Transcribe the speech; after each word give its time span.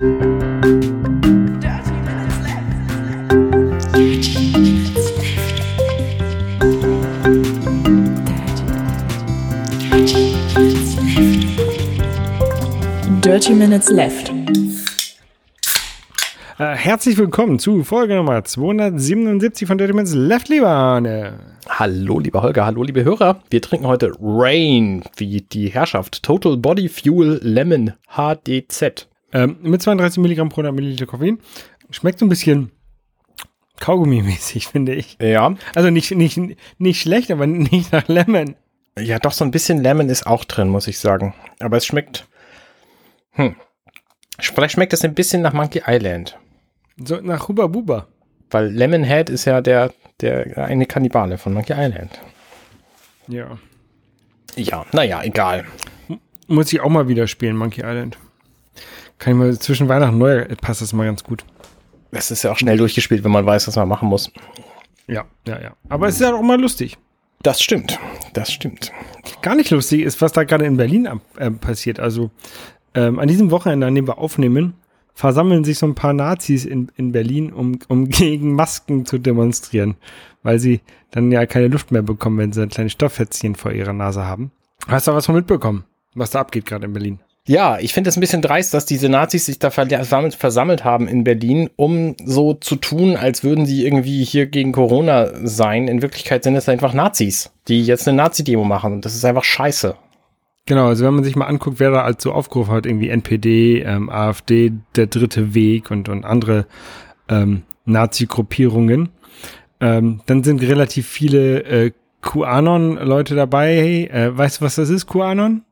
Dirty 0.00 0.16
Minutes 13.52 13.90
Left. 13.90 14.32
Äh, 16.58 16.64
herzlich 16.76 17.18
willkommen 17.18 17.58
zu 17.58 17.84
Folge 17.84 18.14
Nummer 18.14 18.42
277 18.42 19.68
von 19.68 19.76
Dirty 19.76 19.92
Minutes 19.92 20.14
Left, 20.14 20.48
lieber 20.48 20.70
Arne. 20.70 21.34
Hallo, 21.68 22.18
lieber 22.18 22.40
Holger, 22.40 22.64
hallo, 22.64 22.84
liebe 22.84 23.04
Hörer. 23.04 23.42
Wir 23.50 23.60
trinken 23.60 23.86
heute 23.86 24.14
Rain, 24.18 25.04
wie 25.18 25.42
die 25.42 25.68
Herrschaft. 25.68 26.22
Total 26.22 26.56
Body 26.56 26.88
Fuel 26.88 27.38
Lemon 27.42 27.92
HDZ. 28.08 29.09
Ähm, 29.32 29.58
mit 29.62 29.82
32 29.82 30.20
Milligramm 30.20 30.48
pro 30.48 30.60
100 30.60 30.74
Milliliter 30.74 31.06
Koffein. 31.06 31.38
Schmeckt 31.90 32.18
so 32.18 32.26
ein 32.26 32.28
bisschen 32.28 32.70
Kaugummi-mäßig, 33.80 34.68
finde 34.72 34.94
ich. 34.94 35.16
Ja. 35.20 35.54
Also 35.74 35.90
nicht, 35.90 36.10
nicht, 36.12 36.38
nicht 36.78 37.00
schlecht, 37.00 37.30
aber 37.30 37.46
nicht 37.46 37.92
nach 37.92 38.08
Lemon. 38.08 38.56
Ja, 38.98 39.18
doch, 39.18 39.32
so 39.32 39.44
ein 39.44 39.50
bisschen 39.50 39.82
Lemon 39.82 40.08
ist 40.08 40.26
auch 40.26 40.44
drin, 40.44 40.68
muss 40.68 40.86
ich 40.86 40.98
sagen. 40.98 41.34
Aber 41.60 41.76
es 41.76 41.86
schmeckt. 41.86 42.26
Hm. 43.32 43.56
Vielleicht 44.38 44.72
schmeckt 44.72 44.92
es 44.92 45.04
ein 45.04 45.14
bisschen 45.14 45.42
nach 45.42 45.52
Monkey 45.52 45.82
Island. 45.86 46.38
So 47.02 47.16
nach 47.16 47.48
Huba 47.48 47.66
Buba. 47.66 48.08
Weil 48.50 48.66
Lemonhead 48.68 49.30
ist 49.30 49.44
ja 49.44 49.60
der, 49.60 49.92
der 50.20 50.58
eine 50.58 50.86
Kannibale 50.86 51.38
von 51.38 51.54
Monkey 51.54 51.74
Island. 51.76 52.20
Ja. 53.28 53.58
Ja, 54.56 54.84
naja, 54.92 55.22
egal. 55.22 55.64
Muss 56.48 56.72
ich 56.72 56.80
auch 56.80 56.88
mal 56.88 57.06
wieder 57.06 57.28
spielen, 57.28 57.56
Monkey 57.56 57.82
Island. 57.82 58.18
Kann 59.20 59.34
ich 59.34 59.38
mal 59.38 59.58
zwischen 59.58 59.88
Weihnachten 59.88 60.14
und 60.14 60.20
Neujahr 60.20 60.46
passt 60.60 60.80
das 60.80 60.94
mal 60.94 61.04
ganz 61.04 61.22
gut. 61.22 61.44
Es 62.10 62.30
ist 62.30 62.42
ja 62.42 62.50
auch 62.50 62.56
schnell 62.56 62.78
durchgespielt, 62.78 63.22
wenn 63.22 63.30
man 63.30 63.46
weiß, 63.46 63.68
was 63.68 63.76
man 63.76 63.86
machen 63.86 64.08
muss. 64.08 64.32
Ja, 65.06 65.26
ja, 65.46 65.60
ja. 65.60 65.72
Aber 65.90 66.08
es 66.08 66.14
ist 66.14 66.22
ja 66.22 66.34
auch 66.34 66.42
mal 66.42 66.60
lustig. 66.60 66.96
Das 67.42 67.62
stimmt. 67.62 67.98
Das 68.32 68.50
stimmt. 68.50 68.92
Gar 69.42 69.56
nicht 69.56 69.70
lustig 69.70 70.00
ist, 70.00 70.20
was 70.22 70.32
da 70.32 70.44
gerade 70.44 70.64
in 70.64 70.78
Berlin 70.78 71.06
ab, 71.06 71.20
äh, 71.36 71.50
passiert. 71.50 72.00
Also 72.00 72.30
ähm, 72.94 73.18
an 73.18 73.28
diesem 73.28 73.50
Wochenende, 73.50 73.86
an 73.86 73.94
dem 73.94 74.08
wir 74.08 74.18
aufnehmen, 74.18 74.74
versammeln 75.14 75.64
sich 75.64 75.78
so 75.78 75.86
ein 75.86 75.94
paar 75.94 76.14
Nazis 76.14 76.64
in, 76.64 76.90
in 76.96 77.12
Berlin, 77.12 77.52
um, 77.52 77.78
um 77.88 78.08
gegen 78.08 78.54
Masken 78.54 79.04
zu 79.04 79.18
demonstrieren, 79.18 79.96
weil 80.42 80.58
sie 80.58 80.80
dann 81.10 81.30
ja 81.30 81.44
keine 81.44 81.68
Luft 81.68 81.92
mehr 81.92 82.02
bekommen, 82.02 82.38
wenn 82.38 82.52
sie 82.52 82.62
ein 82.62 82.70
kleines 82.70 82.92
Stofffätzchen 82.92 83.54
vor 83.54 83.72
ihrer 83.72 83.92
Nase 83.92 84.24
haben. 84.24 84.50
Hast 84.88 85.08
du 85.08 85.12
was 85.12 85.26
von 85.26 85.34
mitbekommen, 85.34 85.84
was 86.14 86.30
da 86.30 86.40
abgeht 86.40 86.64
gerade 86.64 86.86
in 86.86 86.94
Berlin? 86.94 87.20
Ja, 87.50 87.80
ich 87.80 87.92
finde 87.92 88.10
es 88.10 88.16
ein 88.16 88.20
bisschen 88.20 88.42
dreist, 88.42 88.74
dass 88.74 88.86
diese 88.86 89.08
Nazis 89.08 89.46
sich 89.46 89.58
da 89.58 89.70
versammelt, 89.70 90.84
haben 90.84 91.08
in 91.08 91.24
Berlin, 91.24 91.68
um 91.74 92.14
so 92.24 92.54
zu 92.54 92.76
tun, 92.76 93.16
als 93.16 93.42
würden 93.42 93.66
sie 93.66 93.84
irgendwie 93.84 94.22
hier 94.22 94.46
gegen 94.46 94.70
Corona 94.70 95.32
sein. 95.42 95.88
In 95.88 96.00
Wirklichkeit 96.00 96.44
sind 96.44 96.54
es 96.54 96.68
einfach 96.68 96.94
Nazis, 96.94 97.50
die 97.66 97.84
jetzt 97.84 98.06
eine 98.06 98.16
Nazi-Demo 98.18 98.62
machen. 98.62 98.92
Und 98.92 99.04
das 99.04 99.16
ist 99.16 99.24
einfach 99.24 99.42
scheiße. 99.42 99.96
Genau, 100.66 100.86
also 100.86 101.04
wenn 101.04 101.14
man 101.14 101.24
sich 101.24 101.34
mal 101.34 101.46
anguckt, 101.46 101.80
wer 101.80 101.90
da 101.90 102.04
halt 102.04 102.20
so 102.20 102.30
aufgerufen 102.30 102.72
hat, 102.72 102.86
irgendwie 102.86 103.08
NPD, 103.08 103.82
ähm, 103.82 104.10
AfD, 104.10 104.70
der 104.94 105.08
dritte 105.08 105.52
Weg 105.52 105.90
und, 105.90 106.08
und 106.08 106.24
andere 106.24 106.66
ähm, 107.28 107.62
Nazi-Gruppierungen, 107.84 109.08
ähm, 109.80 110.20
dann 110.26 110.44
sind 110.44 110.62
relativ 110.62 111.08
viele 111.08 111.64
äh, 111.64 111.90
QAnon-Leute 112.22 113.34
dabei. 113.34 114.08
Äh, 114.12 114.38
weißt 114.38 114.60
du, 114.60 114.64
was 114.64 114.76
das 114.76 114.88
ist, 114.88 115.08
QAnon? 115.08 115.64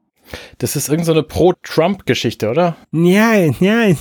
Das 0.58 0.76
ist 0.76 0.88
irgendeine 0.88 1.20
so 1.20 1.26
Pro-Trump-Geschichte, 1.26 2.50
oder? 2.50 2.76
Ja, 2.92 3.34
ja, 3.60 3.94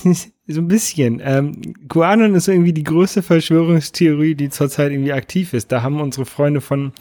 so 0.47 0.61
ein 0.61 0.67
bisschen. 0.67 1.21
Ähm, 1.23 1.61
QAnon 1.89 2.35
ist 2.35 2.47
irgendwie 2.47 2.73
die 2.73 2.83
größte 2.83 3.21
Verschwörungstheorie, 3.21 4.35
die 4.35 4.49
zurzeit 4.49 4.91
irgendwie 4.91 5.13
aktiv 5.13 5.53
ist. 5.53 5.71
Da 5.71 5.81
haben 5.81 5.99
unsere 5.99 6.25
Freunde 6.25 6.61
von 6.61 6.93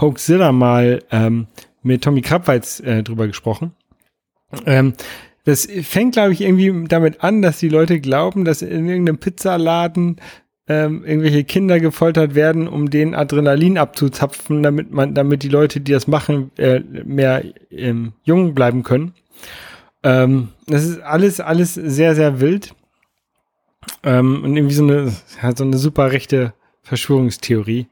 Hoaxilla 0.00 0.52
mal 0.52 1.02
ähm, 1.10 1.46
mit 1.82 2.04
Tommy 2.04 2.20
Krabweitz 2.20 2.80
äh, 2.80 3.02
drüber 3.02 3.26
gesprochen. 3.26 3.72
Ähm, 4.66 4.94
das 5.44 5.68
fängt, 5.82 6.14
glaube 6.14 6.32
ich, 6.32 6.40
irgendwie 6.40 6.88
damit 6.88 7.22
an, 7.22 7.42
dass 7.42 7.58
die 7.58 7.68
Leute 7.68 8.00
glauben, 8.00 8.44
dass 8.44 8.62
in 8.62 8.88
irgendeinem 8.88 9.18
Pizzaladen 9.18 10.16
ähm, 10.66 11.04
irgendwelche 11.04 11.44
Kinder 11.44 11.78
gefoltert 11.78 12.34
werden, 12.34 12.68
um 12.68 12.88
den 12.88 13.14
Adrenalin 13.14 13.76
abzuzapfen, 13.76 14.62
damit 14.62 14.92
man, 14.92 15.14
damit 15.14 15.42
die 15.42 15.48
Leute, 15.48 15.80
die 15.80 15.92
das 15.92 16.06
machen, 16.06 16.50
äh, 16.56 16.80
mehr 16.80 17.44
ähm, 17.70 18.14
jung 18.22 18.54
bleiben 18.54 18.82
können. 18.82 19.14
Ähm, 20.02 20.48
das 20.66 20.84
ist 20.84 21.00
alles, 21.00 21.40
alles 21.40 21.74
sehr, 21.74 22.14
sehr 22.14 22.40
wild. 22.40 22.74
Ähm, 24.02 24.42
und 24.42 24.56
irgendwie 24.56 24.74
so 24.74 24.84
eine, 24.84 25.12
halt 25.42 25.58
so 25.58 25.64
eine 25.64 25.76
super 25.76 26.12
rechte 26.12 26.54
Verschwörungstheorie. 26.82 27.88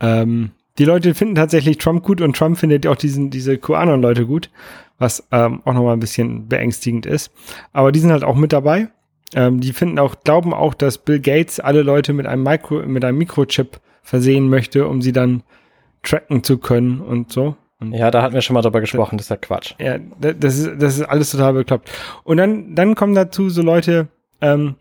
Ähm, 0.00 0.52
die 0.78 0.84
Leute 0.84 1.14
finden 1.14 1.34
tatsächlich 1.34 1.78
Trump 1.78 2.04
gut 2.04 2.20
und 2.20 2.36
Trump 2.36 2.56
findet 2.56 2.86
auch 2.86 2.96
diesen, 2.96 3.30
diese 3.30 3.58
QAnon-Leute 3.58 4.26
gut, 4.26 4.50
was 4.98 5.26
ähm, 5.32 5.60
auch 5.64 5.74
nochmal 5.74 5.94
ein 5.94 6.00
bisschen 6.00 6.48
beängstigend 6.48 7.04
ist. 7.04 7.32
Aber 7.72 7.92
die 7.92 7.98
sind 7.98 8.12
halt 8.12 8.24
auch 8.24 8.36
mit 8.36 8.52
dabei. 8.52 8.88
Ähm, 9.34 9.60
die 9.60 9.72
finden 9.72 9.98
auch, 9.98 10.16
glauben 10.24 10.54
auch, 10.54 10.74
dass 10.74 10.98
Bill 10.98 11.20
Gates 11.20 11.60
alle 11.60 11.82
Leute 11.82 12.12
mit 12.12 12.26
einem 12.26 12.42
Micro, 12.42 12.82
mit 12.86 13.04
einem 13.04 13.18
Mikrochip 13.18 13.80
versehen 14.02 14.48
möchte, 14.48 14.86
um 14.86 15.02
sie 15.02 15.12
dann 15.12 15.42
tracken 16.02 16.42
zu 16.42 16.58
können 16.58 17.00
und 17.00 17.30
so. 17.32 17.56
Und 17.80 17.92
ja, 17.92 18.10
da 18.10 18.22
hatten 18.22 18.34
wir 18.34 18.40
schon 18.40 18.54
mal 18.54 18.62
drüber 18.62 18.80
gesprochen, 18.80 19.18
das 19.18 19.26
ist 19.26 19.30
ja 19.30 19.36
Quatsch. 19.36 19.74
Ja, 19.78 19.98
das 19.98 20.58
ist, 20.58 20.82
das 20.82 20.98
ist 20.98 21.04
alles 21.04 21.30
total 21.30 21.52
bekloppt. 21.52 21.90
Und 22.24 22.38
dann, 22.38 22.74
dann 22.74 22.94
kommen 22.94 23.14
dazu 23.14 23.50
so 23.50 23.62
Leute, 23.62 24.08
ähm, 24.40 24.76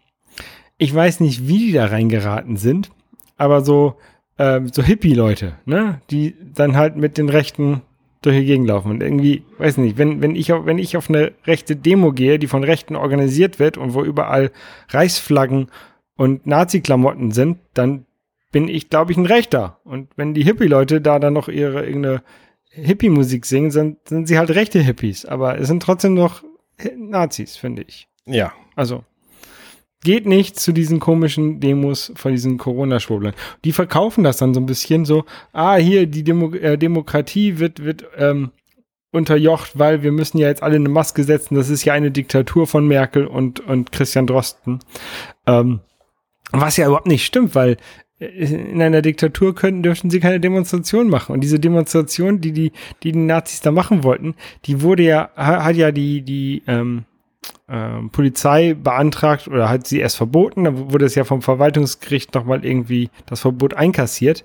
ich 0.77 0.93
weiß 0.93 1.19
nicht, 1.19 1.47
wie 1.47 1.59
die 1.59 1.71
da 1.73 1.85
reingeraten 1.85 2.57
sind, 2.57 2.91
aber 3.35 3.61
so, 3.61 3.97
ähm, 4.39 4.69
so 4.71 4.81
Hippie-Leute, 4.81 5.53
ne, 5.65 6.01
die 6.09 6.35
dann 6.53 6.75
halt 6.75 6.95
mit 6.95 7.17
den 7.17 7.29
Rechten 7.29 7.81
durch 8.21 8.37
die 8.37 8.45
Gegend 8.45 8.67
laufen. 8.67 8.91
Und 8.91 9.03
irgendwie, 9.03 9.43
weiß 9.57 9.77
nicht, 9.77 9.97
wenn, 9.97 10.21
wenn 10.21 10.35
ich 10.35 10.53
auf, 10.53 10.65
wenn 10.65 10.77
ich 10.77 10.97
auf 10.97 11.09
eine 11.09 11.33
rechte 11.45 11.75
Demo 11.75 12.11
gehe, 12.11 12.39
die 12.39 12.47
von 12.47 12.63
Rechten 12.63 12.95
organisiert 12.95 13.59
wird 13.59 13.77
und 13.77 13.93
wo 13.93 14.03
überall 14.03 14.51
Reichsflaggen 14.89 15.67
und 16.15 16.45
Nazi-Klamotten 16.47 17.31
sind, 17.31 17.59
dann 17.73 18.05
bin 18.51 18.67
ich, 18.67 18.89
glaube 18.89 19.11
ich, 19.11 19.17
ein 19.17 19.25
Rechter. 19.25 19.79
Und 19.83 20.09
wenn 20.15 20.33
die 20.33 20.43
Hippie-Leute 20.43 21.01
da 21.01 21.19
dann 21.19 21.33
noch 21.33 21.47
ihre 21.47 21.85
irgendeine 21.85 22.23
Hippie-Musik 22.71 23.45
singen, 23.45 23.71
sind, 23.71 24.07
sind 24.07 24.27
sie 24.27 24.37
halt 24.37 24.51
rechte 24.51 24.79
Hippies. 24.79 25.25
Aber 25.25 25.59
es 25.59 25.67
sind 25.67 25.83
trotzdem 25.83 26.13
noch 26.13 26.43
Nazis, 26.95 27.57
finde 27.57 27.83
ich. 27.83 28.07
Ja. 28.25 28.53
Also, 28.75 29.03
geht 30.07 30.25
nicht 30.25 30.57
zu 30.57 30.71
diesen 30.71 31.01
komischen 31.01 31.59
Demos 31.59 32.13
von 32.15 32.31
diesen 32.31 32.57
Corona-Schwurblern. 32.57 33.33
Die 33.65 33.73
verkaufen 33.73 34.23
das 34.23 34.37
dann 34.37 34.53
so 34.53 34.61
ein 34.61 34.65
bisschen 34.65 35.03
so, 35.03 35.25
ah, 35.51 35.75
hier, 35.75 36.07
die 36.07 36.23
Demo 36.23 36.53
äh, 36.53 36.77
Demokratie 36.77 37.59
wird, 37.59 37.83
wird 37.83 38.05
ähm, 38.17 38.51
unterjocht, 39.11 39.77
weil 39.77 40.03
wir 40.03 40.13
müssen 40.13 40.37
ja 40.37 40.47
jetzt 40.47 40.63
alle 40.63 40.77
eine 40.77 40.87
Maske 40.87 41.25
setzen. 41.25 41.55
Das 41.55 41.69
ist 41.69 41.83
ja 41.83 41.91
eine 41.91 42.09
Diktatur 42.09 42.67
von 42.67 42.87
Merkel 42.87 43.27
und, 43.27 43.59
und 43.59 43.91
Christian 43.91 44.27
Drosten. 44.27 44.79
Ähm, 45.45 45.81
was 46.53 46.77
ja 46.77 46.87
überhaupt 46.87 47.07
nicht 47.07 47.25
stimmt, 47.25 47.53
weil 47.53 47.75
in 48.17 48.81
einer 48.81 49.01
Diktatur 49.01 49.55
könnten, 49.55 49.83
dürften 49.83 50.09
sie 50.09 50.21
keine 50.21 50.39
Demonstration 50.39 51.09
machen. 51.09 51.33
Und 51.33 51.41
diese 51.41 51.59
Demonstration, 51.59 52.39
die 52.39 52.53
die, 52.53 52.71
die, 53.03 53.11
die 53.11 53.19
Nazis 53.19 53.59
da 53.59 53.71
machen 53.71 54.05
wollten, 54.05 54.35
die 54.63 54.81
wurde 54.81 55.03
ja, 55.03 55.31
hat 55.35 55.75
ja 55.75 55.91
die, 55.91 56.21
die, 56.21 56.63
ähm, 56.65 57.03
ähm, 57.69 58.09
Polizei 58.09 58.73
beantragt 58.73 59.47
oder 59.47 59.69
hat 59.69 59.87
sie 59.87 59.99
erst 59.99 60.17
verboten. 60.17 60.63
Dann 60.63 60.91
wurde 60.91 61.05
es 61.05 61.15
ja 61.15 61.23
vom 61.23 61.41
Verwaltungsgericht 61.41 62.33
nochmal 62.33 62.63
irgendwie 62.63 63.09
das 63.25 63.41
Verbot 63.41 63.73
einkassiert. 63.73 64.43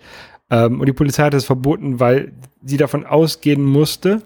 Ähm, 0.50 0.80
und 0.80 0.86
die 0.86 0.92
Polizei 0.92 1.24
hat 1.24 1.34
es 1.34 1.44
verboten, 1.44 2.00
weil 2.00 2.32
sie 2.62 2.76
davon 2.76 3.06
ausgehen 3.06 3.64
musste, 3.64 4.22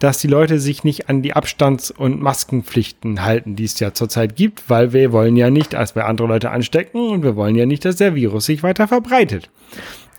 dass 0.00 0.18
die 0.18 0.28
Leute 0.28 0.58
sich 0.58 0.82
nicht 0.82 1.08
an 1.08 1.22
die 1.22 1.34
Abstands- 1.34 1.90
und 1.90 2.22
Maskenpflichten 2.22 3.22
halten, 3.22 3.54
die 3.54 3.64
es 3.64 3.78
ja 3.78 3.92
zurzeit 3.92 4.34
gibt, 4.34 4.68
weil 4.70 4.92
wir 4.94 5.12
wollen 5.12 5.36
ja 5.36 5.50
nicht, 5.50 5.74
dass 5.74 5.94
wir 5.94 6.06
andere 6.06 6.26
Leute 6.26 6.50
anstecken 6.50 7.10
und 7.10 7.22
wir 7.22 7.36
wollen 7.36 7.54
ja 7.54 7.66
nicht, 7.66 7.84
dass 7.84 7.96
der 7.96 8.14
Virus 8.14 8.46
sich 8.46 8.62
weiter 8.62 8.88
verbreitet. 8.88 9.50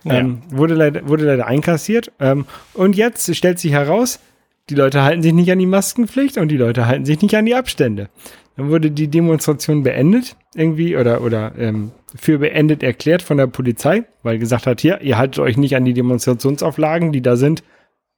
Ja. 0.03 0.15
Ähm, 0.15 0.41
wurde, 0.49 0.75
leider, 0.75 1.07
wurde 1.07 1.25
leider 1.25 1.47
einkassiert. 1.47 2.11
Ähm, 2.19 2.45
und 2.73 2.95
jetzt 2.95 3.35
stellt 3.35 3.59
sich 3.59 3.71
heraus, 3.71 4.19
die 4.71 4.77
Leute 4.77 5.03
halten 5.03 5.21
sich 5.21 5.33
nicht 5.33 5.51
an 5.51 5.59
die 5.59 5.65
Maskenpflicht 5.65 6.37
und 6.37 6.47
die 6.47 6.55
Leute 6.55 6.87
halten 6.87 7.03
sich 7.03 7.21
nicht 7.21 7.35
an 7.35 7.45
die 7.45 7.55
Abstände. 7.55 8.07
Dann 8.55 8.69
wurde 8.69 8.89
die 8.89 9.09
Demonstration 9.09 9.83
beendet, 9.83 10.37
irgendwie, 10.55 10.95
oder, 10.95 11.21
oder 11.21 11.51
ähm, 11.57 11.91
für 12.15 12.39
beendet 12.39 12.81
erklärt 12.81 13.21
von 13.21 13.35
der 13.35 13.47
Polizei, 13.47 14.05
weil 14.23 14.39
gesagt 14.39 14.67
hat, 14.67 14.79
hier, 14.79 15.01
ihr 15.01 15.17
haltet 15.17 15.39
euch 15.39 15.57
nicht 15.57 15.75
an 15.75 15.83
die 15.83 15.93
Demonstrationsauflagen, 15.93 17.11
die 17.11 17.21
da 17.21 17.35
sind. 17.35 17.63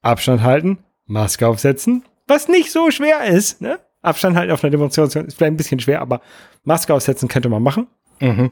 Abstand 0.04 0.44
halten, 0.44 0.78
Maske 1.08 1.48
aufsetzen, 1.48 2.04
was 2.28 2.48
nicht 2.48 2.72
so 2.72 2.92
schwer 2.92 3.24
ist, 3.24 3.62
ne? 3.62 3.80
Abstand 4.04 4.36
halten 4.36 4.52
auf 4.52 4.64
einer 4.64 4.72
Demonstration 4.72 5.26
ist 5.26 5.38
vielleicht 5.38 5.54
ein 5.54 5.58
bisschen 5.58 5.80
schwer, 5.80 6.02
aber 6.02 6.22
Maske 6.66 6.94
aufsetzen 6.94 7.30
könnte 7.30 7.50
man 7.50 7.64
machen. 7.64 7.88
Mhm. 8.20 8.52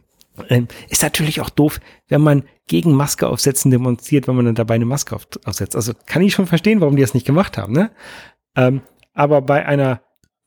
Ähm, 0.49 0.67
ist 0.89 1.03
natürlich 1.03 1.41
auch 1.41 1.49
doof, 1.49 1.79
wenn 2.07 2.21
man 2.21 2.43
gegen 2.67 2.93
Maske 2.93 3.27
aufsetzen 3.27 3.69
demonstriert, 3.69 4.27
wenn 4.27 4.35
man 4.35 4.45
dann 4.45 4.55
dabei 4.55 4.75
eine 4.75 4.85
Maske 4.85 5.15
auf, 5.15 5.27
aufsetzt. 5.45 5.75
Also 5.75 5.93
kann 6.05 6.21
ich 6.21 6.33
schon 6.33 6.47
verstehen, 6.47 6.81
warum 6.81 6.95
die 6.95 7.01
das 7.01 7.13
nicht 7.13 7.25
gemacht 7.25 7.57
haben, 7.57 7.73
ne? 7.73 7.91
Ähm, 8.55 8.81
aber 9.13 9.41
bei 9.41 9.65
einer 9.65 10.01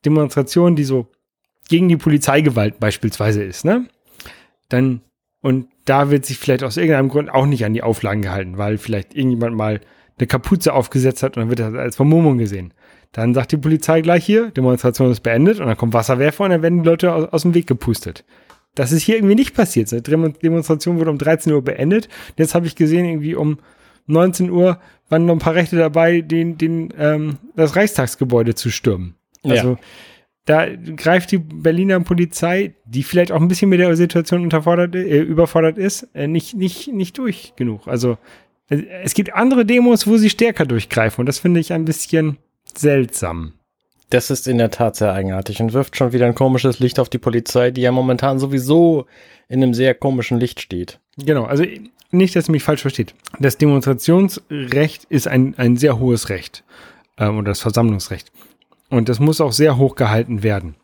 Demonstration, 0.05 0.75
die 0.77 0.85
so 0.85 1.07
gegen 1.69 1.89
die 1.89 1.97
Polizeigewalt 1.97 2.81
beispielsweise 2.81 3.43
ist, 3.43 3.65
ne? 3.65 3.87
Dann, 4.69 5.03
und 5.41 5.69
da 5.85 6.11
wird 6.11 6.25
sich 6.25 6.39
vielleicht 6.39 6.65
aus 6.65 6.79
irgendeinem 6.79 7.11
Grund 7.11 7.31
auch 7.31 7.47
nicht 7.47 7.65
an 7.65 7.75
die 7.75 7.83
Auflagen 7.83 8.23
gehalten, 8.23 8.57
weil 8.57 8.79
vielleicht 8.79 9.15
irgendjemand 9.15 9.57
mal 9.57 9.81
eine 10.19 10.27
Kapuze 10.27 10.73
aufgesetzt 10.73 11.23
hat 11.23 11.37
und 11.37 11.43
dann 11.43 11.51
wird 11.51 11.61
das 11.61 11.75
als 11.75 11.97
Vermummung 11.97 12.39
gesehen. 12.39 12.73
Dann 13.13 13.35
sagt 13.35 13.53
die 13.53 13.59
Polizei 13.59 14.01
gleich 14.01 14.25
hier, 14.25 14.51
Demonstration 14.51 15.11
ist 15.11 15.21
beendet 15.21 15.61
und 15.61 15.67
dann 15.67 15.77
kommt 15.77 15.93
Wasserwerfer 15.93 16.45
und 16.45 16.51
dann 16.51 16.63
werden 16.63 16.83
die 16.83 16.89
Leute 16.89 17.13
aus, 17.13 17.29
aus 17.33 17.43
dem 17.43 17.55
Weg 17.55 17.67
gepustet. 17.67 18.25
Das 18.75 18.93
ist 18.93 19.03
hier 19.03 19.17
irgendwie 19.17 19.35
nicht 19.35 19.55
passiert. 19.55 19.91
Die 19.91 20.01
Demonstration 20.01 20.99
wurde 20.99 21.11
um 21.11 21.19
13 21.19 21.53
Uhr 21.53 21.63
beendet. 21.63 22.09
Jetzt 22.37 22.55
habe 22.55 22.67
ich 22.67 22.75
gesehen, 22.75 23.05
irgendwie 23.07 23.35
um 23.35 23.59
19 24.07 24.51
Uhr 24.51 24.79
waren 25.09 25.27
noch 25.27 25.35
ein 25.35 25.39
paar 25.39 25.55
Rechte 25.55 25.77
dabei, 25.77 26.21
den, 26.21 26.59
den, 26.59 26.93
ähm, 26.99 27.39
das 27.57 27.77
Reichstagsgebäude 27.77 28.55
zu 28.55 28.71
stürmen. 28.71 29.15
Also 29.43 29.73
ja. 29.73 29.79
da 30.47 30.67
greift 30.97 31.31
die 31.31 31.39
Berliner 31.39 32.01
Polizei, 32.01 32.75
die 32.85 33.03
vielleicht 33.03 33.33
auch 33.33 33.41
ein 33.41 33.49
bisschen 33.49 33.69
mit 33.69 33.81
der 33.81 33.95
Situation 33.97 34.43
unterfordert, 34.43 34.95
äh, 34.95 35.21
überfordert 35.21 35.79
ist, 35.79 36.09
äh, 36.15 36.27
nicht, 36.27 36.55
nicht, 36.55 36.89
nicht 36.93 37.19
durch 37.19 37.53
genug. 37.57 37.87
Also 37.87 38.19
äh, 38.69 38.83
es 39.03 39.15
gibt 39.15 39.35
andere 39.35 39.65
Demos, 39.67 40.07
wo 40.07 40.17
sie 40.17 40.31
stärker 40.31 40.67
durchgreifen 40.67 41.23
und 41.23 41.27
das 41.27 41.39
finde 41.39 41.61
ich 41.61 41.73
ein 41.73 41.85
bisschen 41.85 42.39
seltsam. 42.75 43.53
Das 44.11 44.31
ist 44.31 44.47
in 44.47 44.59
der 44.59 44.71
Tat 44.71 44.97
sehr 44.97 45.13
eigenartig 45.13 45.61
und 45.61 45.73
wirft 45.73 45.97
schon 45.97 46.13
wieder 46.13 46.27
ein 46.27 46.35
komisches 46.35 46.79
Licht 46.79 47.01
auf 47.01 47.09
die 47.09 47.19
Polizei, 47.19 47.71
die 47.71 47.81
ja 47.81 47.93
momentan 47.93 48.39
sowieso 48.39 49.07
in 49.49 49.63
einem 49.63 49.75
sehr 49.75 49.95
komischen 49.95 50.39
Licht 50.39 50.61
steht. 50.61 51.01
Genau, 51.17 51.45
also 51.45 51.65
nicht, 52.11 52.37
dass 52.37 52.49
ihr 52.49 52.53
mich 52.53 52.63
falsch 52.63 52.83
versteht. 52.83 53.15
Das 53.39 53.59
Demonstrationsrecht 53.59 55.05
ist 55.05 55.29
ein, 55.29 55.55
ein 55.59 55.77
sehr 55.77 55.99
hohes 55.99 56.29
Recht 56.29 56.65
ähm, 57.19 57.39
oder 57.39 57.51
das 57.51 57.61
Versammlungsrecht. 57.61 58.31
Und 58.91 59.09
das 59.09 59.21
muss 59.21 59.41
auch 59.41 59.53
sehr 59.53 59.77
hoch 59.77 59.97
gehalten 59.97 60.43
werden. 60.43 60.77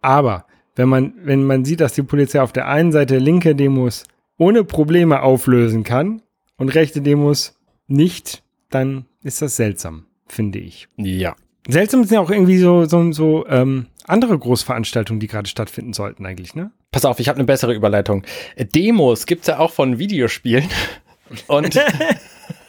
Aber 0.00 0.46
wenn 0.76 0.88
man, 0.88 1.14
wenn 1.22 1.44
man 1.44 1.64
sieht, 1.64 1.80
dass 1.80 1.92
die 1.92 2.02
Polizei 2.02 2.40
auf 2.40 2.52
der 2.52 2.68
einen 2.68 2.92
Seite 2.92 3.18
linke 3.18 3.54
Demos 3.54 4.04
ohne 4.38 4.64
Probleme 4.64 5.22
auflösen 5.22 5.82
kann 5.82 6.22
und 6.56 6.68
rechte 6.70 7.02
Demos 7.02 7.58
nicht, 7.88 8.42
dann 8.70 9.06
ist 9.22 9.42
das 9.42 9.56
seltsam, 9.56 10.06
finde 10.26 10.60
ich. 10.60 10.88
Ja. 10.96 11.34
Seltsam 11.68 12.02
sind 12.02 12.14
ja 12.14 12.20
auch 12.20 12.30
irgendwie 12.30 12.58
so, 12.58 12.86
so, 12.86 13.12
so 13.12 13.46
ähm, 13.46 13.86
andere 14.06 14.38
Großveranstaltungen, 14.38 15.20
die 15.20 15.26
gerade 15.26 15.48
stattfinden 15.48 15.92
sollten, 15.92 16.24
eigentlich, 16.24 16.54
ne? 16.54 16.70
Pass 16.90 17.04
auf, 17.04 17.20
ich 17.20 17.28
habe 17.28 17.36
eine 17.36 17.44
bessere 17.44 17.74
Überleitung. 17.74 18.24
Demos 18.56 19.26
gibt's 19.26 19.48
ja 19.48 19.58
auch 19.58 19.70
von 19.70 19.98
Videospielen. 19.98 20.68
Und 21.46 21.78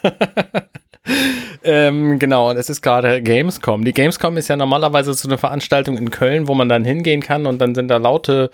ähm, 1.63 2.19
genau, 2.19 2.50
und 2.50 2.57
es 2.57 2.69
ist 2.69 2.81
gerade 2.81 3.22
Gamescom. 3.22 3.86
Die 3.86 3.94
Gamescom 3.94 4.36
ist 4.36 4.50
ja 4.50 4.57
normalerweise 4.57 5.13
so 5.13 5.30
eine 5.30 5.38
Veranstaltung 5.38 5.98
in 5.98 6.12
Köln, 6.12 6.50
wo 6.50 6.56
man 6.56 6.68
dann 6.68 6.84
hingehen 6.84 7.22
kann 7.22 7.45
und 7.45 7.60
dann 7.60 7.74
sind 7.74 7.88
da 7.88 7.95
laute, 7.95 8.52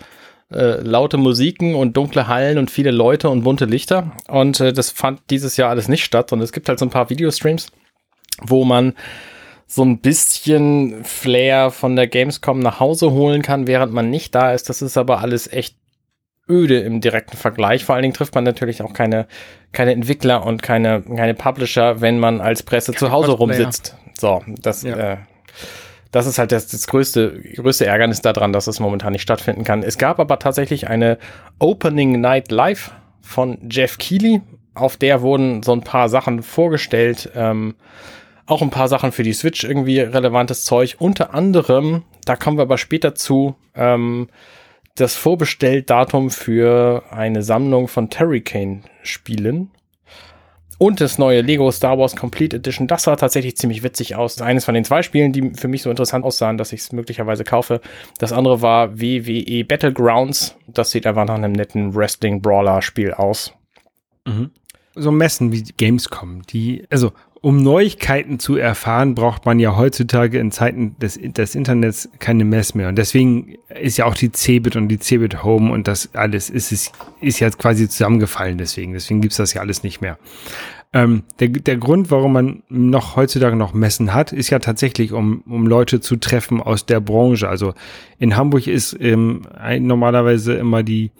äh, 0.52 0.80
laute 0.80 1.16
Musiken 1.16 1.74
und 1.74 1.96
dunkle 1.96 2.28
Hallen 2.28 2.58
und 2.58 2.70
viele 2.70 2.92
Leute 2.92 3.28
und 3.30 3.42
bunte 3.42 3.64
Lichter. 3.64 4.12
Und 4.28 4.60
äh, 4.60 4.72
das 4.72 4.90
fand 4.90 5.22
dieses 5.30 5.56
Jahr 5.56 5.70
alles 5.70 5.88
nicht 5.88 6.04
statt. 6.04 6.32
Und 6.32 6.40
es 6.40 6.52
gibt 6.52 6.68
halt 6.68 6.78
so 6.78 6.86
ein 6.86 6.90
paar 6.90 7.10
Videostreams, 7.10 7.72
wo 8.42 8.64
man 8.64 8.94
so 9.66 9.82
ein 9.82 9.98
bisschen 9.98 11.04
Flair 11.04 11.70
von 11.70 11.96
der 11.96 12.06
Gamescom 12.06 12.60
nach 12.60 12.80
Hause 12.80 13.10
holen 13.10 13.42
kann, 13.42 13.66
während 13.66 13.92
man 13.92 14.10
nicht 14.10 14.34
da 14.34 14.52
ist. 14.52 14.68
Das 14.68 14.80
ist 14.80 14.96
aber 14.96 15.20
alles 15.20 15.52
echt 15.52 15.76
öde 16.48 16.78
im 16.78 17.00
direkten 17.00 17.36
Vergleich. 17.36 17.84
Vor 17.84 17.94
allen 17.94 18.02
Dingen 18.02 18.14
trifft 18.14 18.34
man 18.34 18.44
natürlich 18.44 18.82
auch 18.82 18.92
keine, 18.92 19.26
keine 19.72 19.92
Entwickler 19.92 20.46
und 20.46 20.62
keine, 20.62 21.02
keine 21.02 21.34
Publisher, 21.34 22.00
wenn 22.00 22.20
man 22.20 22.40
als 22.40 22.62
Presse 22.62 22.92
zu 22.92 23.10
Hause 23.10 23.32
rumsitzt. 23.32 23.96
So, 24.16 24.42
das, 24.62 24.82
ja. 24.82 24.96
äh, 24.96 25.16
das 26.12 26.26
ist 26.26 26.38
halt 26.38 26.52
das, 26.52 26.68
das 26.68 26.86
größte, 26.86 27.42
größte 27.56 27.86
Ärgernis 27.86 28.22
daran, 28.22 28.52
dass 28.52 28.68
es 28.68 28.78
momentan 28.78 29.12
nicht 29.12 29.22
stattfinden 29.22 29.64
kann. 29.64 29.82
Es 29.82 29.98
gab 29.98 30.20
aber 30.20 30.38
tatsächlich 30.38 30.88
eine 30.88 31.18
Opening 31.58 32.20
Night 32.20 32.52
Live 32.52 32.92
von 33.20 33.58
Jeff 33.68 33.98
Keighley. 33.98 34.40
Auf 34.74 34.96
der 34.96 35.22
wurden 35.22 35.64
so 35.64 35.72
ein 35.72 35.82
paar 35.82 36.08
Sachen 36.08 36.42
vorgestellt. 36.42 37.30
Ähm, 37.34 37.74
auch 38.46 38.62
ein 38.62 38.70
paar 38.70 38.88
Sachen 38.88 39.12
für 39.12 39.22
die 39.22 39.32
Switch 39.32 39.64
irgendwie 39.64 40.00
relevantes 40.00 40.64
Zeug. 40.64 40.96
Unter 40.98 41.34
anderem, 41.34 42.04
da 42.24 42.36
kommen 42.36 42.58
wir 42.58 42.62
aber 42.62 42.78
später 42.78 43.14
zu, 43.14 43.56
ähm, 43.74 44.28
das 44.94 45.14
Vorbestelldatum 45.16 46.30
für 46.30 47.04
eine 47.10 47.42
Sammlung 47.42 47.88
von 47.88 48.08
Terry 48.08 48.40
Kane 48.40 48.82
Spielen. 49.02 49.70
Und 50.78 51.00
das 51.00 51.16
neue 51.16 51.40
Lego 51.40 51.70
Star 51.70 51.98
Wars 51.98 52.16
Complete 52.16 52.56
Edition, 52.56 52.86
das 52.86 53.04
sah 53.04 53.16
tatsächlich 53.16 53.56
ziemlich 53.56 53.82
witzig 53.82 54.14
aus. 54.14 54.40
Eines 54.42 54.66
von 54.66 54.74
den 54.74 54.84
zwei 54.84 55.02
Spielen, 55.02 55.32
die 55.32 55.52
für 55.54 55.68
mich 55.68 55.82
so 55.82 55.90
interessant 55.90 56.24
aussahen, 56.24 56.58
dass 56.58 56.72
ich 56.72 56.80
es 56.80 56.92
möglicherweise 56.92 57.44
kaufe. 57.44 57.80
Das 58.18 58.32
andere 58.32 58.60
war 58.60 59.00
WWE 59.00 59.64
Battlegrounds. 59.64 60.56
Das 60.66 60.90
sieht 60.90 61.06
einfach 61.06 61.24
nach 61.24 61.34
einem 61.34 61.52
netten 61.52 61.94
Wrestling-Brawler-Spiel 61.94 63.14
aus. 63.14 63.54
Mhm. 64.26 64.50
So 64.96 65.10
Messen 65.10 65.52
wie 65.52 65.62
Gamescom, 65.62 66.42
die, 66.42 66.84
also 66.90 67.12
um 67.42 67.62
Neuigkeiten 67.62 68.40
zu 68.40 68.56
erfahren, 68.56 69.14
braucht 69.14 69.46
man 69.46 69.60
ja 69.60 69.76
heutzutage 69.76 70.38
in 70.38 70.50
Zeiten 70.50 70.96
des, 70.98 71.16
des 71.22 71.54
Internets 71.54 72.08
keine 72.18 72.44
Mess 72.44 72.74
mehr. 72.74 72.88
Und 72.88 72.96
deswegen 72.96 73.54
ist 73.68 73.98
ja 73.98 74.06
auch 74.06 74.14
die 74.14 74.32
Cebit 74.32 74.74
und 74.74 74.88
die 74.88 74.98
Cebit 74.98 75.44
Home 75.44 75.70
und 75.70 75.86
das 75.86 76.12
alles 76.14 76.50
ist, 76.50 76.72
ist, 76.72 76.92
ist 77.20 77.38
jetzt 77.38 77.58
quasi 77.58 77.88
zusammengefallen 77.88 78.58
deswegen. 78.58 78.94
Deswegen 78.94 79.20
gibt's 79.20 79.36
das 79.36 79.54
ja 79.54 79.60
alles 79.60 79.84
nicht 79.84 80.00
mehr. 80.00 80.18
Ähm, 80.92 81.24
der, 81.38 81.48
der 81.48 81.76
Grund, 81.76 82.10
warum 82.10 82.32
man 82.32 82.62
noch 82.68 83.16
heutzutage 83.16 83.54
noch 83.54 83.74
Messen 83.74 84.14
hat, 84.14 84.32
ist 84.32 84.50
ja 84.50 84.58
tatsächlich, 84.58 85.12
um, 85.12 85.42
um 85.46 85.66
Leute 85.66 86.00
zu 86.00 86.16
treffen 86.16 86.60
aus 86.60 86.86
der 86.86 87.00
Branche. 87.00 87.48
Also 87.48 87.74
in 88.18 88.36
Hamburg 88.36 88.66
ist 88.66 88.96
ähm, 88.98 89.42
normalerweise 89.80 90.54
immer 90.54 90.82
die 90.82 91.10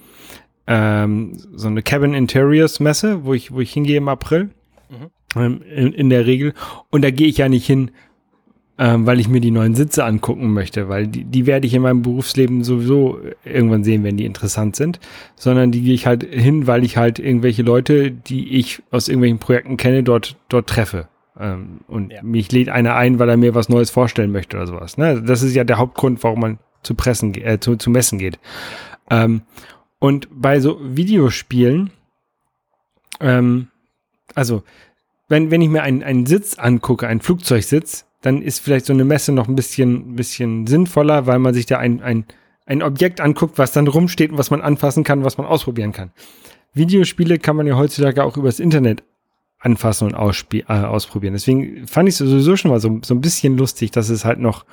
ähm, 0.66 1.32
so 1.54 1.68
eine 1.68 1.82
Cabin 1.82 2.14
Interiors 2.14 2.80
Messe, 2.80 3.24
wo 3.24 3.34
ich, 3.34 3.52
wo 3.52 3.60
ich 3.60 3.72
hingehe 3.72 3.98
im 3.98 4.08
April. 4.08 4.50
Mhm. 4.90 5.40
Ähm, 5.40 5.62
in, 5.62 5.92
in, 5.92 6.10
der 6.10 6.26
Regel. 6.26 6.54
Und 6.90 7.02
da 7.02 7.10
gehe 7.10 7.28
ich 7.28 7.38
ja 7.38 7.48
nicht 7.48 7.66
hin, 7.66 7.90
ähm, 8.78 9.06
weil 9.06 9.20
ich 9.20 9.28
mir 9.28 9.40
die 9.40 9.50
neuen 9.50 9.74
Sitze 9.74 10.04
angucken 10.04 10.52
möchte, 10.52 10.88
weil 10.88 11.06
die, 11.06 11.24
die 11.24 11.46
werde 11.46 11.66
ich 11.66 11.74
in 11.74 11.82
meinem 11.82 12.02
Berufsleben 12.02 12.62
sowieso 12.62 13.18
irgendwann 13.44 13.84
sehen, 13.84 14.04
wenn 14.04 14.16
die 14.16 14.26
interessant 14.26 14.76
sind, 14.76 15.00
sondern 15.34 15.72
die 15.72 15.82
gehe 15.82 15.94
ich 15.94 16.06
halt 16.06 16.24
hin, 16.24 16.66
weil 16.66 16.84
ich 16.84 16.96
halt 16.96 17.18
irgendwelche 17.18 17.62
Leute, 17.62 18.10
die 18.10 18.56
ich 18.56 18.82
aus 18.90 19.08
irgendwelchen 19.08 19.38
Projekten 19.38 19.76
kenne, 19.76 20.02
dort, 20.02 20.36
dort 20.48 20.68
treffe. 20.68 21.08
Ähm, 21.38 21.80
und 21.86 22.12
ja. 22.12 22.22
mich 22.22 22.50
lädt 22.52 22.68
einer 22.68 22.96
ein, 22.96 23.18
weil 23.18 23.28
er 23.28 23.36
mir 23.36 23.54
was 23.54 23.68
Neues 23.68 23.90
vorstellen 23.90 24.32
möchte 24.32 24.56
oder 24.56 24.66
sowas. 24.66 24.98
Ne? 24.98 25.22
Das 25.22 25.42
ist 25.42 25.54
ja 25.54 25.64
der 25.64 25.78
Hauptgrund, 25.78 26.22
warum 26.22 26.40
man 26.40 26.58
zu 26.82 26.94
Pressen, 26.94 27.34
äh, 27.34 27.58
zu, 27.60 27.76
zu 27.76 27.90
Messen 27.90 28.18
geht. 28.18 28.38
Ähm, 29.10 29.42
und 30.06 30.28
bei 30.30 30.60
so 30.60 30.78
Videospielen, 30.80 31.90
ähm, 33.18 33.66
also 34.36 34.62
wenn, 35.28 35.50
wenn 35.50 35.60
ich 35.60 35.68
mir 35.68 35.82
einen, 35.82 36.04
einen 36.04 36.26
Sitz 36.26 36.60
angucke, 36.60 37.08
einen 37.08 37.20
Flugzeugsitz, 37.20 38.06
dann 38.22 38.40
ist 38.40 38.60
vielleicht 38.60 38.86
so 38.86 38.92
eine 38.92 39.04
Messe 39.04 39.32
noch 39.32 39.48
ein 39.48 39.56
bisschen, 39.56 40.14
bisschen 40.14 40.68
sinnvoller, 40.68 41.26
weil 41.26 41.40
man 41.40 41.54
sich 41.54 41.66
da 41.66 41.78
ein, 41.78 42.00
ein, 42.02 42.24
ein 42.66 42.84
Objekt 42.84 43.20
anguckt, 43.20 43.58
was 43.58 43.72
dann 43.72 43.88
rumsteht 43.88 44.30
und 44.30 44.38
was 44.38 44.52
man 44.52 44.62
anfassen 44.62 45.02
kann, 45.02 45.24
was 45.24 45.38
man 45.38 45.46
ausprobieren 45.48 45.90
kann. 45.90 46.12
Videospiele 46.72 47.40
kann 47.40 47.56
man 47.56 47.66
ja 47.66 47.76
heutzutage 47.76 48.22
auch 48.22 48.36
übers 48.36 48.60
Internet 48.60 49.02
anfassen 49.58 50.06
und 50.06 50.14
äh, 50.14 50.72
ausprobieren. 50.72 51.34
Deswegen 51.34 51.88
fand 51.88 52.08
ich 52.08 52.14
es 52.14 52.18
sowieso 52.18 52.54
schon 52.54 52.70
mal 52.70 52.78
so, 52.78 53.00
so 53.02 53.12
ein 53.12 53.20
bisschen 53.20 53.58
lustig, 53.58 53.90
dass 53.90 54.08
es 54.08 54.24
halt 54.24 54.38
noch, 54.38 54.66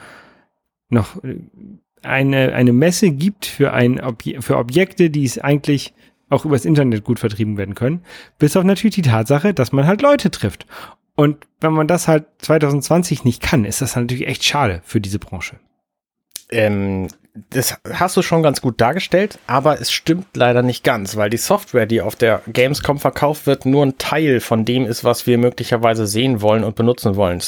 noch 0.90 1.18
eine, 2.04 2.54
eine 2.54 2.74
Messe 2.74 3.12
gibt 3.12 3.46
für, 3.46 3.74
ein 3.74 4.04
Obje 4.04 4.42
für 4.42 4.58
Objekte, 4.58 5.10
die 5.10 5.26
es 5.26 5.40
eigentlich 5.40 5.94
auch 6.30 6.46
übers 6.46 6.66
Internet 6.66 7.04
gut 7.04 7.20
vertrieben 7.20 7.58
werden 7.58 7.76
können. 7.76 8.04
Bis 8.40 8.58
auf 8.58 8.64
natürlich 8.64 8.96
die 8.96 9.02
Tatsache, 9.04 9.54
dass 9.54 9.72
man 9.72 9.86
halt 9.86 10.02
Leute 10.02 10.32
trifft. 10.32 10.66
Und 11.16 11.46
wenn 11.62 11.74
man 11.74 11.88
das 11.88 12.08
halt 12.08 12.26
2020 12.40 13.24
nicht 13.24 13.42
kann, 13.42 13.66
ist 13.66 13.82
das 13.82 13.96
natürlich 13.96 14.28
echt 14.28 14.44
schade 14.44 14.82
für 14.84 15.00
diese 15.00 15.20
Branche. 15.20 15.60
Ähm, 16.50 17.08
das 17.50 17.80
hast 17.92 18.16
du 18.16 18.22
schon 18.22 18.44
ganz 18.44 18.62
gut 18.62 18.80
dargestellt, 18.80 19.40
aber 19.48 19.82
es 19.82 19.92
stimmt 19.92 20.28
leider 20.36 20.62
nicht 20.62 20.84
ganz, 20.84 21.16
weil 21.16 21.32
die 21.32 21.38
Software, 21.38 21.88
die 21.88 22.02
auf 22.02 22.16
der 22.16 22.42
Gamescom 22.48 23.00
verkauft 23.00 23.48
wird, 23.48 23.66
nur 23.66 23.86
ein 23.86 23.98
Teil 23.98 24.40
von 24.40 24.66
dem 24.66 24.86
ist, 24.86 25.04
was 25.04 25.26
wir 25.26 25.40
möglicherweise 25.40 26.06
sehen 26.06 26.42
wollen 26.42 26.64
und 26.64 26.76
benutzen 26.76 27.16
wollen. 27.16 27.40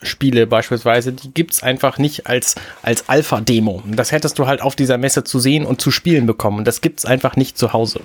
Switch-Spiele 0.00 0.46
beispielsweise, 0.46 1.12
die 1.12 1.32
gibt's 1.32 1.62
einfach 1.62 1.98
nicht 1.98 2.26
als, 2.26 2.54
als 2.82 3.08
Alpha-Demo. 3.08 3.82
Das 3.86 4.12
hättest 4.12 4.38
du 4.38 4.46
halt 4.46 4.62
auf 4.62 4.76
dieser 4.76 4.98
Messe 4.98 5.24
zu 5.24 5.38
sehen 5.38 5.64
und 5.64 5.80
zu 5.80 5.90
spielen 5.90 6.26
bekommen. 6.26 6.64
Das 6.64 6.80
gibt's 6.80 7.04
einfach 7.04 7.36
nicht 7.36 7.58
zu 7.58 7.72
Hause. 7.72 8.00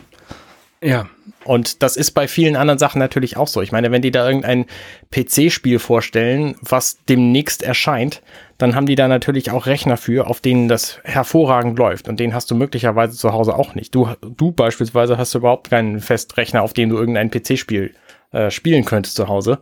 Ja. 0.84 1.08
Und 1.44 1.82
das 1.82 1.98
ist 1.98 2.12
bei 2.12 2.28
vielen 2.28 2.56
anderen 2.56 2.78
Sachen 2.78 3.00
natürlich 3.00 3.36
auch 3.36 3.48
so. 3.48 3.62
Ich 3.62 3.72
meine, 3.72 3.92
wenn 3.92 4.04
die 4.04 4.12
da 4.12 4.28
irgendein 4.28 4.66
PC-Spiel 5.12 5.80
vorstellen, 5.80 6.56
was 6.62 7.00
demnächst 7.10 7.64
erscheint, 7.64 8.22
dann 8.60 8.76
haben 8.76 8.86
die 8.86 8.96
da 8.96 9.08
natürlich 9.08 9.50
auch 9.50 9.66
Rechner 9.66 9.98
für, 9.98 10.28
auf 10.28 10.40
denen 10.40 10.68
das 10.68 11.00
hervorragend 11.04 11.80
läuft. 11.80 12.08
Und 12.08 12.20
den 12.20 12.36
hast 12.36 12.52
du 12.52 12.56
möglicherweise 12.56 13.18
zu 13.18 13.34
Hause 13.34 13.56
auch 13.56 13.74
nicht. 13.74 13.94
Du, 13.96 14.10
du 14.22 14.52
beispielsweise 14.52 15.18
hast 15.18 15.34
überhaupt 15.34 15.72
keinen 15.72 16.00
Festrechner, 16.00 16.62
auf 16.62 16.74
dem 16.74 16.90
du 16.90 16.98
irgendein 16.98 17.32
PC-Spiel 17.32 17.96
äh, 18.32 18.52
spielen 18.52 18.86
könntest 18.86 19.16
zu 19.16 19.28
Hause. 19.28 19.60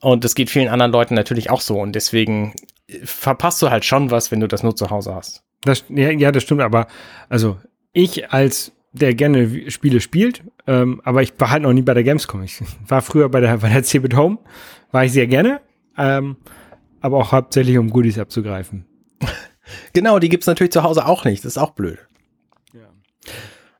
Und 0.00 0.24
das 0.24 0.34
geht 0.34 0.50
vielen 0.50 0.68
anderen 0.68 0.92
Leuten 0.92 1.14
natürlich 1.14 1.50
auch 1.50 1.60
so. 1.60 1.80
Und 1.80 1.92
deswegen 1.92 2.54
verpasst 3.04 3.62
du 3.62 3.70
halt 3.70 3.84
schon 3.84 4.10
was, 4.10 4.30
wenn 4.30 4.40
du 4.40 4.48
das 4.48 4.62
nur 4.62 4.76
zu 4.76 4.90
Hause 4.90 5.14
hast. 5.14 5.42
Das, 5.62 5.84
ja, 5.88 6.10
ja, 6.10 6.32
das 6.32 6.42
stimmt, 6.42 6.60
aber 6.60 6.86
also 7.28 7.58
ich 7.92 8.30
als 8.30 8.72
der 8.92 9.14
gerne 9.14 9.70
Spiele 9.70 10.00
spielt, 10.00 10.42
ähm, 10.66 11.00
aber 11.04 11.22
ich 11.22 11.38
war 11.38 11.50
halt 11.50 11.62
noch 11.62 11.72
nie 11.72 11.82
bei 11.82 11.94
der 11.94 12.04
Gamescom. 12.04 12.42
Ich 12.42 12.60
war 12.88 13.02
früher 13.02 13.28
bei 13.28 13.40
der, 13.40 13.58
bei 13.58 13.68
der 13.68 13.82
Cebit 13.82 14.16
Home, 14.16 14.38
war 14.92 15.04
ich 15.04 15.12
sehr 15.12 15.26
gerne, 15.26 15.60
ähm, 15.98 16.36
aber 17.00 17.18
auch 17.18 17.32
hauptsächlich 17.32 17.78
um 17.78 17.90
Goodies 17.90 18.18
abzugreifen. 18.18 18.86
Genau, 19.92 20.20
die 20.20 20.28
gibt's 20.28 20.46
natürlich 20.46 20.70
zu 20.70 20.84
Hause 20.84 21.06
auch 21.06 21.24
nicht. 21.24 21.44
Das 21.44 21.54
ist 21.54 21.58
auch 21.58 21.72
blöd. 21.72 21.98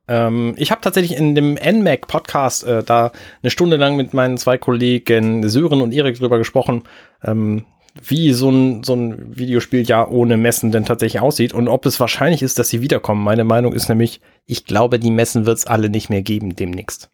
Ähm, 0.08 0.54
ich 0.56 0.70
habe 0.70 0.80
tatsächlich 0.80 1.18
in 1.18 1.34
dem 1.34 1.54
NMAC 1.54 2.06
Podcast 2.06 2.64
äh, 2.64 2.82
da 2.82 3.12
eine 3.42 3.50
Stunde 3.50 3.76
lang 3.76 3.96
mit 3.96 4.14
meinen 4.14 4.38
zwei 4.38 4.58
Kollegen 4.58 5.48
Sören 5.48 5.80
und 5.82 5.92
Erik 5.92 6.18
drüber 6.18 6.38
gesprochen, 6.38 6.84
ähm, 7.25 7.64
wie 8.02 8.32
so 8.32 8.50
ein, 8.50 8.82
so 8.82 8.94
ein 8.94 9.36
Videospiel 9.36 9.82
ja 9.82 10.06
ohne 10.06 10.36
Messen 10.36 10.70
denn 10.70 10.84
tatsächlich 10.84 11.22
aussieht 11.22 11.54
und 11.54 11.68
ob 11.68 11.86
es 11.86 11.98
wahrscheinlich 11.98 12.42
ist, 12.42 12.58
dass 12.58 12.68
sie 12.68 12.82
wiederkommen. 12.82 13.25
Meine 13.25 13.44
Meinung 13.44 13.72
ist 13.72 13.88
nämlich, 13.88 14.20
ich 14.44 14.64
glaube, 14.64 14.98
die 14.98 15.10
Messen 15.10 15.46
wird 15.46 15.58
es 15.58 15.66
alle 15.66 15.88
nicht 15.88 16.10
mehr 16.10 16.22
geben 16.22 16.54
demnächst. 16.54 17.10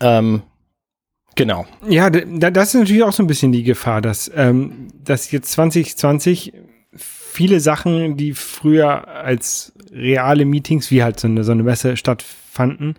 Ähm, 0.00 0.42
genau. 1.36 1.66
Ja, 1.88 2.10
das 2.10 2.68
ist 2.68 2.80
natürlich 2.80 3.04
auch 3.04 3.12
so 3.12 3.22
ein 3.22 3.28
bisschen 3.28 3.52
die 3.52 3.62
Gefahr, 3.62 4.02
dass, 4.02 4.30
ähm, 4.34 4.88
dass 5.02 5.30
jetzt 5.30 5.52
2020 5.52 6.52
viele 6.96 7.60
Sachen, 7.60 8.16
die 8.16 8.32
früher 8.32 9.08
als 9.08 9.72
reale 9.96 10.44
Meetings, 10.44 10.90
wie 10.90 11.02
halt 11.02 11.18
so 11.18 11.28
eine, 11.28 11.44
so 11.44 11.52
eine 11.52 11.62
Messe 11.62 11.96
stattfanden, 11.96 12.94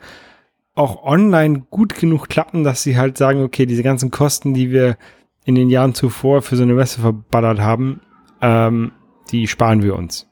auch 0.75 1.03
online 1.03 1.65
gut 1.69 1.95
genug 1.95 2.29
klappen, 2.29 2.63
dass 2.63 2.83
sie 2.83 2.97
halt 2.97 3.17
sagen, 3.17 3.43
okay, 3.43 3.65
diese 3.65 3.83
ganzen 3.83 4.11
Kosten, 4.11 4.53
die 4.53 4.71
wir 4.71 4.97
in 5.45 5.55
den 5.55 5.69
Jahren 5.69 5.93
zuvor 5.93 6.41
für 6.41 6.55
so 6.55 6.63
eine 6.63 6.73
Messe 6.73 7.01
verballert 7.01 7.59
haben, 7.59 8.01
ähm, 8.41 8.91
die 9.31 9.47
sparen 9.47 9.81
wir 9.81 9.95
uns 9.95 10.27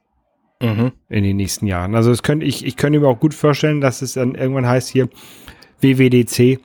mhm. 0.61 0.91
in 1.09 1.23
den 1.23 1.37
nächsten 1.37 1.67
Jahren. 1.67 1.95
Also 1.95 2.11
es 2.11 2.23
könnte 2.23 2.45
ich, 2.45 2.65
ich 2.65 2.75
könnte 2.75 2.99
mir 2.99 3.07
auch 3.07 3.19
gut 3.19 3.33
vorstellen, 3.33 3.81
dass 3.81 4.01
es 4.01 4.13
dann 4.13 4.35
irgendwann 4.35 4.67
heißt 4.67 4.89
hier 4.89 5.09
WWDC 5.81 6.59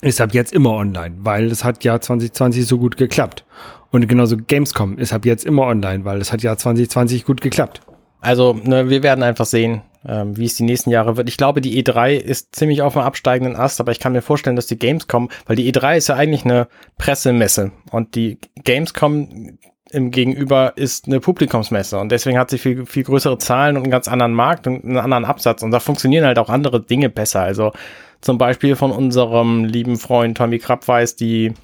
ist 0.00 0.20
ab 0.20 0.32
jetzt 0.32 0.52
immer 0.52 0.72
online, 0.72 1.16
weil 1.20 1.46
es 1.46 1.64
hat 1.64 1.82
ja 1.82 2.00
2020 2.00 2.66
so 2.66 2.78
gut 2.78 2.96
geklappt. 2.96 3.44
Und 3.90 4.06
genauso 4.06 4.36
Gamescom 4.36 4.98
ist 4.98 5.12
ab 5.12 5.24
jetzt 5.24 5.44
immer 5.44 5.62
online, 5.62 6.04
weil 6.04 6.20
es 6.20 6.32
hat 6.32 6.42
ja 6.42 6.56
2020 6.56 7.24
gut 7.24 7.40
geklappt. 7.40 7.80
Also 8.20 8.54
ne, 8.54 8.90
wir 8.90 9.02
werden 9.02 9.22
einfach 9.22 9.46
sehen, 9.46 9.82
ähm, 10.06 10.36
wie 10.36 10.46
es 10.46 10.56
die 10.56 10.64
nächsten 10.64 10.90
Jahre 10.90 11.16
wird. 11.16 11.28
Ich 11.28 11.36
glaube, 11.36 11.60
die 11.60 11.82
E3 11.82 12.14
ist 12.14 12.54
ziemlich 12.54 12.82
auf 12.82 12.94
dem 12.94 13.02
absteigenden 13.02 13.56
Ast, 13.56 13.80
aber 13.80 13.92
ich 13.92 14.00
kann 14.00 14.12
mir 14.12 14.22
vorstellen, 14.22 14.56
dass 14.56 14.66
die 14.66 14.78
Gamescom, 14.78 15.28
weil 15.46 15.56
die 15.56 15.72
E3 15.72 15.96
ist 15.96 16.08
ja 16.08 16.16
eigentlich 16.16 16.44
eine 16.44 16.68
Pressemesse 16.98 17.72
und 17.90 18.14
die 18.14 18.38
Gamescom 18.64 19.58
im 19.90 20.10
Gegenüber 20.10 20.74
ist 20.76 21.06
eine 21.06 21.20
Publikumsmesse 21.20 21.98
und 21.98 22.12
deswegen 22.12 22.38
hat 22.38 22.50
sie 22.50 22.58
viel, 22.58 22.84
viel 22.84 23.04
größere 23.04 23.38
Zahlen 23.38 23.76
und 23.76 23.84
einen 23.84 23.90
ganz 23.90 24.06
anderen 24.06 24.34
Markt 24.34 24.66
und 24.66 24.84
einen 24.84 24.98
anderen 24.98 25.24
Absatz 25.24 25.62
und 25.62 25.70
da 25.70 25.80
funktionieren 25.80 26.26
halt 26.26 26.38
auch 26.38 26.50
andere 26.50 26.80
Dinge 26.82 27.08
besser. 27.08 27.40
Also 27.40 27.72
zum 28.20 28.36
Beispiel 28.36 28.76
von 28.76 28.90
unserem 28.90 29.64
lieben 29.64 29.96
Freund 29.96 30.36
Tommy 30.36 30.58
Krabweis 30.58 31.16
die 31.16 31.54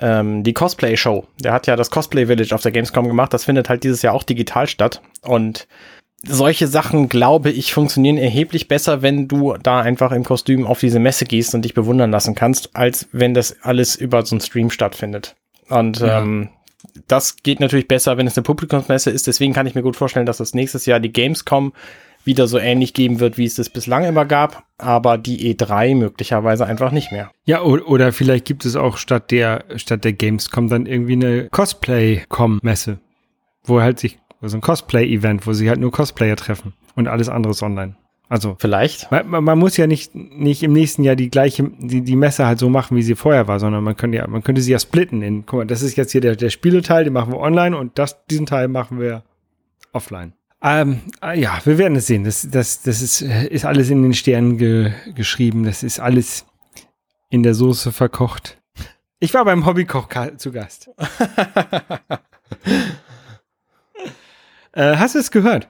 ähm, 0.00 0.42
die 0.42 0.52
Cosplay-Show. 0.52 1.24
Der 1.40 1.52
hat 1.52 1.66
ja 1.66 1.76
das 1.76 1.90
Cosplay 1.90 2.26
Village 2.26 2.54
auf 2.54 2.62
der 2.62 2.72
Gamescom 2.72 3.06
gemacht. 3.06 3.32
Das 3.32 3.44
findet 3.44 3.68
halt 3.68 3.84
dieses 3.84 4.02
Jahr 4.02 4.14
auch 4.14 4.22
digital 4.22 4.66
statt. 4.66 5.00
Und 5.22 5.66
solche 6.26 6.66
Sachen, 6.66 7.08
glaube 7.08 7.50
ich, 7.50 7.72
funktionieren 7.72 8.16
erheblich 8.16 8.68
besser, 8.68 9.02
wenn 9.02 9.28
du 9.28 9.56
da 9.62 9.80
einfach 9.80 10.12
im 10.12 10.24
Kostüm 10.24 10.66
auf 10.66 10.80
diese 10.80 10.98
Messe 10.98 11.24
gehst 11.24 11.54
und 11.54 11.64
dich 11.64 11.74
bewundern 11.74 12.10
lassen 12.10 12.34
kannst, 12.34 12.74
als 12.74 13.08
wenn 13.12 13.34
das 13.34 13.62
alles 13.62 13.96
über 13.96 14.24
so 14.24 14.34
einen 14.34 14.40
Stream 14.40 14.70
stattfindet. 14.70 15.36
Und 15.68 16.00
ja. 16.00 16.20
ähm, 16.20 16.50
das 17.08 17.36
geht 17.42 17.60
natürlich 17.60 17.88
besser, 17.88 18.16
wenn 18.16 18.26
es 18.26 18.36
eine 18.36 18.44
Publikumsmesse 18.44 19.10
ist. 19.10 19.26
Deswegen 19.26 19.52
kann 19.52 19.66
ich 19.66 19.74
mir 19.74 19.82
gut 19.82 19.96
vorstellen, 19.96 20.26
dass 20.26 20.38
das 20.38 20.54
nächstes 20.54 20.86
Jahr 20.86 21.00
die 21.00 21.12
Gamescom 21.12 21.72
wieder 22.24 22.46
so 22.46 22.58
ähnlich 22.58 22.94
geben 22.94 23.20
wird, 23.20 23.38
wie 23.38 23.44
es 23.44 23.56
das 23.56 23.70
bislang 23.70 24.04
immer 24.04 24.24
gab, 24.24 24.64
aber 24.78 25.18
die 25.18 25.54
E3 25.54 25.94
möglicherweise 25.94 26.66
einfach 26.66 26.90
nicht 26.90 27.12
mehr. 27.12 27.30
Ja, 27.44 27.62
oder 27.62 28.12
vielleicht 28.12 28.44
gibt 28.44 28.64
es 28.64 28.76
auch 28.76 28.96
statt 28.96 29.30
der, 29.30 29.64
statt 29.76 30.04
der 30.04 30.12
Gamescom 30.12 30.68
dann 30.68 30.86
irgendwie 30.86 31.12
eine 31.12 31.48
Cosplay-Com-Messe, 31.50 32.98
wo 33.64 33.80
halt 33.80 33.98
sich, 33.98 34.18
so 34.42 34.56
ein 34.56 34.60
Cosplay-Event, 34.60 35.46
wo 35.46 35.52
sie 35.52 35.68
halt 35.68 35.80
nur 35.80 35.92
Cosplayer 35.92 36.36
treffen 36.36 36.74
und 36.96 37.08
alles 37.08 37.28
andere 37.28 37.52
ist 37.52 37.62
online. 37.62 37.96
Also 38.28 38.56
vielleicht. 38.58 39.10
Man, 39.10 39.44
man, 39.44 39.58
muss 39.58 39.76
ja 39.76 39.86
nicht, 39.86 40.14
nicht 40.14 40.62
im 40.62 40.72
nächsten 40.72 41.04
Jahr 41.04 41.14
die 41.14 41.28
gleiche, 41.28 41.70
die, 41.78 42.00
die 42.00 42.16
Messe 42.16 42.46
halt 42.46 42.58
so 42.58 42.70
machen, 42.70 42.96
wie 42.96 43.02
sie 43.02 43.14
vorher 43.14 43.48
war, 43.48 43.60
sondern 43.60 43.84
man 43.84 43.96
könnte 43.96 44.16
ja, 44.16 44.26
man 44.26 44.42
könnte 44.42 44.62
sie 44.62 44.72
ja 44.72 44.78
splitten 44.78 45.22
in, 45.22 45.44
guck 45.44 45.58
mal, 45.58 45.66
das 45.66 45.82
ist 45.82 45.96
jetzt 45.96 46.12
hier 46.12 46.20
der, 46.20 46.34
der 46.34 46.50
Spieleteil, 46.50 47.04
den 47.04 47.12
machen 47.12 47.32
wir 47.32 47.38
online 47.38 47.76
und 47.76 47.98
das, 47.98 48.26
diesen 48.26 48.46
Teil 48.46 48.68
machen 48.68 48.98
wir 48.98 49.24
offline. 49.92 50.32
Ähm, 50.64 51.02
äh, 51.22 51.38
ja, 51.38 51.60
wir 51.64 51.76
werden 51.76 51.96
es 51.96 52.06
sehen. 52.06 52.24
Das, 52.24 52.48
das, 52.50 52.80
das 52.80 53.02
ist, 53.02 53.20
ist 53.20 53.66
alles 53.66 53.90
in 53.90 54.02
den 54.02 54.14
Sternen 54.14 54.56
ge, 54.56 54.92
geschrieben. 55.14 55.64
Das 55.64 55.82
ist 55.82 56.00
alles 56.00 56.46
in 57.28 57.42
der 57.42 57.52
Soße 57.54 57.92
verkocht. 57.92 58.56
Ich 59.20 59.34
war 59.34 59.44
beim 59.44 59.66
Hobbykoch 59.66 60.08
zu 60.38 60.52
Gast. 60.52 60.90
äh, 64.72 64.96
hast 64.96 65.14
du 65.14 65.18
es 65.18 65.30
gehört? 65.30 65.68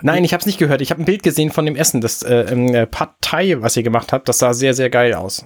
Nein, 0.00 0.24
ich 0.24 0.32
habe 0.32 0.40
es 0.40 0.46
nicht 0.46 0.58
gehört. 0.58 0.80
Ich 0.80 0.90
habe 0.90 1.02
ein 1.02 1.06
Bild 1.06 1.22
gesehen 1.22 1.50
von 1.50 1.66
dem 1.66 1.76
Essen, 1.76 2.00
das 2.00 2.22
äh, 2.22 2.54
äh, 2.54 2.86
Pad 2.86 3.16
Thai, 3.20 3.60
was 3.60 3.76
ihr 3.76 3.82
gemacht 3.82 4.14
habt. 4.14 4.26
Das 4.28 4.38
sah 4.38 4.54
sehr, 4.54 4.72
sehr 4.72 4.88
geil 4.88 5.12
aus. 5.12 5.44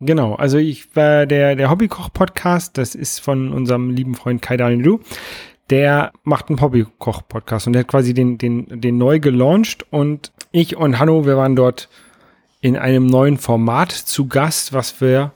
Genau, 0.00 0.34
also 0.34 0.58
ich 0.58 0.94
war 0.96 1.26
der, 1.26 1.54
der 1.56 1.70
Hobbykoch-Podcast, 1.70 2.78
das 2.78 2.94
ist 2.94 3.20
von 3.20 3.52
unserem 3.52 3.90
lieben 3.90 4.14
Freund 4.14 4.42
Kai 4.42 4.56
Daniel 4.56 5.00
der 5.70 6.12
macht 6.24 6.48
einen 6.48 6.60
Hobbykoch-Podcast 6.60 7.66
und 7.66 7.74
der 7.74 7.80
hat 7.80 7.88
quasi 7.88 8.14
den, 8.14 8.38
den, 8.38 8.80
den 8.80 8.98
neu 8.98 9.20
gelauncht 9.20 9.86
und 9.90 10.32
ich 10.50 10.76
und 10.76 10.98
Hanno, 10.98 11.26
wir 11.26 11.36
waren 11.36 11.56
dort 11.56 11.88
in 12.60 12.76
einem 12.76 13.06
neuen 13.06 13.36
Format 13.38 13.92
zu 13.92 14.26
Gast, 14.26 14.72
was 14.72 15.00
wir 15.00 15.32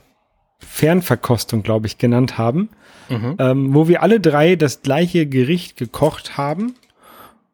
Fernverkostung, 0.58 1.62
glaube 1.62 1.86
ich, 1.86 1.98
genannt 1.98 2.38
haben, 2.38 2.70
mhm. 3.08 3.36
ähm, 3.38 3.74
wo 3.74 3.88
wir 3.88 4.02
alle 4.02 4.20
drei 4.20 4.56
das 4.56 4.82
gleiche 4.82 5.26
Gericht 5.26 5.76
gekocht 5.76 6.36
haben 6.36 6.74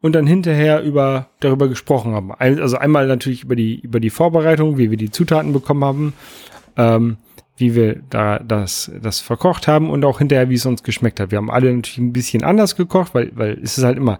und 0.01 0.13
dann 0.13 0.25
hinterher 0.25 0.81
über 0.81 1.27
darüber 1.39 1.67
gesprochen 1.67 2.13
haben. 2.13 2.31
Also 2.31 2.77
einmal 2.77 3.07
natürlich 3.07 3.43
über 3.43 3.55
die 3.55 3.79
über 3.79 3.99
die 3.99 4.09
Vorbereitung, 4.09 4.77
wie 4.77 4.89
wir 4.89 4.97
die 4.97 5.11
Zutaten 5.11 5.51
bekommen 5.51 5.83
haben, 5.83 6.13
ähm, 6.77 7.17
wie 7.59 7.75
wir 7.75 8.01
da 8.09 8.39
das, 8.39 8.91
das 9.01 9.19
verkocht 9.19 9.67
haben 9.67 9.89
und 9.89 10.05
auch 10.05 10.19
hinterher, 10.19 10.49
wie 10.49 10.55
es 10.55 10.65
uns 10.65 10.83
geschmeckt 10.83 11.19
hat. 11.19 11.31
Wir 11.31 11.37
haben 11.37 11.51
alle 11.51 11.73
natürlich 11.73 11.97
ein 11.97 12.13
bisschen 12.13 12.43
anders 12.43 12.75
gekocht, 12.75 13.13
weil, 13.13 13.31
weil 13.35 13.59
es 13.61 13.77
ist 13.77 13.83
halt 13.83 13.97
immer, 13.97 14.19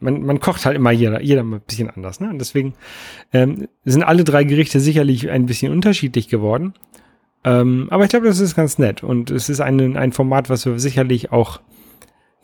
man, 0.00 0.22
man 0.22 0.40
kocht 0.40 0.64
halt 0.66 0.76
immer 0.76 0.90
jeder, 0.90 1.20
jeder 1.22 1.42
ein 1.42 1.60
bisschen 1.66 1.90
anders. 1.90 2.20
Ne? 2.20 2.30
Und 2.30 2.38
deswegen 2.38 2.74
ähm, 3.32 3.68
sind 3.84 4.02
alle 4.02 4.24
drei 4.24 4.44
Gerichte 4.44 4.80
sicherlich 4.80 5.30
ein 5.30 5.46
bisschen 5.46 5.72
unterschiedlich 5.72 6.28
geworden. 6.28 6.74
Ähm, 7.44 7.88
aber 7.90 8.04
ich 8.04 8.10
glaube, 8.10 8.26
das 8.26 8.40
ist 8.40 8.54
ganz 8.54 8.78
nett 8.78 9.02
und 9.02 9.30
es 9.30 9.48
ist 9.48 9.60
ein, 9.60 9.96
ein 9.96 10.12
Format, 10.12 10.48
was 10.48 10.64
wir 10.64 10.78
sicherlich 10.78 11.30
auch 11.32 11.60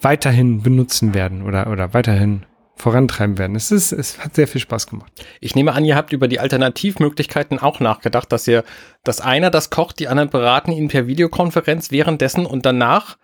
weiterhin 0.00 0.62
benutzen 0.62 1.14
werden 1.14 1.42
oder, 1.42 1.70
oder 1.70 1.94
weiterhin 1.94 2.44
vorantreiben 2.80 3.38
werden. 3.38 3.56
Es, 3.56 3.70
ist, 3.70 3.92
es 3.92 4.18
hat 4.18 4.34
sehr 4.34 4.48
viel 4.48 4.60
Spaß 4.60 4.86
gemacht. 4.86 5.12
Ich 5.40 5.54
nehme 5.54 5.72
an, 5.72 5.84
ihr 5.84 5.96
habt 5.96 6.12
über 6.12 6.28
die 6.28 6.40
Alternativmöglichkeiten 6.40 7.58
auch 7.58 7.80
nachgedacht, 7.80 8.32
dass 8.32 8.46
ihr, 8.48 8.64
dass 9.04 9.20
einer 9.20 9.50
das 9.50 9.70
kocht, 9.70 9.98
die 9.98 10.08
anderen 10.08 10.30
beraten 10.30 10.72
ihn 10.72 10.88
per 10.88 11.06
Videokonferenz 11.06 11.90
währenddessen 11.90 12.46
und 12.46 12.66
danach 12.66 13.16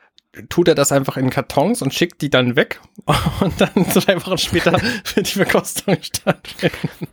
tut 0.48 0.68
er 0.68 0.74
das 0.74 0.92
einfach 0.92 1.16
in 1.16 1.30
Kartons 1.30 1.82
und 1.82 1.94
schickt 1.94 2.20
die 2.22 2.30
dann 2.30 2.56
weg 2.56 2.80
und 3.40 3.60
dann 3.60 3.90
zwei 3.90 4.16
Wochen 4.24 4.38
später 4.38 4.72
wird 5.14 5.28
die 5.28 5.38
Verkostung 5.38 5.96
stattfinden. 6.00 7.08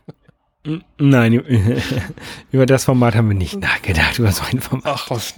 Nein, 0.98 1.34
über 2.52 2.64
das 2.64 2.84
Format 2.84 3.14
haben 3.14 3.28
wir 3.28 3.36
nicht 3.36 3.60
nachgedacht, 3.60 4.18
über 4.18 4.32
so 4.32 4.44
ein 4.50 4.60
Format. 4.60 4.86
Ach, 4.86 5.08
das, 5.08 5.34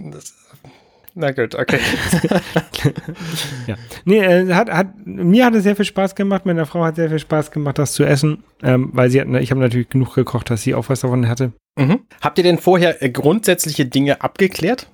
na 1.17 1.31
gut, 1.33 1.55
okay. 1.55 1.81
ja. 3.67 3.75
Nee, 4.05 4.19
äh, 4.19 4.53
hat, 4.53 4.71
hat, 4.71 4.89
mir 5.07 5.47
hat 5.47 5.55
es 5.55 5.63
sehr 5.63 5.75
viel 5.75 5.87
Spaß 5.87 6.15
gemacht, 6.15 6.45
meiner 6.45 6.67
Frau 6.67 6.85
hat 6.85 6.97
sehr 6.97 7.09
viel 7.09 7.19
Spaß 7.19 7.51
gemacht, 7.51 7.79
das 7.79 7.95
zu 7.95 8.05
essen, 8.05 8.45
ähm, 8.63 8.91
weil 8.93 9.09
sie 9.09 9.21
hat, 9.21 9.29
ich 9.41 9.51
habe 9.51 9.61
natürlich 9.61 9.89
genug 9.89 10.15
gekocht, 10.15 10.51
dass 10.51 10.63
sie 10.63 10.75
auch 10.75 10.91
was 10.91 11.01
davon 11.01 11.27
hatte. 11.27 11.53
Mhm. 11.79 12.01
Habt 12.21 12.37
ihr 12.37 12.45
denn 12.45 12.59
vorher 12.59 13.03
äh, 13.03 13.09
grundsätzliche 13.09 13.87
Dinge 13.87 14.21
abgeklärt? 14.21 14.89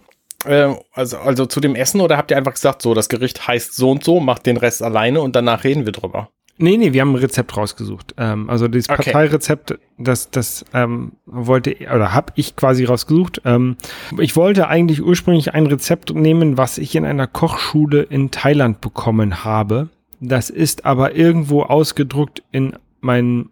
Äh, 0.45 0.75
also, 0.93 1.19
also 1.19 1.47
zu 1.47 1.61
dem 1.61 1.75
Essen 1.75 2.01
oder 2.01 2.17
habt 2.17 2.31
ihr 2.31 2.37
einfach 2.37 2.55
gesagt, 2.55 2.83
so, 2.83 2.95
das 2.95 3.09
Gericht 3.09 3.49
heißt 3.49 3.75
so 3.75 3.91
und 3.91 4.05
so, 4.05 4.21
macht 4.21 4.47
den 4.47 4.57
Rest 4.57 4.81
alleine 4.81 5.21
und 5.21 5.35
danach 5.35 5.65
reden 5.65 5.87
wir 5.87 5.93
drüber? 5.93 6.29
Nee, 6.63 6.77
nee, 6.77 6.93
wir 6.93 7.01
haben 7.01 7.11
ein 7.11 7.17
Rezept 7.17 7.57
rausgesucht. 7.57 8.15
Ähm, 8.19 8.49
also 8.49 8.69
das 8.69 8.89
okay. 8.89 9.03
Parteirezept, 9.03 9.81
das, 9.99 10.31
das 10.31 10.65
ähm, 10.73 11.13
wollte 11.27 11.75
oder 11.93 12.15
habe 12.15 12.33
ich 12.37 12.55
quasi 12.55 12.85
rausgesucht. 12.85 13.43
Ähm, 13.45 13.77
ich 14.21 14.37
wollte 14.37 14.69
eigentlich 14.69 15.03
ursprünglich 15.03 15.55
ein 15.55 15.67
Rezept 15.67 16.15
nehmen, 16.15 16.57
was 16.57 16.79
ich 16.79 16.95
in 16.95 17.05
einer 17.05 17.27
Kochschule 17.27 18.03
in 18.03 18.31
Thailand 18.31 18.81
bekommen 18.81 19.43
habe. 19.43 19.89
Das 20.21 20.51
ist 20.51 20.87
aber 20.87 21.17
irgendwo 21.17 21.63
ausgedruckt 21.63 22.45
in 22.53 22.77
meinen 23.01 23.51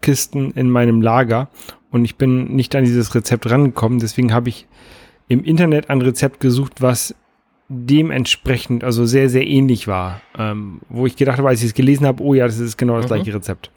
Kisten 0.00 0.50
in 0.50 0.68
meinem 0.68 1.00
Lager 1.00 1.50
und 1.92 2.04
ich 2.04 2.16
bin 2.16 2.56
nicht 2.56 2.74
an 2.74 2.82
dieses 2.82 3.14
Rezept 3.14 3.48
rangekommen. 3.48 4.00
Deswegen 4.00 4.34
habe 4.34 4.48
ich 4.48 4.66
im 5.28 5.44
Internet 5.44 5.90
ein 5.90 6.02
Rezept 6.02 6.40
gesucht, 6.40 6.82
was 6.82 7.14
dementsprechend, 7.68 8.82
also 8.82 9.04
sehr, 9.04 9.28
sehr 9.28 9.46
ähnlich 9.46 9.88
war. 9.88 10.20
Ähm, 10.38 10.80
wo 10.88 11.06
ich 11.06 11.16
gedacht 11.16 11.38
habe, 11.38 11.48
als 11.48 11.60
ich 11.60 11.66
es 11.66 11.74
gelesen 11.74 12.06
habe, 12.06 12.22
oh 12.22 12.34
ja, 12.34 12.46
das 12.46 12.58
ist 12.58 12.76
genau 12.76 12.96
das 12.96 13.04
mhm. 13.04 13.14
gleiche 13.14 13.34
Rezept. 13.34 13.70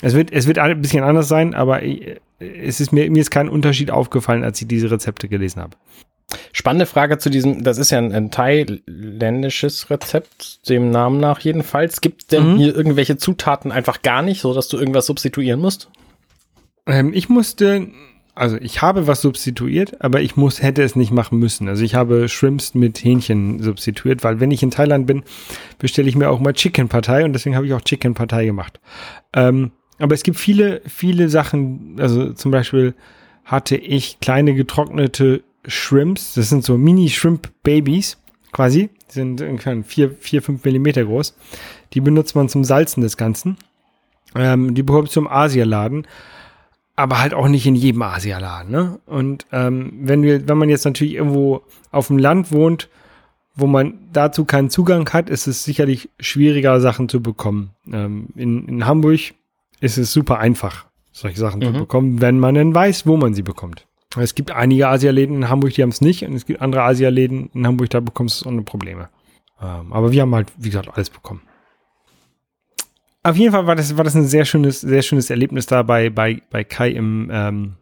Es 0.00 0.14
wird, 0.14 0.32
es 0.32 0.46
wird 0.46 0.58
ein 0.58 0.80
bisschen 0.80 1.04
anders 1.04 1.28
sein, 1.28 1.54
aber 1.54 1.82
äh, 1.82 2.18
es 2.38 2.80
ist 2.80 2.92
mir, 2.92 3.10
mir 3.10 3.20
ist 3.20 3.30
kein 3.30 3.48
Unterschied 3.48 3.90
aufgefallen, 3.90 4.44
als 4.44 4.60
ich 4.60 4.68
diese 4.68 4.90
Rezepte 4.90 5.28
gelesen 5.28 5.60
habe. 5.60 5.76
Spannende 6.52 6.86
Frage 6.86 7.18
zu 7.18 7.30
diesem, 7.30 7.62
das 7.62 7.78
ist 7.78 7.90
ja 7.90 7.98
ein, 7.98 8.12
ein 8.12 8.30
thailändisches 8.30 9.90
Rezept, 9.90 10.68
dem 10.68 10.90
Namen 10.90 11.20
nach 11.20 11.40
jedenfalls. 11.40 12.00
Gibt 12.00 12.22
es 12.22 12.26
denn 12.28 12.54
mhm. 12.54 12.56
hier 12.56 12.74
irgendwelche 12.74 13.16
Zutaten 13.16 13.70
einfach 13.70 14.02
gar 14.02 14.22
nicht, 14.22 14.40
so 14.40 14.54
dass 14.54 14.68
du 14.68 14.78
irgendwas 14.78 15.06
substituieren 15.06 15.60
musst? 15.60 15.90
Ähm, 16.86 17.12
ich 17.14 17.28
musste, 17.28 17.88
also 18.34 18.56
ich 18.56 18.80
habe 18.80 19.06
was 19.06 19.20
substituiert, 19.20 20.02
aber 20.02 20.22
ich 20.22 20.36
muss, 20.36 20.62
hätte 20.62 20.82
es 20.82 20.96
nicht 20.96 21.12
machen 21.12 21.38
müssen. 21.38 21.68
Also 21.68 21.84
ich 21.84 21.94
habe 21.94 22.28
Shrimps 22.28 22.74
mit 22.74 23.02
Hähnchen 23.04 23.62
substituiert, 23.62 24.24
weil 24.24 24.40
wenn 24.40 24.50
ich 24.50 24.62
in 24.62 24.70
Thailand 24.70 25.06
bin, 25.06 25.22
bestelle 25.78 26.08
ich 26.08 26.16
mir 26.16 26.30
auch 26.30 26.40
mal 26.40 26.54
Chicken 26.54 26.88
Partei 26.88 27.24
und 27.24 27.34
deswegen 27.34 27.56
habe 27.56 27.66
ich 27.66 27.74
auch 27.74 27.82
Chicken 27.82 28.14
Partei 28.14 28.46
gemacht. 28.46 28.80
Ähm, 29.34 29.72
aber 29.98 30.14
es 30.14 30.22
gibt 30.22 30.38
viele, 30.38 30.80
viele 30.86 31.28
Sachen, 31.28 31.96
also 31.98 32.32
zum 32.32 32.50
Beispiel 32.50 32.94
hatte 33.44 33.76
ich 33.76 34.18
kleine 34.20 34.54
getrocknete 34.54 35.42
Shrimps, 35.66 36.34
das 36.34 36.48
sind 36.48 36.64
so 36.64 36.78
Mini-Shrimp-Babys 36.78 38.18
quasi, 38.50 38.90
die 39.10 39.12
sind 39.12 39.40
ungefähr 39.42 39.82
vier, 39.84 40.10
vier, 40.18 40.42
fünf 40.42 40.64
Millimeter 40.64 41.04
groß. 41.04 41.36
Die 41.92 42.00
benutzt 42.00 42.34
man 42.34 42.48
zum 42.48 42.64
Salzen 42.64 43.02
des 43.02 43.16
Ganzen. 43.16 43.58
Ähm, 44.34 44.74
die 44.74 44.82
bekommst 44.82 45.14
du 45.14 45.20
im 45.20 45.28
Asialaden 45.28 46.06
aber 46.96 47.20
halt 47.20 47.34
auch 47.34 47.48
nicht 47.48 47.66
in 47.66 47.74
jedem 47.74 48.02
Asialaden. 48.02 48.70
Ne? 48.70 49.00
Und 49.06 49.46
ähm, 49.52 49.92
wenn 50.02 50.22
wir, 50.22 50.46
wenn 50.48 50.58
man 50.58 50.68
jetzt 50.68 50.84
natürlich 50.84 51.14
irgendwo 51.14 51.62
auf 51.90 52.08
dem 52.08 52.18
Land 52.18 52.52
wohnt, 52.52 52.88
wo 53.54 53.66
man 53.66 53.94
dazu 54.12 54.44
keinen 54.44 54.70
Zugang 54.70 55.08
hat, 55.10 55.28
ist 55.28 55.46
es 55.46 55.64
sicherlich 55.64 56.10
schwieriger, 56.18 56.80
Sachen 56.80 57.08
zu 57.08 57.20
bekommen. 57.20 57.70
Ähm, 57.90 58.28
in, 58.34 58.66
in 58.66 58.86
Hamburg 58.86 59.20
ist 59.80 59.98
es 59.98 60.12
super 60.12 60.38
einfach, 60.38 60.86
solche 61.12 61.38
Sachen 61.38 61.60
mhm. 61.60 61.64
zu 61.64 61.72
bekommen, 61.72 62.20
wenn 62.20 62.38
man 62.38 62.54
denn 62.54 62.74
weiß, 62.74 63.06
wo 63.06 63.16
man 63.16 63.34
sie 63.34 63.42
bekommt. 63.42 63.86
Es 64.18 64.34
gibt 64.34 64.50
einige 64.50 64.88
Asialäden 64.88 65.36
in 65.36 65.48
Hamburg, 65.48 65.72
die 65.74 65.82
haben 65.82 65.90
es 65.90 66.02
nicht, 66.02 66.24
und 66.24 66.34
es 66.34 66.44
gibt 66.44 66.60
andere 66.60 66.82
Asialäden 66.82 67.50
in 67.54 67.66
Hamburg, 67.66 67.90
da 67.90 68.00
bekommst 68.00 68.40
du 68.40 68.44
es 68.44 68.46
ohne 68.46 68.62
Probleme. 68.62 69.08
Ähm, 69.60 69.92
aber 69.92 70.12
wir 70.12 70.22
haben 70.22 70.34
halt, 70.34 70.52
wie 70.58 70.68
gesagt, 70.68 70.88
alles 70.94 71.08
bekommen. 71.08 71.40
Auf 73.24 73.36
jeden 73.36 73.52
Fall 73.52 73.66
war 73.66 73.76
das, 73.76 73.96
war 73.96 74.04
das 74.04 74.16
ein 74.16 74.26
sehr 74.26 74.44
schönes, 74.44 74.80
sehr 74.80 75.02
schönes 75.02 75.30
Erlebnis 75.30 75.66
da 75.66 75.82
bei, 75.82 76.10
bei, 76.10 76.42
bei 76.50 76.64
Kai 76.64 76.90
im, 76.90 77.30
ähm, 77.32 77.76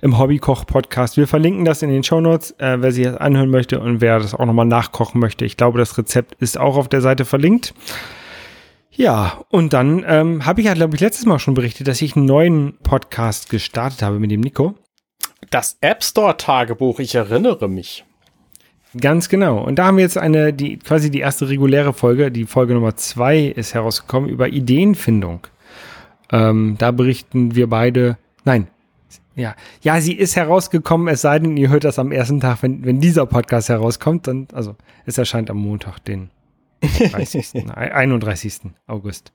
im 0.00 0.18
Hobbykoch-Podcast. 0.18 1.16
Wir 1.16 1.28
verlinken 1.28 1.64
das 1.64 1.82
in 1.82 1.90
den 1.90 2.02
Show 2.02 2.20
Notes, 2.20 2.52
äh, 2.58 2.76
wer 2.80 2.90
sich 2.90 3.04
das 3.04 3.16
anhören 3.16 3.50
möchte 3.50 3.78
und 3.78 4.00
wer 4.00 4.18
das 4.18 4.34
auch 4.34 4.46
nochmal 4.46 4.66
nachkochen 4.66 5.20
möchte. 5.20 5.44
Ich 5.44 5.56
glaube, 5.56 5.78
das 5.78 5.96
Rezept 5.96 6.34
ist 6.40 6.58
auch 6.58 6.76
auf 6.76 6.88
der 6.88 7.02
Seite 7.02 7.24
verlinkt. 7.24 7.72
Ja, 8.90 9.44
und 9.50 9.72
dann 9.74 10.04
ähm, 10.08 10.44
habe 10.44 10.60
ich 10.60 10.66
ja, 10.66 10.74
glaube 10.74 10.96
ich, 10.96 11.00
letztes 11.00 11.24
Mal 11.24 11.38
schon 11.38 11.54
berichtet, 11.54 11.86
dass 11.86 12.02
ich 12.02 12.16
einen 12.16 12.26
neuen 12.26 12.78
Podcast 12.82 13.50
gestartet 13.50 14.02
habe 14.02 14.18
mit 14.18 14.32
dem 14.32 14.40
Nico. 14.40 14.74
Das 15.50 15.78
App 15.80 16.02
Store 16.02 16.36
Tagebuch, 16.36 16.98
ich 16.98 17.14
erinnere 17.14 17.68
mich. 17.68 18.04
Ganz 18.98 19.28
genau. 19.28 19.62
Und 19.62 19.78
da 19.78 19.86
haben 19.86 19.98
wir 19.98 20.04
jetzt 20.04 20.16
eine, 20.16 20.52
die, 20.52 20.78
quasi 20.78 21.10
die 21.10 21.20
erste 21.20 21.48
reguläre 21.48 21.92
Folge, 21.92 22.30
die 22.30 22.46
Folge 22.46 22.74
Nummer 22.74 22.96
zwei 22.96 23.40
ist 23.40 23.74
herausgekommen 23.74 24.30
über 24.30 24.48
Ideenfindung. 24.48 25.46
Ähm, 26.32 26.76
da 26.78 26.90
berichten 26.90 27.54
wir 27.54 27.68
beide, 27.68 28.16
nein, 28.44 28.68
ja, 29.34 29.54
ja, 29.82 30.00
sie 30.00 30.14
ist 30.14 30.34
herausgekommen, 30.34 31.06
es 31.08 31.20
sei 31.20 31.38
denn, 31.38 31.56
ihr 31.56 31.68
hört 31.68 31.84
das 31.84 31.98
am 31.98 32.10
ersten 32.10 32.40
Tag, 32.40 32.62
wenn, 32.62 32.84
wenn 32.84 33.00
dieser 33.00 33.24
Podcast 33.24 33.68
herauskommt, 33.68 34.26
dann, 34.26 34.48
also, 34.52 34.74
es 35.06 35.16
erscheint 35.16 35.48
am 35.48 35.58
Montag, 35.58 36.00
den 36.00 36.30
30. 36.80 37.70
31. 37.76 38.60
August. 38.88 39.32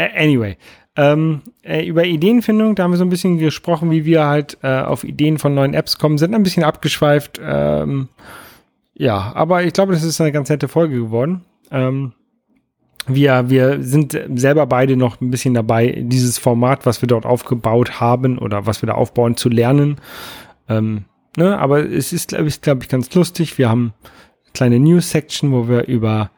Uh, 0.00 0.04
anyway, 0.16 0.56
ähm, 0.96 1.42
äh, 1.62 1.86
über 1.86 2.04
Ideenfindung, 2.04 2.74
da 2.74 2.82
haben 2.82 2.90
wir 2.90 2.96
so 2.96 3.04
ein 3.04 3.10
bisschen 3.10 3.38
gesprochen, 3.38 3.90
wie 3.90 4.04
wir 4.04 4.24
halt 4.24 4.58
äh, 4.62 4.80
auf 4.80 5.04
Ideen 5.04 5.38
von 5.38 5.54
neuen 5.54 5.74
Apps 5.74 5.98
kommen, 5.98 6.18
sind 6.18 6.34
ein 6.34 6.42
bisschen 6.42 6.64
abgeschweift, 6.64 7.40
ähm, 7.40 8.08
ja, 8.98 9.32
aber 9.34 9.64
ich 9.64 9.72
glaube, 9.72 9.92
das 9.92 10.02
ist 10.02 10.20
eine 10.20 10.32
ganz 10.32 10.48
nette 10.48 10.68
Folge 10.68 10.96
geworden. 10.96 11.44
Ähm, 11.70 12.12
wir, 13.06 13.50
wir 13.50 13.82
sind 13.82 14.18
selber 14.34 14.66
beide 14.66 14.96
noch 14.96 15.20
ein 15.20 15.30
bisschen 15.30 15.54
dabei, 15.54 16.02
dieses 16.02 16.38
Format, 16.38 16.86
was 16.86 17.02
wir 17.02 17.06
dort 17.06 17.26
aufgebaut 17.26 18.00
haben 18.00 18.38
oder 18.38 18.66
was 18.66 18.82
wir 18.82 18.88
da 18.88 18.94
aufbauen, 18.94 19.36
zu 19.36 19.48
lernen. 19.48 19.96
Ähm, 20.68 21.04
ne? 21.36 21.58
Aber 21.58 21.88
es 21.88 22.12
ist, 22.12 22.30
glaube 22.30 22.48
ich, 22.48 22.60
glaub 22.60 22.82
ich, 22.82 22.88
ganz 22.88 23.14
lustig. 23.14 23.58
Wir 23.58 23.68
haben 23.68 23.92
eine 24.44 24.52
kleine 24.54 24.80
News-Section, 24.80 25.52
wo 25.52 25.68
wir 25.68 25.86
über 25.86 26.30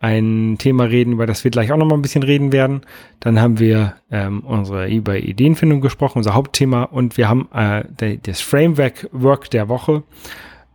ein 0.00 0.56
Thema 0.58 0.84
reden, 0.84 1.12
über 1.12 1.26
das 1.26 1.44
wir 1.44 1.50
gleich 1.50 1.72
auch 1.72 1.76
noch 1.76 1.86
mal 1.86 1.94
ein 1.94 2.02
bisschen 2.02 2.22
reden 2.22 2.52
werden. 2.52 2.80
Dann 3.20 3.40
haben 3.40 3.58
wir 3.58 3.94
ähm, 4.10 4.40
unsere 4.40 4.88
über 4.88 5.18
Ideenfindung 5.18 5.80
gesprochen, 5.80 6.18
unser 6.18 6.34
Hauptthema, 6.34 6.84
und 6.84 7.18
wir 7.18 7.28
haben 7.28 7.48
äh, 7.52 8.18
das 8.22 8.40
Framework 8.40 9.08
Work 9.12 9.50
der 9.50 9.68
Woche 9.68 10.02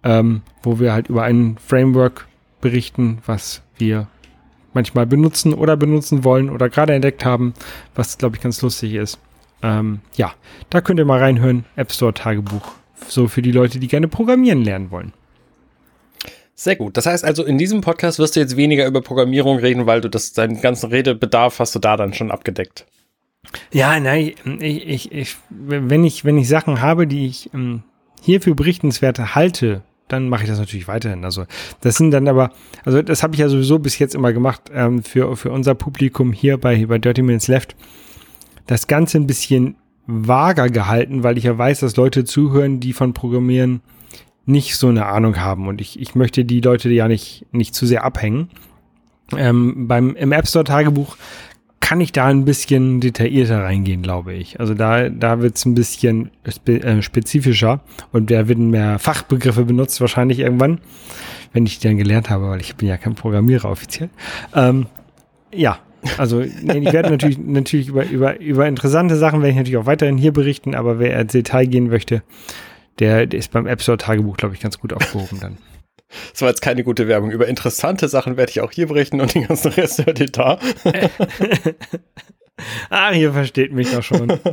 ähm, 0.05 0.43
wo 0.63 0.79
wir 0.79 0.93
halt 0.93 1.09
über 1.09 1.23
ein 1.23 1.57
Framework 1.57 2.27
berichten, 2.61 3.17
was 3.25 3.61
wir 3.77 4.07
manchmal 4.73 5.05
benutzen 5.05 5.53
oder 5.53 5.75
benutzen 5.75 6.23
wollen 6.23 6.49
oder 6.49 6.69
gerade 6.69 6.93
entdeckt 6.93 7.25
haben, 7.25 7.53
was, 7.95 8.17
glaube 8.17 8.35
ich, 8.35 8.41
ganz 8.41 8.61
lustig 8.61 8.93
ist. 8.93 9.19
Ähm, 9.63 10.01
ja, 10.15 10.33
da 10.69 10.81
könnt 10.81 10.99
ihr 10.99 11.05
mal 11.05 11.19
reinhören. 11.19 11.65
App 11.75 11.91
Store 11.91 12.13
Tagebuch. 12.13 12.73
So 13.07 13.27
für 13.27 13.41
die 13.41 13.51
Leute, 13.51 13.79
die 13.79 13.87
gerne 13.87 14.07
programmieren 14.07 14.63
lernen 14.63 14.91
wollen. 14.91 15.13
Sehr 16.53 16.75
gut. 16.75 16.95
Das 16.95 17.05
heißt 17.05 17.25
also, 17.25 17.43
in 17.43 17.57
diesem 17.57 17.81
Podcast 17.81 18.19
wirst 18.19 18.35
du 18.35 18.39
jetzt 18.39 18.55
weniger 18.55 18.85
über 18.85 19.01
Programmierung 19.01 19.57
reden, 19.57 19.85
weil 19.85 20.01
du 20.01 20.09
das, 20.09 20.33
deinen 20.33 20.61
ganzen 20.61 20.89
Redebedarf 20.89 21.59
hast 21.59 21.75
du 21.75 21.79
da 21.79 21.97
dann 21.97 22.13
schon 22.13 22.31
abgedeckt. 22.31 22.85
Ja, 23.71 23.99
nein, 23.99 24.33
ich, 24.59 24.87
ich, 24.87 25.11
ich, 25.11 25.35
wenn 25.49 26.03
ich, 26.03 26.25
wenn 26.25 26.37
ich 26.37 26.47
Sachen 26.47 26.81
habe, 26.81 27.07
die 27.07 27.27
ich 27.27 27.53
ähm, 27.53 27.83
hierfür 28.21 28.55
berichtenswert 28.55 29.35
halte, 29.35 29.83
dann 30.07 30.29
mache 30.29 30.43
ich 30.43 30.49
das 30.49 30.59
natürlich 30.59 30.87
weiterhin. 30.87 31.25
Also 31.25 31.45
das 31.81 31.95
sind 31.95 32.11
dann 32.11 32.27
aber, 32.27 32.51
also 32.83 33.01
das 33.01 33.23
habe 33.23 33.33
ich 33.33 33.39
ja 33.39 33.49
sowieso 33.49 33.79
bis 33.79 33.97
jetzt 33.99 34.15
immer 34.15 34.33
gemacht 34.33 34.63
ähm, 34.73 35.03
für, 35.03 35.35
für 35.35 35.51
unser 35.51 35.75
Publikum 35.75 36.31
hier 36.31 36.57
bei, 36.57 36.85
bei 36.85 36.97
Dirty 36.97 37.21
Minutes 37.21 37.47
Left. 37.47 37.75
Das 38.67 38.87
Ganze 38.87 39.17
ein 39.17 39.27
bisschen 39.27 39.75
vager 40.07 40.69
gehalten, 40.69 41.23
weil 41.23 41.37
ich 41.37 41.45
ja 41.45 41.57
weiß, 41.57 41.79
dass 41.79 41.95
Leute 41.95 42.25
zuhören, 42.25 42.79
die 42.79 42.93
von 42.93 43.13
Programmieren 43.13 43.81
nicht 44.45 44.75
so 44.75 44.87
eine 44.87 45.07
Ahnung 45.07 45.39
haben. 45.39 45.67
Und 45.67 45.81
ich, 45.81 45.99
ich 45.99 46.15
möchte 46.15 46.45
die 46.45 46.61
Leute 46.61 46.89
ja 46.89 47.07
nicht, 47.07 47.45
nicht 47.51 47.73
zu 47.73 47.85
sehr 47.85 48.03
abhängen. 48.03 48.49
Ähm, 49.35 49.87
beim, 49.87 50.15
Im 50.15 50.31
App 50.31 50.47
Store 50.47 50.65
Tagebuch 50.65 51.17
kann 51.85 52.01
ich 52.01 52.11
da 52.11 52.25
ein 52.25 52.45
bisschen 52.45 52.99
detaillierter 52.99 53.61
reingehen, 53.61 54.01
glaube 54.01 54.33
ich. 54.33 54.59
Also 54.59 54.73
da, 54.73 55.07
da 55.07 55.41
wird 55.41 55.55
es 55.55 55.65
ein 55.65 55.75
bisschen 55.75 56.31
spe 56.49 56.81
äh, 56.81 57.03
spezifischer 57.03 57.79
und 58.11 58.31
da 58.31 58.47
werden 58.47 58.71
mehr 58.71 58.97
Fachbegriffe 58.97 59.65
benutzt, 59.65 60.01
wahrscheinlich 60.01 60.39
irgendwann, 60.39 60.79
wenn 61.53 61.67
ich 61.67 61.77
die 61.77 61.87
dann 61.87 61.97
gelernt 61.97 62.31
habe, 62.31 62.49
weil 62.49 62.59
ich 62.59 62.75
bin 62.75 62.87
ja 62.87 62.97
kein 62.97 63.13
Programmierer 63.13 63.69
offiziell. 63.69 64.09
Ähm, 64.55 64.87
ja, 65.53 65.77
also 66.17 66.41
ich 66.41 66.63
werde 66.63 67.11
natürlich, 67.11 67.37
natürlich 67.45 67.89
über, 67.89 68.03
über, 68.09 68.39
über 68.39 68.67
interessante 68.67 69.15
Sachen 69.15 69.41
werde 69.41 69.51
ich 69.51 69.57
natürlich 69.57 69.77
auch 69.77 69.85
weiterhin 69.85 70.17
hier 70.17 70.33
berichten, 70.33 70.73
aber 70.73 70.97
wer 70.97 71.19
ins 71.19 71.33
Detail 71.33 71.67
gehen 71.67 71.89
möchte, 71.89 72.23
der, 72.97 73.27
der 73.27 73.37
ist 73.37 73.51
beim 73.51 73.67
App 73.67 73.83
Store 73.83 73.99
Tagebuch, 73.99 74.37
glaube 74.37 74.55
ich, 74.55 74.59
ganz 74.59 74.79
gut 74.79 74.91
aufgehoben 74.91 75.39
dann. 75.39 75.57
Das 76.31 76.41
war 76.41 76.49
jetzt 76.49 76.61
keine 76.61 76.83
gute 76.83 77.07
Werbung. 77.07 77.31
Über 77.31 77.47
interessante 77.47 78.07
Sachen 78.07 78.37
werde 78.37 78.51
ich 78.51 78.61
auch 78.61 78.71
hier 78.71 78.87
berichten 78.87 79.21
und 79.21 79.33
den 79.33 79.47
ganzen 79.47 79.71
Rest 79.71 80.05
hört 80.05 80.19
ihr 80.19 80.27
da. 80.27 80.59
ah, 82.89 83.11
ihr 83.11 83.33
versteht 83.33 83.73
mich 83.73 83.91
doch 83.91 84.03
schon. 84.03 84.39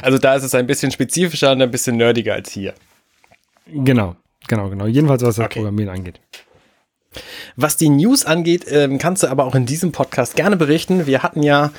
Also 0.00 0.16
da 0.16 0.36
ist 0.36 0.42
es 0.42 0.54
ein 0.54 0.66
bisschen 0.66 0.90
spezifischer 0.90 1.52
und 1.52 1.60
ein 1.60 1.70
bisschen 1.70 1.98
nerdiger 1.98 2.32
als 2.32 2.50
hier. 2.50 2.72
Genau, 3.66 4.16
genau, 4.46 4.70
genau. 4.70 4.86
Jedenfalls 4.86 5.22
was 5.22 5.36
das 5.36 5.44
okay. 5.44 5.58
Programmieren 5.58 5.94
angeht. 5.94 6.18
Was 7.56 7.76
die 7.76 7.88
News 7.88 8.24
angeht, 8.24 8.66
ähm, 8.70 8.98
kannst 8.98 9.22
du 9.22 9.28
aber 9.28 9.44
auch 9.44 9.54
in 9.54 9.66
diesem 9.66 9.92
Podcast 9.92 10.36
gerne 10.36 10.56
berichten. 10.56 11.06
Wir 11.06 11.22
hatten 11.22 11.42
ja, 11.42 11.72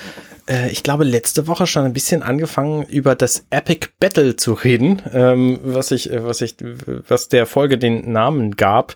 äh, 0.49 0.69
ich 0.69 0.83
glaube, 0.83 1.03
letzte 1.03 1.47
Woche 1.47 1.67
schon 1.67 1.85
ein 1.85 1.93
bisschen 1.93 2.23
angefangen, 2.23 2.83
über 2.83 3.15
das 3.15 3.45
Epic 3.51 3.89
Battle 3.99 4.35
zu 4.35 4.53
reden, 4.53 5.01
ähm, 5.13 5.59
was 5.63 5.91
ich, 5.91 6.11
äh, 6.11 6.23
was 6.25 6.41
ich, 6.41 6.55
was 7.07 7.29
der 7.29 7.45
Folge 7.45 7.77
den 7.77 8.11
Namen 8.11 8.55
gab, 8.55 8.95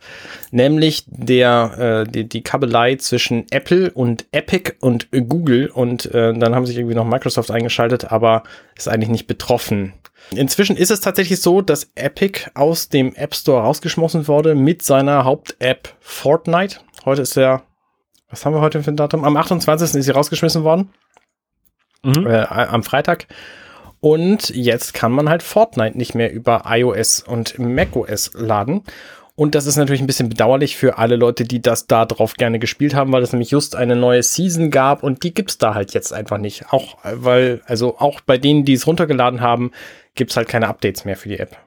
nämlich 0.52 1.06
der, 1.08 2.06
äh, 2.06 2.12
die, 2.12 2.28
die 2.28 2.42
Kabelei 2.42 2.96
zwischen 2.96 3.46
Apple 3.52 3.92
und 3.92 4.26
Epic 4.32 4.74
und 4.80 5.10
Google 5.12 5.68
und 5.68 6.14
äh, 6.14 6.34
dann 6.34 6.56
haben 6.56 6.66
sich 6.66 6.78
irgendwie 6.78 6.96
noch 6.96 7.06
Microsoft 7.06 7.52
eingeschaltet, 7.52 8.12
aber 8.12 8.44
ist 8.76 8.90
eigentlich 8.90 9.10
nicht 9.10 9.28
betroffen. 9.28 9.94
Inzwischen 10.32 10.78
ist 10.78 10.90
es 10.90 11.02
tatsächlich 11.02 11.42
so, 11.42 11.62
dass 11.62 11.92
Epic 11.96 12.50
aus 12.56 12.90
dem 12.90 13.14
App 13.16 13.36
Store 13.36 13.62
rausgeschmissen 13.62 14.28
wurde 14.28 14.56
mit 14.56 14.82
seiner 14.82 15.26
Haupt-App 15.26 15.96
Fortnite. 16.00 16.78
Heute 17.06 17.22
ist 17.22 17.36
der, 17.36 17.64
was 18.30 18.46
haben 18.46 18.54
wir 18.54 18.62
heute 18.62 18.82
für 18.82 18.92
ein 18.92 18.96
Datum? 18.96 19.26
Am 19.26 19.38
28. 19.38 19.96
ist 19.96 20.06
sie 20.06 20.12
rausgeschmissen 20.12 20.64
worden. 20.64 20.90
Mhm. 22.04 22.28
Äh, 22.28 22.46
am 22.48 22.84
Freitag. 22.84 23.28
Und 24.00 24.50
jetzt 24.50 24.94
kann 24.94 25.14
man 25.14 25.30
halt 25.30 25.44
Fortnite 25.44 25.98
nicht 25.98 26.14
mehr 26.14 26.34
über 26.34 26.64
iOS 26.68 27.22
und 27.22 27.58
macOS 27.58 28.32
laden. 28.34 28.84
Und 29.36 29.56
das 29.56 29.66
ist 29.66 29.78
natürlich 29.78 30.02
ein 30.02 30.08
bisschen 30.08 30.30
bedauerlich 30.30 30.78
für 30.78 31.00
alle 31.00 31.16
Leute, 31.16 31.44
die 31.44 31.62
das 31.62 31.88
da 31.88 32.06
drauf 32.06 32.36
gerne 32.36 32.60
gespielt 32.60 32.94
haben, 32.94 33.12
weil 33.12 33.24
es 33.24 33.32
nämlich 33.32 33.50
just 33.50 33.76
eine 33.76 33.96
neue 33.96 34.22
Season 34.22 34.70
gab 34.70 35.02
und 35.02 35.24
die 35.24 35.34
gibt's 35.34 35.58
da 35.58 35.74
halt 35.74 35.94
jetzt 35.94 36.14
einfach 36.14 36.38
nicht. 36.38 36.72
Auch 36.72 36.98
weil, 37.04 37.62
also 37.66 37.98
auch 37.98 38.22
bei 38.22 38.38
denen, 38.38 38.64
die 38.64 38.74
es 38.74 38.86
runtergeladen 38.86 39.42
haben, 39.42 39.72
gibt's 40.14 40.38
halt 40.38 40.50
keine 40.50 40.68
Updates 40.68 41.06
mehr 41.06 41.18
für 41.18 41.30
die 41.30 41.40
App. 41.40 41.58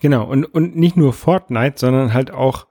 Genau, 0.00 0.24
und, 0.24 0.44
und 0.44 0.76
nicht 0.76 0.96
nur 0.96 1.12
Fortnite, 1.12 1.74
sondern 1.78 2.14
halt 2.14 2.30
auch 2.30 2.66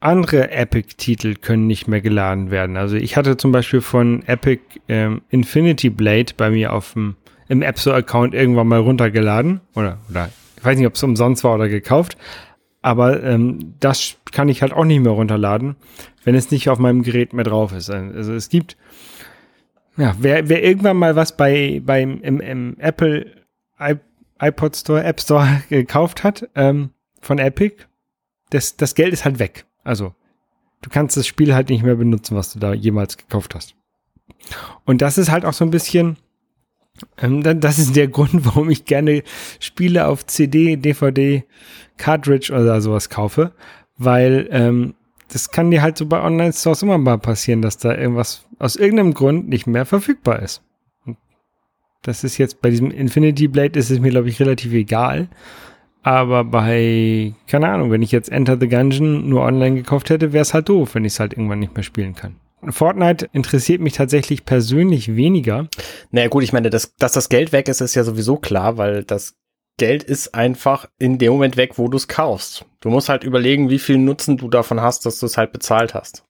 andere 0.00 0.50
Epic-Titel 0.50 1.34
können 1.34 1.66
nicht 1.66 1.88
mehr 1.88 2.00
geladen 2.00 2.50
werden. 2.50 2.76
Also 2.76 2.96
ich 2.96 3.16
hatte 3.16 3.36
zum 3.36 3.52
Beispiel 3.52 3.80
von 3.80 4.22
Epic 4.26 4.62
ähm, 4.88 5.22
Infinity 5.30 5.90
Blade 5.90 6.34
bei 6.36 6.50
mir 6.50 6.72
auf 6.72 6.92
dem 6.92 7.16
im 7.48 7.62
App 7.62 7.78
Store-Account 7.78 8.34
irgendwann 8.34 8.68
mal 8.68 8.80
runtergeladen. 8.80 9.60
Oder, 9.74 9.98
oder 10.10 10.28
ich 10.56 10.64
weiß 10.64 10.76
nicht, 10.76 10.86
ob 10.86 10.94
es 10.94 11.02
umsonst 11.02 11.44
war 11.44 11.54
oder 11.54 11.68
gekauft. 11.68 12.16
Aber 12.82 13.22
ähm, 13.22 13.74
das 13.80 14.16
kann 14.30 14.48
ich 14.48 14.62
halt 14.62 14.72
auch 14.72 14.84
nicht 14.84 15.00
mehr 15.00 15.12
runterladen, 15.12 15.76
wenn 16.24 16.34
es 16.34 16.50
nicht 16.50 16.68
auf 16.68 16.78
meinem 16.78 17.02
Gerät 17.02 17.32
mehr 17.32 17.44
drauf 17.44 17.72
ist. 17.72 17.90
Also 17.90 18.34
es 18.34 18.48
gibt, 18.50 18.76
ja, 19.96 20.14
wer, 20.20 20.48
wer 20.48 20.62
irgendwann 20.62 20.96
mal 20.96 21.16
was 21.16 21.36
bei 21.36 21.82
beim 21.84 22.20
im, 22.20 22.40
im 22.40 22.76
Apple 22.78 23.32
iPod 24.40 24.76
Store, 24.76 25.02
App 25.02 25.20
Store 25.20 25.62
gekauft 25.68 26.22
hat 26.22 26.48
ähm, 26.54 26.90
von 27.20 27.38
Epic, 27.38 27.84
das, 28.50 28.76
das 28.76 28.94
Geld 28.94 29.12
ist 29.12 29.24
halt 29.24 29.38
weg. 29.38 29.64
Also 29.88 30.14
du 30.82 30.90
kannst 30.90 31.16
das 31.16 31.26
Spiel 31.26 31.54
halt 31.54 31.70
nicht 31.70 31.82
mehr 31.82 31.96
benutzen, 31.96 32.36
was 32.36 32.52
du 32.52 32.58
da 32.58 32.72
jemals 32.72 33.16
gekauft 33.16 33.54
hast. 33.54 33.74
Und 34.84 35.02
das 35.02 35.18
ist 35.18 35.30
halt 35.30 35.44
auch 35.44 35.52
so 35.52 35.64
ein 35.64 35.70
bisschen, 35.70 36.16
ähm, 37.18 37.42
das 37.42 37.78
ist 37.78 37.96
der 37.96 38.08
Grund, 38.08 38.44
warum 38.46 38.70
ich 38.70 38.84
gerne 38.84 39.22
Spiele 39.58 40.06
auf 40.06 40.26
CD, 40.26 40.76
DVD, 40.76 41.44
Cartridge 41.96 42.52
oder 42.52 42.80
sowas 42.80 43.08
kaufe, 43.08 43.52
weil 43.96 44.48
ähm, 44.50 44.94
das 45.32 45.50
kann 45.50 45.70
dir 45.70 45.82
halt 45.82 45.98
so 45.98 46.06
bei 46.06 46.22
Online-Stores 46.22 46.82
immer 46.82 46.98
mal 46.98 47.18
passieren, 47.18 47.62
dass 47.62 47.78
da 47.78 47.94
irgendwas 47.94 48.46
aus 48.58 48.76
irgendeinem 48.76 49.14
Grund 49.14 49.48
nicht 49.48 49.66
mehr 49.66 49.84
verfügbar 49.84 50.40
ist. 50.42 50.62
das 52.02 52.24
ist 52.24 52.38
jetzt 52.38 52.60
bei 52.62 52.70
diesem 52.70 52.90
Infinity 52.90 53.48
Blade 53.48 53.78
ist 53.78 53.90
es 53.90 54.00
mir, 54.00 54.10
glaube 54.10 54.28
ich, 54.28 54.40
relativ 54.40 54.72
egal. 54.72 55.28
Aber 56.02 56.44
bei, 56.44 57.34
keine 57.46 57.68
Ahnung, 57.68 57.90
wenn 57.90 58.02
ich 58.02 58.12
jetzt 58.12 58.30
Enter 58.30 58.56
the 58.58 58.68
Gungeon 58.68 59.28
nur 59.28 59.42
online 59.42 59.76
gekauft 59.76 60.10
hätte, 60.10 60.32
wäre 60.32 60.42
es 60.42 60.54
halt 60.54 60.68
doof, 60.68 60.94
wenn 60.94 61.04
ich 61.04 61.14
es 61.14 61.20
halt 61.20 61.32
irgendwann 61.32 61.58
nicht 61.58 61.74
mehr 61.74 61.82
spielen 61.82 62.14
kann. 62.14 62.36
Fortnite 62.70 63.28
interessiert 63.32 63.80
mich 63.80 63.92
tatsächlich 63.92 64.44
persönlich 64.44 65.14
weniger. 65.14 65.68
Naja 66.10 66.28
gut, 66.28 66.42
ich 66.42 66.52
meine, 66.52 66.70
dass, 66.70 66.94
dass 66.96 67.12
das 67.12 67.28
Geld 67.28 67.52
weg 67.52 67.68
ist, 67.68 67.80
ist 67.80 67.94
ja 67.94 68.04
sowieso 68.04 68.36
klar, 68.36 68.76
weil 68.76 69.04
das 69.04 69.36
Geld 69.78 70.02
ist 70.02 70.34
einfach 70.34 70.88
in 70.98 71.18
dem 71.18 71.32
Moment 71.32 71.56
weg, 71.56 71.78
wo 71.78 71.88
du 71.88 71.96
es 71.96 72.08
kaufst. 72.08 72.64
Du 72.80 72.90
musst 72.90 73.08
halt 73.08 73.22
überlegen, 73.22 73.70
wie 73.70 73.78
viel 73.78 73.96
Nutzen 73.96 74.36
du 74.36 74.48
davon 74.48 74.80
hast, 74.80 75.06
dass 75.06 75.20
du 75.20 75.26
es 75.26 75.38
halt 75.38 75.52
bezahlt 75.52 75.94
hast. 75.94 76.24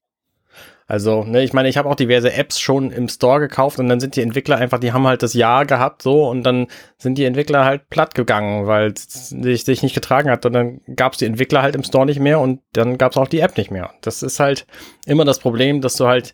Also, 0.90 1.22
ne, 1.22 1.42
ich 1.42 1.52
meine, 1.52 1.68
ich 1.68 1.76
habe 1.76 1.86
auch 1.90 1.96
diverse 1.96 2.32
Apps 2.32 2.58
schon 2.58 2.90
im 2.90 3.08
Store 3.08 3.40
gekauft 3.40 3.78
und 3.78 3.90
dann 3.90 4.00
sind 4.00 4.16
die 4.16 4.22
Entwickler 4.22 4.56
einfach, 4.56 4.78
die 4.78 4.94
haben 4.94 5.06
halt 5.06 5.22
das 5.22 5.34
Jahr 5.34 5.66
gehabt 5.66 6.00
so 6.00 6.26
und 6.26 6.44
dann 6.44 6.66
sind 6.96 7.18
die 7.18 7.26
Entwickler 7.26 7.66
halt 7.66 7.90
platt 7.90 8.14
gegangen, 8.14 8.66
weil 8.66 8.94
es 8.94 9.28
sich 9.28 9.82
nicht 9.82 9.94
getragen 9.94 10.30
hat 10.30 10.46
und 10.46 10.54
dann 10.54 10.80
gab 10.96 11.12
es 11.12 11.18
die 11.18 11.26
Entwickler 11.26 11.60
halt 11.60 11.74
im 11.74 11.84
Store 11.84 12.06
nicht 12.06 12.20
mehr 12.20 12.40
und 12.40 12.60
dann 12.72 12.96
gab 12.96 13.12
es 13.12 13.18
auch 13.18 13.28
die 13.28 13.40
App 13.40 13.58
nicht 13.58 13.70
mehr. 13.70 13.90
Das 14.00 14.22
ist 14.22 14.40
halt 14.40 14.66
immer 15.04 15.26
das 15.26 15.40
Problem, 15.40 15.82
dass 15.82 15.96
du 15.96 16.06
halt 16.06 16.32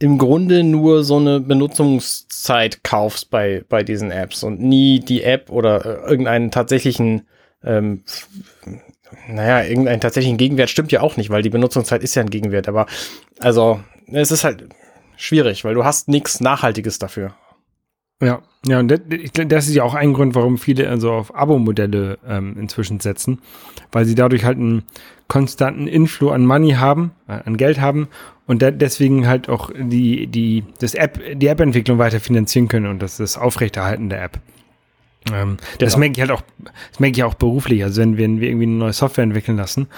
im 0.00 0.18
Grunde 0.18 0.64
nur 0.64 1.04
so 1.04 1.18
eine 1.18 1.38
Benutzungszeit 1.38 2.82
kaufst 2.82 3.30
bei, 3.30 3.62
bei 3.68 3.84
diesen 3.84 4.10
Apps 4.10 4.42
und 4.42 4.60
nie 4.60 4.98
die 4.98 5.22
App 5.22 5.48
oder 5.48 5.86
äh, 5.86 6.10
irgendeinen 6.10 6.50
tatsächlichen 6.50 7.28
ähm, 7.62 8.02
naja, 9.28 9.62
irgendeinen 9.62 10.00
tatsächlichen 10.00 10.38
Gegenwert 10.38 10.70
stimmt 10.70 10.90
ja 10.90 11.02
auch 11.02 11.16
nicht, 11.16 11.30
weil 11.30 11.42
die 11.42 11.50
Benutzungszeit 11.50 12.02
ist 12.02 12.16
ja 12.16 12.22
ein 12.22 12.30
Gegenwert. 12.30 12.66
Aber 12.66 12.86
also 13.38 13.80
es 14.06 14.30
ist 14.30 14.44
halt 14.44 14.68
schwierig, 15.16 15.64
weil 15.64 15.74
du 15.74 15.84
hast 15.84 16.08
nichts 16.08 16.40
Nachhaltiges 16.40 16.98
dafür. 16.98 17.34
Ja, 18.22 18.40
ja, 18.64 18.78
und 18.78 18.88
das, 18.88 19.66
ist 19.66 19.74
ja 19.74 19.82
auch 19.82 19.94
ein 19.94 20.12
Grund, 20.12 20.36
warum 20.36 20.56
viele 20.56 20.88
also 20.88 21.10
auf 21.10 21.34
Abo-Modelle 21.34 22.18
ähm, 22.26 22.56
inzwischen 22.56 23.00
setzen, 23.00 23.40
weil 23.90 24.04
sie 24.04 24.14
dadurch 24.14 24.44
halt 24.44 24.58
einen 24.58 24.84
konstanten 25.26 25.88
Inflow 25.88 26.30
an 26.30 26.46
Money 26.46 26.72
haben, 26.72 27.10
äh, 27.26 27.40
an 27.44 27.56
Geld 27.56 27.80
haben 27.80 28.06
und 28.46 28.62
deswegen 28.62 29.26
halt 29.26 29.48
auch 29.48 29.70
die, 29.76 30.28
die, 30.28 30.62
das 30.78 30.94
App, 30.94 31.20
die 31.34 31.46
App-Entwicklung 31.48 31.98
weiter 31.98 32.20
finanzieren 32.20 32.68
können 32.68 32.86
und 32.86 33.02
das, 33.02 33.16
das 33.16 33.36
Aufrechterhalten 33.36 34.08
der 34.08 34.22
App. 34.22 34.38
Ähm, 35.32 35.56
genau. 35.56 35.58
Das 35.78 35.96
merke 35.96 36.12
ich 36.12 36.20
halt 36.20 36.30
auch, 36.30 36.42
das 36.90 37.00
merke 37.00 37.16
ich 37.16 37.24
auch 37.24 37.34
beruflich. 37.34 37.82
Also 37.82 38.00
wenn 38.00 38.18
wenn 38.18 38.40
wir 38.40 38.48
irgendwie 38.48 38.66
eine 38.66 38.74
neue 38.74 38.92
Software 38.92 39.24
entwickeln 39.24 39.56
lassen, 39.56 39.88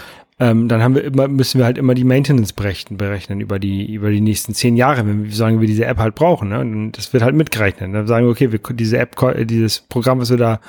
ähm, 0.41 0.67
dann 0.69 0.83
haben 0.83 0.97
wir 0.97 1.05
immer, 1.05 1.29
müssen 1.29 1.59
wir 1.59 1.65
halt 1.65 1.79
immer 1.79 1.95
die 1.95 2.05
Maintenance 2.05 2.53
berechnen, 2.53 2.97
berechnen 2.97 3.41
über 3.41 3.59
die, 3.59 3.93
über 3.93 4.11
die 4.11 4.21
nächsten 4.21 4.53
zehn 4.53 4.77
Jahre, 4.77 5.07
wenn 5.07 5.25
wir 5.25 5.33
sagen, 5.33 5.61
wir 5.61 5.69
diese 5.69 5.85
App 5.85 5.99
halt 5.99 6.17
brauchen. 6.17 6.49
Ne? 6.49 6.61
Und 6.61 6.93
das 6.93 7.13
wird 7.13 7.23
halt 7.23 7.37
mitgerechnet. 7.37 7.95
Dann 7.95 8.07
sagen 8.07 8.27
wir, 8.27 8.33
okay, 8.33 8.51
wir, 8.51 8.59
diese 8.59 8.99
App, 8.99 9.17
dieses 9.47 9.81
Programm, 9.81 10.19
was 10.19 10.31
wir 10.31 10.37
da, 10.37 10.61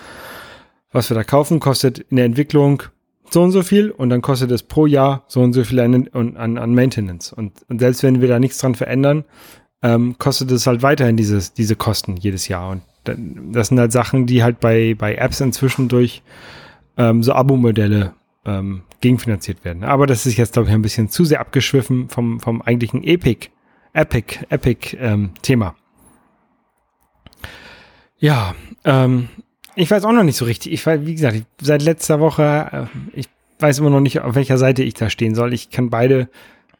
was 0.91 1.09
wir 1.09 1.15
da 1.15 1.23
kaufen, 1.23 1.59
kostet 1.59 1.99
in 1.99 2.17
der 2.17 2.25
Entwicklung 2.25 2.83
so 3.31 3.41
und 3.41 3.51
so 3.51 3.63
viel 3.63 3.89
und 3.89 4.11
dann 4.11 4.21
kostet 4.21 4.51
es 4.51 4.61
pro 4.61 4.85
Jahr 4.85 5.23
so 5.27 5.41
und 5.41 5.53
so 5.53 5.63
viel 5.63 5.79
an, 5.79 6.07
an, 6.13 6.57
an 6.57 6.75
Maintenance. 6.75 7.33
Und, 7.33 7.53
und 7.67 7.79
selbst 7.79 8.03
wenn 8.03 8.21
wir 8.21 8.27
da 8.27 8.37
nichts 8.37 8.59
dran 8.59 8.75
verändern, 8.75 9.25
ähm, 9.81 10.15
kostet 10.19 10.51
es 10.51 10.67
halt 10.67 10.83
weiterhin 10.83 11.17
dieses, 11.17 11.53
diese 11.53 11.75
Kosten 11.75 12.17
jedes 12.17 12.47
Jahr. 12.47 12.69
Und 12.69 12.81
das 13.51 13.69
sind 13.69 13.79
halt 13.79 13.91
Sachen, 13.91 14.27
die 14.27 14.43
halt 14.43 14.59
bei, 14.59 14.95
bei 14.97 15.15
Apps 15.15 15.41
inzwischen 15.41 15.87
durch 15.87 16.21
ähm, 16.97 17.23
so 17.23 17.33
Abo-Modelle 17.33 18.13
ähm, 18.45 18.83
gegenfinanziert 19.05 19.63
werden. 19.63 19.83
Aber 19.83 20.07
das 20.07 20.25
ist 20.25 20.35
jetzt, 20.35 20.53
glaube 20.53 20.69
ich, 20.69 20.73
ein 20.73 20.81
bisschen 20.81 21.09
zu 21.09 21.25
sehr 21.25 21.39
abgeschwiffen 21.39 22.09
vom, 22.09 22.39
vom 22.39 22.63
eigentlichen 22.63 23.03
Epic, 23.03 23.49
Epic, 23.93 24.39
Epic 24.49 24.97
ähm, 24.99 25.29
Thema. 25.43 25.75
Ja, 28.17 28.55
ähm, 28.83 29.29
ich 29.75 29.91
weiß 29.91 30.05
auch 30.05 30.11
noch 30.11 30.23
nicht 30.23 30.37
so 30.37 30.45
richtig. 30.45 30.73
Ich 30.73 30.83
weiß, 30.83 31.01
wie 31.05 31.13
gesagt, 31.13 31.35
ich, 31.35 31.43
seit 31.61 31.83
letzter 31.83 32.19
Woche, 32.19 32.89
äh, 33.13 33.19
ich 33.19 33.27
weiß 33.59 33.77
immer 33.77 33.91
noch 33.91 33.99
nicht, 33.99 34.21
auf 34.21 34.33
welcher 34.33 34.57
Seite 34.57 34.81
ich 34.81 34.95
da 34.95 35.11
stehen 35.11 35.35
soll. 35.35 35.53
Ich 35.53 35.69
kann 35.69 35.91
beide, 35.91 36.27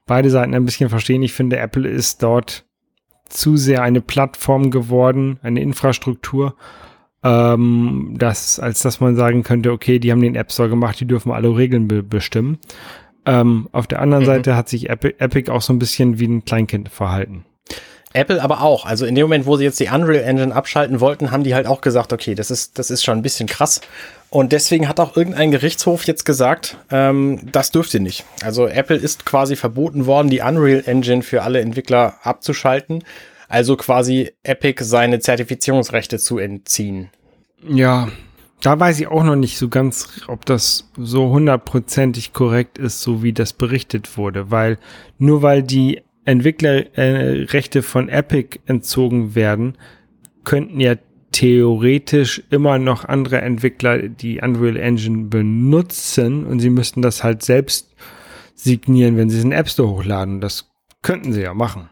beide 0.07 0.31
Seiten 0.31 0.55
ein 0.55 0.65
bisschen 0.65 0.89
verstehen. 0.89 1.21
Ich 1.21 1.33
finde, 1.33 1.57
Apple 1.57 1.87
ist 1.87 2.23
dort 2.23 2.65
zu 3.29 3.55
sehr 3.55 3.83
eine 3.83 4.01
Plattform 4.01 4.71
geworden, 4.71 5.39
eine 5.43 5.61
Infrastruktur, 5.61 6.55
ähm, 7.25 8.13
das, 8.17 8.59
als 8.59 8.81
dass 8.81 8.99
man 8.99 9.15
sagen 9.15 9.41
könnte, 9.43 9.71
okay, 9.71 9.97
die 9.97 10.11
haben 10.11 10.21
den 10.21 10.35
App 10.35 10.51
Store 10.51 10.69
gemacht, 10.69 10.99
die 10.99 11.07
dürfen 11.07 11.31
alle 11.31 11.57
Regeln 11.57 11.87
be 11.87 12.03
bestimmen. 12.03 12.59
Ähm, 13.25 13.67
auf 13.71 13.87
der 13.87 13.99
anderen 13.99 14.23
mhm. 14.23 14.27
Seite 14.27 14.55
hat 14.55 14.69
sich 14.69 14.89
Epic, 14.89 15.15
Epic 15.17 15.51
auch 15.51 15.63
so 15.63 15.73
ein 15.73 15.79
bisschen 15.79 16.19
wie 16.19 16.27
ein 16.27 16.45
Kleinkind 16.45 16.89
verhalten. 16.89 17.43
Apple 18.13 18.41
aber 18.41 18.61
auch. 18.61 18.85
Also 18.85 19.05
in 19.05 19.15
dem 19.15 19.23
Moment, 19.23 19.45
wo 19.47 19.57
sie 19.57 19.65
jetzt 19.65 19.79
die 19.79 19.89
Unreal 19.89 20.23
Engine 20.23 20.55
abschalten 20.55 21.01
wollten, 21.01 21.31
haben 21.31 21.43
die 21.43 21.55
halt 21.55 21.65
auch 21.65 21.81
gesagt, 21.81 22.13
okay, 22.13 22.35
das 22.35 22.51
ist, 22.51 22.77
das 22.77 22.91
ist 22.91 23.03
schon 23.03 23.17
ein 23.17 23.23
bisschen 23.23 23.47
krass. 23.47 23.81
Und 24.29 24.51
deswegen 24.51 24.87
hat 24.87 24.99
auch 24.99 25.17
irgendein 25.17 25.51
Gerichtshof 25.51 26.05
jetzt 26.05 26.25
gesagt, 26.25 26.77
ähm, 26.91 27.39
das 27.51 27.71
dürft 27.71 27.93
ihr 27.93 27.99
nicht. 27.99 28.23
Also 28.43 28.67
Apple 28.67 28.95
ist 28.95 29.25
quasi 29.25 29.55
verboten 29.55 30.05
worden, 30.05 30.29
die 30.29 30.41
Unreal 30.41 30.83
Engine 30.85 31.23
für 31.23 31.41
alle 31.41 31.59
Entwickler 31.59 32.15
abzuschalten. 32.21 33.03
Also 33.47 33.75
quasi 33.77 34.31
Epic 34.43 34.83
seine 34.83 35.19
Zertifizierungsrechte 35.19 36.17
zu 36.17 36.37
entziehen. 36.37 37.09
Ja, 37.67 38.09
da 38.61 38.79
weiß 38.79 38.99
ich 38.99 39.07
auch 39.07 39.23
noch 39.23 39.35
nicht 39.35 39.57
so 39.57 39.69
ganz, 39.69 40.21
ob 40.27 40.45
das 40.45 40.89
so 40.97 41.29
hundertprozentig 41.29 42.33
korrekt 42.33 42.77
ist, 42.77 43.01
so 43.01 43.21
wie 43.21 43.33
das 43.33 43.53
berichtet 43.53 44.17
wurde, 44.17 44.49
weil 44.49 44.77
nur 45.17 45.41
weil 45.41 45.61
die 45.61 46.01
Entwicklerrechte 46.25 47.79
äh, 47.79 47.83
von 47.83 48.09
Epic 48.09 48.59
entzogen 48.65 49.35
werden, 49.35 49.77
könnten 50.43 50.79
ja 50.79 50.95
theoretisch 51.31 52.41
immer 52.49 52.79
noch 52.79 53.05
andere 53.05 53.41
Entwickler 53.41 54.07
die 54.07 54.39
Unreal 54.39 54.77
Engine 54.77 55.25
benutzen 55.25 56.45
und 56.45 56.59
sie 56.59 56.69
müssten 56.69 57.01
das 57.01 57.23
halt 57.23 57.43
selbst 57.43 57.93
signieren, 58.55 59.17
wenn 59.17 59.29
sie 59.29 59.37
es 59.37 59.43
in 59.43 59.51
den 59.51 59.59
App 59.59 59.69
Store 59.69 59.89
hochladen. 59.89 60.41
Das 60.41 60.71
könnten 61.01 61.33
sie 61.33 61.41
ja 61.41 61.53
machen. 61.53 61.89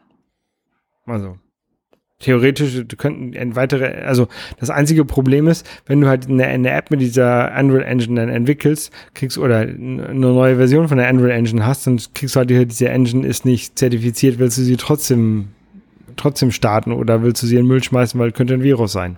Also 1.06 1.38
theoretisch 2.20 2.86
könnten 2.98 3.38
ein 3.38 3.56
weitere, 3.56 4.04
also 4.04 4.28
das 4.60 4.70
einzige 4.70 5.04
Problem 5.04 5.48
ist, 5.48 5.68
wenn 5.86 6.02
du 6.02 6.08
halt 6.08 6.30
eine, 6.30 6.46
eine 6.46 6.72
App 6.72 6.90
mit 6.90 7.02
dieser 7.02 7.52
Unreal 7.58 7.84
Engine 7.84 8.22
dann 8.22 8.30
entwickelst, 8.30 8.92
kriegst 9.14 9.38
oder 9.38 9.60
eine 9.60 10.14
neue 10.14 10.56
Version 10.56 10.88
von 10.88 10.98
der 10.98 11.10
Unreal 11.10 11.32
Engine 11.32 11.66
hast, 11.66 11.86
dann 11.86 12.00
kriegst 12.14 12.36
du 12.36 12.40
halt 12.40 12.50
diese 12.50 12.90
Engine 12.90 13.28
ist 13.28 13.46
nicht 13.46 13.78
zertifiziert, 13.78 14.40
willst 14.40 14.58
du 14.58 14.62
sie 14.62 14.78
trotzdem 14.78 15.50
trotzdem 16.16 16.52
starten 16.52 16.92
oder 16.92 17.24
willst 17.24 17.44
du 17.44 17.48
sie 17.48 17.56
in 17.56 17.64
den 17.64 17.68
Müll 17.68 17.84
schmeißen, 17.84 18.20
weil 18.20 18.32
könnte 18.32 18.54
ein 18.54 18.64
Virus 18.64 18.92
sein. 18.92 19.18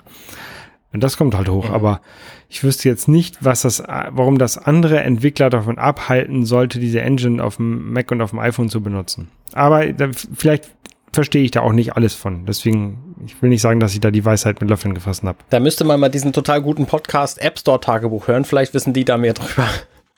Und 0.93 1.03
das 1.03 1.17
kommt 1.17 1.35
halt 1.35 1.49
hoch, 1.49 1.69
mhm. 1.69 1.75
aber 1.75 2.01
ich 2.47 2.63
wüsste 2.63 2.87
jetzt 2.87 3.07
nicht, 3.07 3.43
was 3.43 3.63
das, 3.63 3.83
warum 4.11 4.37
das 4.37 4.57
andere 4.57 5.01
Entwickler 5.01 5.49
davon 5.49 5.77
abhalten 5.77 6.45
sollte, 6.45 6.79
diese 6.79 7.01
Engine 7.01 7.43
auf 7.43 7.57
dem 7.57 7.91
Mac 7.91 8.11
und 8.11 8.21
auf 8.21 8.29
dem 8.29 8.39
iPhone 8.39 8.69
zu 8.69 8.81
benutzen. 8.81 9.29
Aber 9.51 9.85
da, 9.91 10.09
vielleicht 10.13 10.71
verstehe 11.15 11.43
ich 11.43 11.51
da 11.51 11.61
auch 11.61 11.71
nicht 11.71 11.95
alles 11.95 12.13
von. 12.13 12.45
Deswegen, 12.45 13.15
ich 13.25 13.41
will 13.41 13.49
nicht 13.49 13.61
sagen, 13.61 13.79
dass 13.79 13.93
ich 13.93 13.99
da 14.01 14.11
die 14.11 14.23
Weisheit 14.23 14.61
mit 14.61 14.69
Löffeln 14.69 14.93
gefasst 14.93 15.23
habe. 15.23 15.39
Da 15.49 15.59
müsste 15.59 15.83
man 15.83 15.99
mal 15.99 16.09
diesen 16.09 16.33
total 16.33 16.61
guten 16.61 16.85
Podcast 16.85 17.41
App 17.41 17.57
Store 17.57 17.79
Tagebuch 17.79 18.27
hören. 18.27 18.45
Vielleicht 18.45 18.73
wissen 18.75 18.93
die 18.93 19.05
da 19.05 19.17
mehr 19.17 19.33
drüber. 19.33 19.67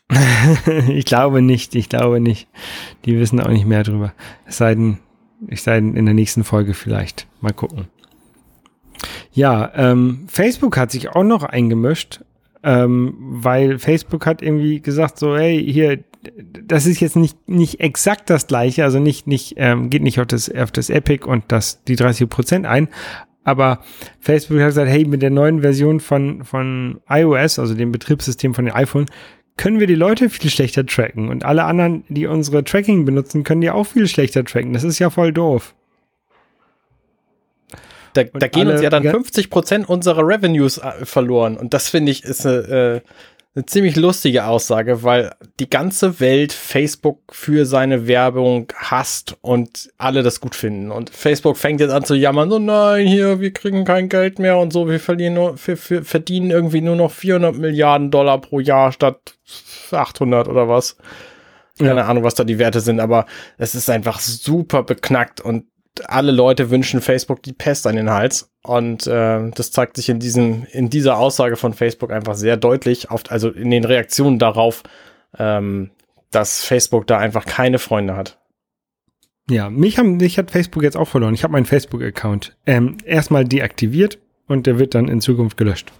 ich 0.89 1.05
glaube 1.05 1.41
nicht, 1.41 1.75
ich 1.75 1.87
glaube 1.87 2.19
nicht. 2.19 2.47
Die 3.05 3.17
wissen 3.19 3.39
auch 3.39 3.49
nicht 3.49 3.65
mehr 3.65 3.83
drüber. 3.83 4.13
Es 4.45 4.57
sei 4.57 4.75
denn, 4.75 4.97
ich 5.47 5.63
sei 5.63 5.79
denn 5.79 5.95
in 5.95 6.05
der 6.05 6.13
nächsten 6.13 6.43
Folge 6.43 6.73
vielleicht. 6.73 7.27
Mal 7.39 7.53
gucken. 7.53 7.87
Ja, 9.31 9.71
ähm, 9.75 10.25
Facebook 10.27 10.75
hat 10.77 10.91
sich 10.91 11.09
auch 11.09 11.23
noch 11.23 11.43
eingemischt, 11.43 12.21
ähm, 12.63 13.15
weil 13.19 13.77
Facebook 13.77 14.25
hat 14.25 14.41
irgendwie 14.41 14.81
gesagt 14.81 15.19
so, 15.19 15.37
hey, 15.37 15.63
hier, 15.63 15.99
das 16.35 16.85
ist 16.85 16.99
jetzt 16.99 17.15
nicht, 17.15 17.49
nicht 17.49 17.79
exakt 17.79 18.29
das 18.29 18.47
gleiche, 18.47 18.83
also 18.83 18.99
nicht, 18.99 19.27
nicht, 19.27 19.55
ähm, 19.57 19.89
geht 19.89 20.03
nicht 20.03 20.19
auf 20.19 20.27
das, 20.27 20.53
auf 20.53 20.71
das 20.71 20.89
Epic 20.89 21.25
und 21.25 21.45
das, 21.47 21.83
die 21.83 21.95
30 21.95 22.29
Prozent 22.29 22.65
ein, 22.65 22.89
aber 23.43 23.79
Facebook 24.19 24.59
hat 24.59 24.67
gesagt, 24.67 24.89
hey, 24.89 25.05
mit 25.05 25.21
der 25.21 25.29
neuen 25.29 25.61
Version 25.61 26.01
von, 26.01 26.43
von 26.43 26.99
iOS, 27.09 27.59
also 27.59 27.75
dem 27.75 27.93
Betriebssystem 27.93 28.53
von 28.53 28.65
dem 28.65 28.75
iPhone, 28.75 29.05
können 29.55 29.79
wir 29.79 29.87
die 29.87 29.95
Leute 29.95 30.29
viel 30.29 30.49
schlechter 30.49 30.85
tracken. 30.85 31.29
Und 31.29 31.45
alle 31.45 31.63
anderen, 31.63 32.03
die 32.09 32.27
unsere 32.27 32.63
Tracking 32.63 33.05
benutzen, 33.05 33.43
können 33.43 33.61
die 33.61 33.71
auch 33.71 33.85
viel 33.85 34.07
schlechter 34.07 34.43
tracken. 34.43 34.73
Das 34.73 34.83
ist 34.83 34.99
ja 34.99 35.09
voll 35.09 35.31
doof. 35.31 35.73
Da, 38.13 38.23
da 38.23 38.47
gehen 38.47 38.67
uns 38.67 38.81
ja 38.81 38.89
dann 38.89 39.03
50 39.03 39.49
Prozent 39.49 39.87
unserer 39.87 40.27
Revenues 40.27 40.79
äh, 40.79 41.05
verloren. 41.05 41.55
Und 41.55 41.73
das 41.73 41.87
finde 41.87 42.11
ich 42.11 42.23
ist 42.23 42.45
eine, 42.45 42.57
äh, 42.57 43.01
eine 43.57 43.65
ziemlich 43.65 43.95
lustige 43.95 44.45
Aussage, 44.45 45.01
weil 45.01 45.31
die 45.59 45.67
ganze 45.67 46.19
Welt 46.19 46.53
Facebook 46.53 47.21
für 47.31 47.65
seine 47.65 48.05
Werbung 48.05 48.71
hasst 48.75 49.35
und 49.41 49.89
alle 49.97 50.21
das 50.21 50.39
gut 50.39 50.53
finden. 50.53 50.91
Und 50.91 51.09
Facebook 51.09 51.57
fängt 51.57 51.81
jetzt 51.81 51.91
an 51.91 52.03
zu 52.03 52.13
jammern, 52.13 52.51
so 52.51 52.59
nein, 52.59 53.07
hier, 53.07 53.39
wir 53.39 53.51
kriegen 53.51 53.83
kein 53.83 54.09
Geld 54.09 54.37
mehr 54.37 54.59
und 54.59 54.71
so, 54.71 54.87
wir 54.87 54.99
verlieren 54.99 55.33
nur, 55.33 55.55
wir, 55.65 55.75
wir 55.89 56.03
verdienen 56.03 56.51
irgendwie 56.51 56.81
nur 56.81 56.95
noch 56.95 57.11
400 57.11 57.57
Milliarden 57.57 58.11
Dollar 58.11 58.39
pro 58.39 58.59
Jahr 58.59 58.91
statt 58.91 59.33
800 59.89 60.47
oder 60.47 60.69
was. 60.69 60.95
Keine 61.79 62.01
ja. 62.01 62.05
Ahnung, 62.07 62.23
was 62.23 62.35
da 62.35 62.43
die 62.43 62.59
Werte 62.59 62.79
sind, 62.79 62.99
aber 62.99 63.25
es 63.57 63.73
ist 63.73 63.89
einfach 63.89 64.19
super 64.19 64.83
beknackt 64.83 65.41
und 65.41 65.65
alle 66.09 66.31
Leute 66.31 66.69
wünschen 66.69 67.01
Facebook 67.01 67.43
die 67.43 67.53
Pest 67.53 67.87
an 67.87 67.95
den 67.95 68.09
Hals. 68.09 68.51
Und 68.63 69.07
äh, 69.07 69.49
das 69.51 69.71
zeigt 69.71 69.95
sich 69.95 70.09
in 70.09 70.19
diesem, 70.19 70.65
in 70.71 70.89
dieser 70.89 71.17
Aussage 71.17 71.55
von 71.55 71.73
Facebook 71.73 72.11
einfach 72.11 72.35
sehr 72.35 72.57
deutlich, 72.57 73.11
oft, 73.11 73.31
also 73.31 73.49
in 73.49 73.71
den 73.71 73.83
Reaktionen 73.83 74.39
darauf, 74.39 74.83
ähm, 75.37 75.91
dass 76.31 76.63
Facebook 76.63 77.07
da 77.07 77.17
einfach 77.17 77.45
keine 77.45 77.79
Freunde 77.79 78.15
hat. 78.15 78.37
Ja, 79.49 79.69
mich, 79.69 79.97
haben, 79.97 80.17
mich 80.17 80.37
hat 80.37 80.51
Facebook 80.51 80.83
jetzt 80.83 80.97
auch 80.97 81.07
verloren. 81.07 81.33
Ich 81.33 81.43
habe 81.43 81.53
meinen 81.53 81.65
Facebook-Account 81.65 82.57
ähm, 82.65 82.97
erstmal 83.05 83.45
deaktiviert 83.45 84.19
und 84.47 84.67
der 84.67 84.77
wird 84.77 84.93
dann 84.93 85.07
in 85.07 85.21
Zukunft 85.21 85.57
gelöscht. 85.57 85.93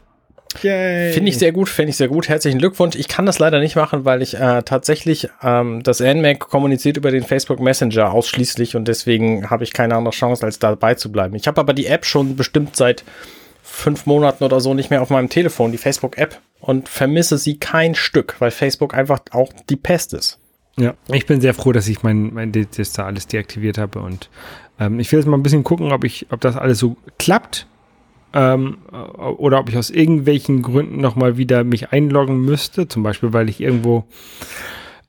Finde 1.14 1.30
ich 1.30 1.38
sehr 1.38 1.52
gut, 1.52 1.70
finde 1.70 1.92
ich 1.92 1.98
sehr 1.98 2.08
gut. 2.08 2.30
Herzlichen 2.30 2.60
Glückwunsch. 2.60 2.96
Ich 2.96 3.08
kann 3.08 3.26
das 3.26 3.40
leider 3.40 3.60
nicht 3.60 3.76
machen, 3.76 4.06
weil 4.06 4.22
ich 4.22 4.36
äh, 4.36 4.64
tatsächlich 4.64 5.30
ähm, 5.44 5.84
das 5.84 6.00
NMAC 6.00 6.40
kommuniziert 6.40 6.98
über 6.98 7.12
den 7.12 7.24
Facebook 7.24 7.60
Messenger 7.60 8.12
ausschließlich 8.12 8.76
und 8.76 8.88
deswegen 8.88 9.50
habe 9.50 9.64
ich 9.64 9.74
keine 9.74 9.96
andere 9.96 10.14
Chance, 10.14 10.46
als 10.46 10.60
dabei 10.60 10.96
zu 10.96 11.12
bleiben. 11.12 11.36
Ich 11.36 11.48
habe 11.48 11.60
aber 11.60 11.74
die 11.74 11.88
App 11.88 12.06
schon 12.06 12.36
bestimmt 12.36 12.76
seit 12.76 13.04
fünf 13.64 14.06
Monaten 14.06 14.44
oder 14.44 14.60
so 14.60 14.74
nicht 14.74 14.90
mehr 14.90 15.02
auf 15.02 15.10
meinem 15.10 15.30
Telefon, 15.30 15.72
die 15.72 15.78
Facebook-App, 15.78 16.40
und 16.60 16.90
vermisse 16.90 17.38
sie 17.38 17.58
kein 17.58 17.96
Stück, 17.96 18.36
weil 18.40 18.52
Facebook 18.52 18.94
einfach 18.94 19.20
auch 19.32 19.52
die 19.70 19.76
Pest 19.76 20.14
ist. 20.14 20.40
Ja, 20.80 20.94
ich 21.12 21.26
bin 21.26 21.42
sehr 21.42 21.54
froh, 21.54 21.72
dass 21.72 21.88
ich 21.88 22.04
mein, 22.04 22.34
mein 22.34 22.52
das 22.52 22.94
da 22.94 23.06
alles 23.06 23.28
deaktiviert 23.28 23.78
habe 23.78 24.00
und 24.00 24.30
ähm, 24.80 25.00
ich 25.00 25.12
will 25.12 25.20
jetzt 25.20 25.28
mal 25.28 25.38
ein 25.38 25.44
bisschen 25.44 25.64
gucken, 25.64 25.92
ob 25.92 26.04
ich, 26.04 26.28
ob 26.30 26.42
das 26.42 26.56
alles 26.56 26.80
so 26.80 26.98
klappt 27.18 27.68
ähm, 28.34 28.78
oder 29.38 29.60
ob 29.60 29.70
ich 29.70 29.78
aus 29.78 29.90
irgendwelchen 29.90 30.62
Gründen 30.62 31.00
nochmal 31.00 31.38
wieder 31.38 31.64
mich 31.64 31.92
einloggen 31.92 32.42
müsste, 32.42 32.88
zum 32.88 33.04
Beispiel, 33.04 33.34
weil 33.34 33.50
ich 33.50 33.62
irgendwo 33.62 34.06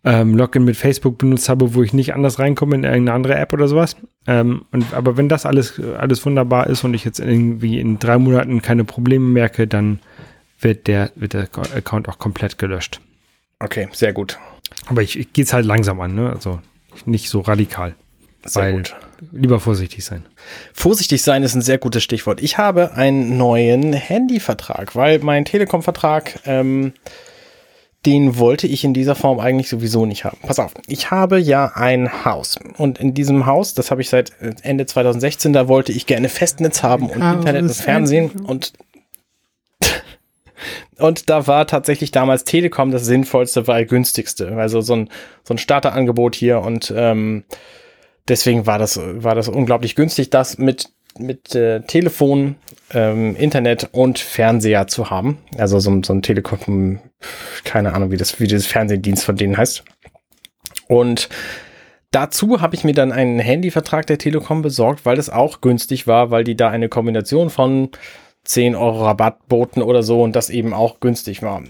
ähm, 0.04 0.36
Login 0.36 0.64
mit 0.64 0.76
Facebook 0.76 1.18
benutzt 1.18 1.48
habe, 1.48 1.74
wo 1.74 1.82
ich 1.82 1.92
nicht 1.92 2.14
anders 2.14 2.38
reinkomme 2.38 2.76
in 2.76 2.84
irgendeine 2.84 3.14
andere 3.14 3.34
App 3.34 3.52
oder 3.52 3.68
sowas. 3.68 3.96
Ähm, 4.26 4.64
und, 4.70 4.94
aber 4.94 5.16
wenn 5.16 5.28
das 5.28 5.44
alles, 5.44 5.80
alles 5.98 6.24
wunderbar 6.24 6.68
ist 6.68 6.84
und 6.84 6.94
ich 6.94 7.04
jetzt 7.04 7.18
irgendwie 7.18 7.80
in 7.80 7.98
drei 7.98 8.18
Monaten 8.18 8.62
keine 8.62 8.84
Probleme 8.84 9.26
merke, 9.26 9.66
dann 9.66 9.98
wird 10.60 10.86
der, 10.86 11.10
wird 11.14 11.34
der 11.34 11.48
Account 11.74 12.08
auch 12.08 12.18
komplett 12.18 12.58
gelöscht. 12.58 13.00
Okay, 13.58 13.88
sehr 13.92 14.12
gut. 14.12 14.38
Aber 14.86 15.02
ich, 15.02 15.18
ich 15.18 15.32
gehe 15.32 15.44
es 15.44 15.52
halt 15.52 15.66
langsam 15.66 16.00
an, 16.00 16.14
ne? 16.14 16.30
Also 16.30 16.60
nicht 17.04 17.28
so 17.28 17.40
radikal. 17.40 17.94
Sehr 18.44 18.62
weil 18.62 18.72
gut. 18.74 18.96
Lieber 19.32 19.60
vorsichtig 19.60 20.04
sein. 20.04 20.24
Vorsichtig 20.72 21.22
sein 21.22 21.42
ist 21.42 21.54
ein 21.54 21.62
sehr 21.62 21.78
gutes 21.78 22.02
Stichwort. 22.02 22.42
Ich 22.42 22.58
habe 22.58 22.92
einen 22.92 23.36
neuen 23.36 23.92
Handyvertrag, 23.92 24.94
weil 24.94 25.18
mein 25.20 25.44
Telekom-Vertrag, 25.44 26.40
ähm, 26.46 26.92
den 28.06 28.38
wollte 28.38 28.68
ich 28.68 28.84
in 28.84 28.94
dieser 28.94 29.16
Form 29.16 29.40
eigentlich 29.40 29.68
sowieso 29.68 30.06
nicht 30.06 30.24
haben. 30.24 30.38
Pass 30.42 30.60
auf, 30.60 30.72
ich 30.86 31.10
habe 31.10 31.38
ja 31.38 31.72
ein 31.74 32.24
Haus 32.24 32.56
und 32.76 32.98
in 32.98 33.12
diesem 33.12 33.46
Haus, 33.46 33.74
das 33.74 33.90
habe 33.90 34.00
ich 34.00 34.08
seit 34.08 34.32
Ende 34.62 34.86
2016, 34.86 35.52
da 35.52 35.66
wollte 35.66 35.92
ich 35.92 36.06
gerne 36.06 36.28
Festnetz 36.28 36.82
haben 36.82 37.10
und 37.10 37.20
Internet 37.20 37.62
und 37.62 37.74
Fernsehen 37.74 38.30
und 38.30 38.72
und 40.98 41.28
da 41.28 41.46
war 41.48 41.66
tatsächlich 41.66 42.12
damals 42.12 42.44
Telekom 42.44 42.92
das 42.92 43.04
sinnvollste, 43.04 43.66
weil 43.66 43.84
günstigste. 43.84 44.56
Also 44.56 44.80
so 44.80 44.94
ein, 44.94 45.08
so 45.44 45.54
ein 45.54 45.58
Starterangebot 45.58 46.36
hier 46.36 46.60
und 46.60 46.92
ähm, 46.96 47.44
deswegen 48.28 48.66
war 48.66 48.78
das, 48.78 49.00
war 49.02 49.34
das 49.34 49.48
unglaublich 49.48 49.94
günstig, 49.94 50.30
das 50.30 50.58
mit, 50.58 50.90
mit 51.18 51.54
äh, 51.54 51.80
Telefon, 51.80 52.56
ähm, 52.92 53.36
Internet 53.36 53.88
und 53.92 54.18
Fernseher 54.18 54.86
zu 54.86 55.10
haben. 55.10 55.38
Also 55.56 55.78
so, 55.78 56.00
so 56.02 56.12
ein 56.12 56.22
Telekom, 56.22 57.00
keine 57.64 57.94
Ahnung, 57.94 58.10
wie 58.10 58.16
das, 58.16 58.40
wie 58.40 58.46
dieses 58.46 58.66
Fernsehdienst 58.66 59.24
von 59.24 59.36
denen 59.36 59.56
heißt. 59.56 59.84
Und 60.88 61.28
Dazu 62.10 62.62
habe 62.62 62.74
ich 62.74 62.84
mir 62.84 62.94
dann 62.94 63.12
einen 63.12 63.38
Handyvertrag 63.38 64.06
der 64.06 64.16
Telekom 64.16 64.62
besorgt, 64.62 65.04
weil 65.04 65.16
das 65.16 65.28
auch 65.28 65.60
günstig 65.60 66.06
war, 66.06 66.30
weil 66.30 66.42
die 66.42 66.56
da 66.56 66.70
eine 66.70 66.88
Kombination 66.88 67.50
von 67.50 67.90
10 68.44 68.76
Euro 68.76 69.04
Rabatt 69.04 69.46
boten 69.46 69.82
oder 69.82 70.02
so 70.02 70.22
und 70.22 70.34
das 70.34 70.48
eben 70.48 70.72
auch 70.72 71.00
günstig 71.00 71.42
war 71.42 71.62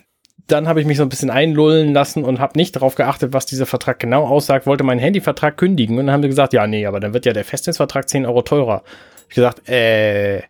dann 0.49 0.67
habe 0.67 0.81
ich 0.81 0.87
mich 0.87 0.97
so 0.97 1.03
ein 1.03 1.09
bisschen 1.09 1.31
einlullen 1.31 1.93
lassen 1.93 2.25
und 2.25 2.41
habe 2.41 2.59
nicht 2.59 2.75
darauf 2.75 2.95
geachtet, 2.95 3.33
was 3.33 3.47
dieser 3.47 3.67
Vertrag 3.67 4.01
genau 4.01 4.27
aussagt, 4.27 4.67
wollte 4.67 4.83
meinen 4.83 4.99
Handyvertrag 4.99 5.57
kündigen 5.57 5.99
und 5.99 6.07
dann 6.07 6.13
haben 6.13 6.23
wir 6.23 6.29
gesagt, 6.29 6.55
ja, 6.55 6.67
nee, 6.67 6.87
aber 6.87 7.01
dann 7.01 7.15
wird 7.15 7.27
ja 7.27 7.33
der 7.33 7.45
Festnetzvertrag 7.45 8.09
10 8.09 8.27
Euro 8.27 8.43
teurer. 8.43 8.83
Ich 9.29 9.35
gesagt, 9.35 9.69
äh, 9.69 10.39
äh, 10.39 10.43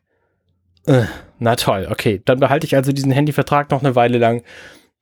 na 1.41 1.57
toll, 1.57 1.89
okay, 1.91 2.23
dann 2.25 2.39
behalte 2.39 2.67
ich 2.67 2.77
also 2.77 2.93
diesen 2.93 3.13
Handyvertrag 3.13 3.71
noch 3.71 3.83
eine 3.83 3.97
Weile 3.97 4.19
lang 4.19 4.43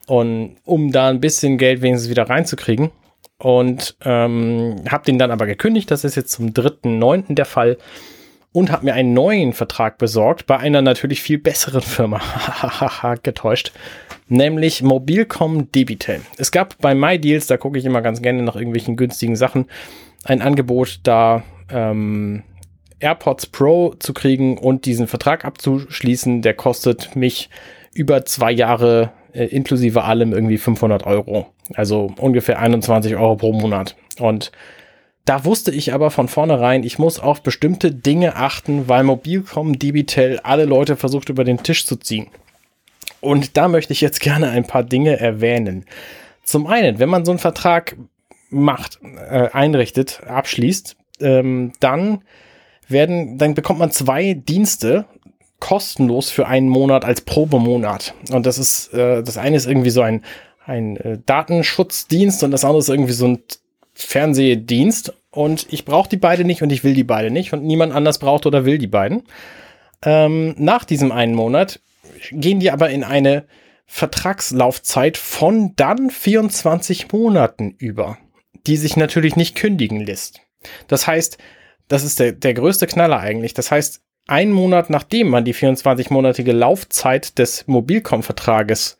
und 0.06 0.56
um 0.64 0.92
da 0.92 1.08
ein 1.10 1.20
bisschen 1.20 1.58
Geld 1.58 1.82
wenigstens 1.82 2.10
wieder 2.10 2.28
reinzukriegen 2.28 2.90
und 3.38 3.96
ähm, 4.02 4.76
habe 4.88 5.04
den 5.04 5.18
dann 5.18 5.30
aber 5.30 5.46
gekündigt, 5.46 5.90
das 5.90 6.04
ist 6.04 6.14
jetzt 6.14 6.32
zum 6.32 6.48
3.9. 6.48 7.34
der 7.34 7.44
Fall 7.44 7.76
und 8.56 8.72
habe 8.72 8.86
mir 8.86 8.94
einen 8.94 9.12
neuen 9.12 9.52
Vertrag 9.52 9.98
besorgt 9.98 10.46
bei 10.46 10.56
einer 10.56 10.80
natürlich 10.80 11.20
viel 11.20 11.36
besseren 11.36 11.82
Firma. 11.82 12.22
Getäuscht. 13.22 13.70
Nämlich 14.28 14.82
Mobilcom 14.82 15.70
Debitel. 15.72 16.22
Es 16.38 16.52
gab 16.52 16.78
bei 16.78 16.94
MyDeals, 16.94 17.48
da 17.48 17.58
gucke 17.58 17.78
ich 17.78 17.84
immer 17.84 18.00
ganz 18.00 18.22
gerne 18.22 18.42
nach 18.42 18.56
irgendwelchen 18.56 18.96
günstigen 18.96 19.36
Sachen, 19.36 19.66
ein 20.24 20.40
Angebot, 20.40 21.00
da 21.02 21.42
ähm, 21.70 22.44
AirPods 22.98 23.48
Pro 23.48 23.92
zu 23.98 24.14
kriegen 24.14 24.56
und 24.56 24.86
diesen 24.86 25.06
Vertrag 25.06 25.44
abzuschließen. 25.44 26.40
Der 26.40 26.54
kostet 26.54 27.14
mich 27.14 27.50
über 27.92 28.24
zwei 28.24 28.52
Jahre 28.52 29.12
äh, 29.34 29.44
inklusive 29.44 30.04
allem 30.04 30.32
irgendwie 30.32 30.56
500 30.56 31.04
Euro. 31.04 31.52
Also 31.74 32.10
ungefähr 32.16 32.58
21 32.58 33.16
Euro 33.16 33.36
pro 33.36 33.52
Monat. 33.52 33.96
Und 34.18 34.50
da 35.26 35.44
wusste 35.44 35.72
ich 35.72 35.92
aber 35.92 36.10
von 36.10 36.28
vornherein, 36.28 36.84
ich 36.84 36.98
muss 36.98 37.18
auf 37.18 37.42
bestimmte 37.42 37.90
Dinge 37.90 38.36
achten, 38.36 38.88
weil 38.88 39.02
Mobilcom 39.02 39.78
Debitel 39.78 40.38
alle 40.44 40.64
Leute 40.64 40.96
versucht 40.96 41.28
über 41.28 41.42
den 41.42 41.62
Tisch 41.62 41.84
zu 41.84 41.96
ziehen. 41.96 42.28
Und 43.20 43.56
da 43.56 43.66
möchte 43.66 43.92
ich 43.92 44.00
jetzt 44.00 44.20
gerne 44.20 44.50
ein 44.50 44.66
paar 44.66 44.84
Dinge 44.84 45.18
erwähnen. 45.18 45.84
Zum 46.44 46.68
einen, 46.68 47.00
wenn 47.00 47.08
man 47.08 47.24
so 47.24 47.32
einen 47.32 47.40
Vertrag 47.40 47.96
macht, 48.50 49.00
äh, 49.02 49.48
einrichtet, 49.52 50.22
abschließt, 50.24 50.96
ähm, 51.20 51.72
dann 51.80 52.22
werden, 52.86 53.36
dann 53.36 53.54
bekommt 53.54 53.80
man 53.80 53.90
zwei 53.90 54.34
Dienste 54.34 55.06
kostenlos 55.58 56.30
für 56.30 56.46
einen 56.46 56.68
Monat 56.68 57.04
als 57.04 57.22
Probemonat. 57.22 58.14
Und 58.30 58.46
das 58.46 58.58
ist, 58.58 58.94
äh, 58.94 59.24
das 59.24 59.38
eine 59.38 59.56
ist 59.56 59.66
irgendwie 59.66 59.90
so 59.90 60.02
ein, 60.02 60.22
ein 60.64 60.96
äh, 60.98 61.18
Datenschutzdienst 61.26 62.44
und 62.44 62.52
das 62.52 62.64
andere 62.64 62.78
ist 62.78 62.88
irgendwie 62.88 63.12
so 63.12 63.26
ein 63.26 63.42
Fernsehdienst 63.96 65.14
und 65.30 65.66
ich 65.70 65.84
brauche 65.84 66.08
die 66.08 66.18
beide 66.18 66.44
nicht 66.44 66.62
und 66.62 66.70
ich 66.70 66.84
will 66.84 66.94
die 66.94 67.04
beide 67.04 67.30
nicht 67.30 67.52
und 67.52 67.64
niemand 67.64 67.94
anders 67.94 68.18
braucht 68.18 68.46
oder 68.46 68.64
will 68.64 68.78
die 68.78 68.86
beiden. 68.86 69.22
Ähm, 70.04 70.54
nach 70.58 70.84
diesem 70.84 71.12
einen 71.12 71.34
Monat 71.34 71.80
gehen 72.30 72.60
die 72.60 72.70
aber 72.70 72.90
in 72.90 73.04
eine 73.04 73.46
Vertragslaufzeit 73.86 75.16
von 75.16 75.72
dann 75.76 76.10
24 76.10 77.10
Monaten 77.12 77.74
über, 77.78 78.18
die 78.66 78.76
sich 78.76 78.96
natürlich 78.96 79.36
nicht 79.36 79.56
kündigen 79.56 80.04
lässt. 80.04 80.40
Das 80.88 81.06
heißt, 81.06 81.38
das 81.88 82.04
ist 82.04 82.18
der, 82.18 82.32
der 82.32 82.52
größte 82.52 82.86
Knaller 82.86 83.20
eigentlich. 83.20 83.54
Das 83.54 83.70
heißt, 83.70 84.02
ein 84.26 84.50
Monat 84.50 84.90
nachdem 84.90 85.28
man 85.28 85.44
die 85.44 85.54
24-monatige 85.54 86.52
Laufzeit 86.52 87.38
des 87.38 87.66
Mobilcom-Vertrages 87.68 88.98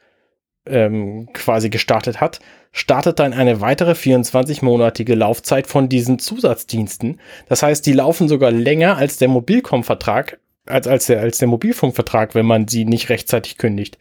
ähm, 0.67 1.29
quasi 1.33 1.71
gestartet 1.71 2.21
hat, 2.21 2.41
startet 2.73 3.19
dann 3.19 3.33
eine 3.33 3.61
weitere 3.61 3.93
24-monatige 3.93 5.15
Laufzeit 5.15 5.67
von 5.67 5.89
diesen 5.89 6.19
Zusatzdiensten. 6.19 7.21
Das 7.49 7.63
heißt, 7.63 7.87
die 7.87 7.93
laufen 7.93 8.29
sogar 8.29 8.51
länger 8.51 8.97
als 8.97 9.17
der 9.17 9.29
Mobilcom-Vertrag, 9.29 10.39
als, 10.67 10.87
als, 10.87 11.07
der, 11.07 11.21
als 11.21 11.39
der 11.39 11.49
Mobilfunkvertrag, 11.49 12.35
wenn 12.35 12.47
man 12.47 12.69
sie 12.69 12.85
nicht 12.85 13.09
rechtzeitig 13.09 13.59
kündigt. 13.59 13.99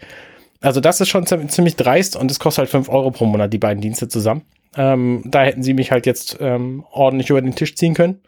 Also 0.61 0.81
das 0.81 0.99
ist 0.99 1.09
schon 1.09 1.27
ziemlich 1.27 1.75
dreist 1.75 2.15
und 2.15 2.31
es 2.31 2.39
kostet 2.39 2.63
halt 2.63 2.69
5 2.69 2.89
Euro 2.89 3.11
pro 3.11 3.25
Monat, 3.25 3.53
die 3.53 3.59
beiden 3.59 3.81
Dienste 3.81 4.07
zusammen. 4.07 4.41
Ähm, 4.75 5.21
da 5.25 5.43
hätten 5.43 5.63
sie 5.63 5.73
mich 5.73 5.91
halt 5.91 6.05
jetzt 6.05 6.37
ähm, 6.41 6.83
ordentlich 6.91 7.29
über 7.29 7.41
den 7.41 7.55
Tisch 7.55 7.75
ziehen 7.75 7.93
können 7.93 8.19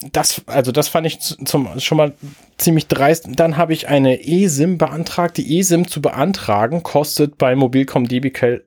das, 0.00 0.42
also 0.46 0.70
das 0.70 0.88
fand 0.88 1.06
ich 1.06 1.18
zum, 1.18 1.80
schon 1.80 1.98
mal 1.98 2.14
ziemlich 2.56 2.86
dreist. 2.86 3.28
Dann 3.30 3.56
habe 3.56 3.72
ich 3.72 3.88
eine 3.88 4.24
eSIM 4.24 4.78
beantragt. 4.78 5.36
Die 5.36 5.58
eSIM 5.58 5.88
zu 5.88 6.00
beantragen 6.00 6.84
kostet 6.84 7.36
bei 7.36 7.56
Mobilcom 7.56 8.06
Debitel 8.06 8.62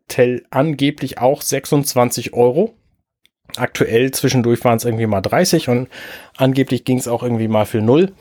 angeblich 0.49 1.19
auch 1.19 1.41
26 1.41 2.33
Euro. 2.33 2.73
Aktuell 3.55 4.11
zwischendurch 4.11 4.63
waren 4.65 4.77
es 4.77 4.85
irgendwie 4.85 5.07
mal 5.07 5.21
30 5.21 5.69
und 5.69 5.87
angeblich 6.35 6.83
ging 6.83 6.97
es 6.97 7.07
auch 7.07 7.23
irgendwie 7.23 7.47
mal 7.47 7.65
für 7.65 7.81
null. 7.81 8.11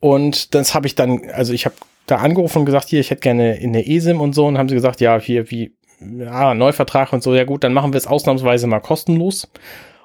Und 0.00 0.54
das 0.54 0.74
habe 0.74 0.86
ich 0.86 0.94
dann, 0.94 1.30
also 1.30 1.52
ich 1.54 1.64
habe 1.64 1.76
da 2.06 2.16
angerufen 2.16 2.58
und 2.58 2.64
gesagt, 2.66 2.88
hier, 2.88 3.00
ich 3.00 3.10
hätte 3.10 3.20
gerne 3.20 3.56
in 3.56 3.72
der 3.72 3.88
eSIM 3.88 4.20
und 4.20 4.34
so. 4.34 4.46
Und 4.46 4.58
haben 4.58 4.68
sie 4.68 4.74
gesagt, 4.74 5.00
ja, 5.00 5.18
hier, 5.18 5.50
wie, 5.50 5.72
ja, 6.00 6.52
Neuvertrag 6.52 7.14
und 7.14 7.22
so. 7.22 7.34
Ja 7.34 7.44
gut, 7.44 7.64
dann 7.64 7.72
machen 7.72 7.94
wir 7.94 7.98
es 7.98 8.06
ausnahmsweise 8.06 8.66
mal 8.66 8.80
kostenlos. 8.80 9.48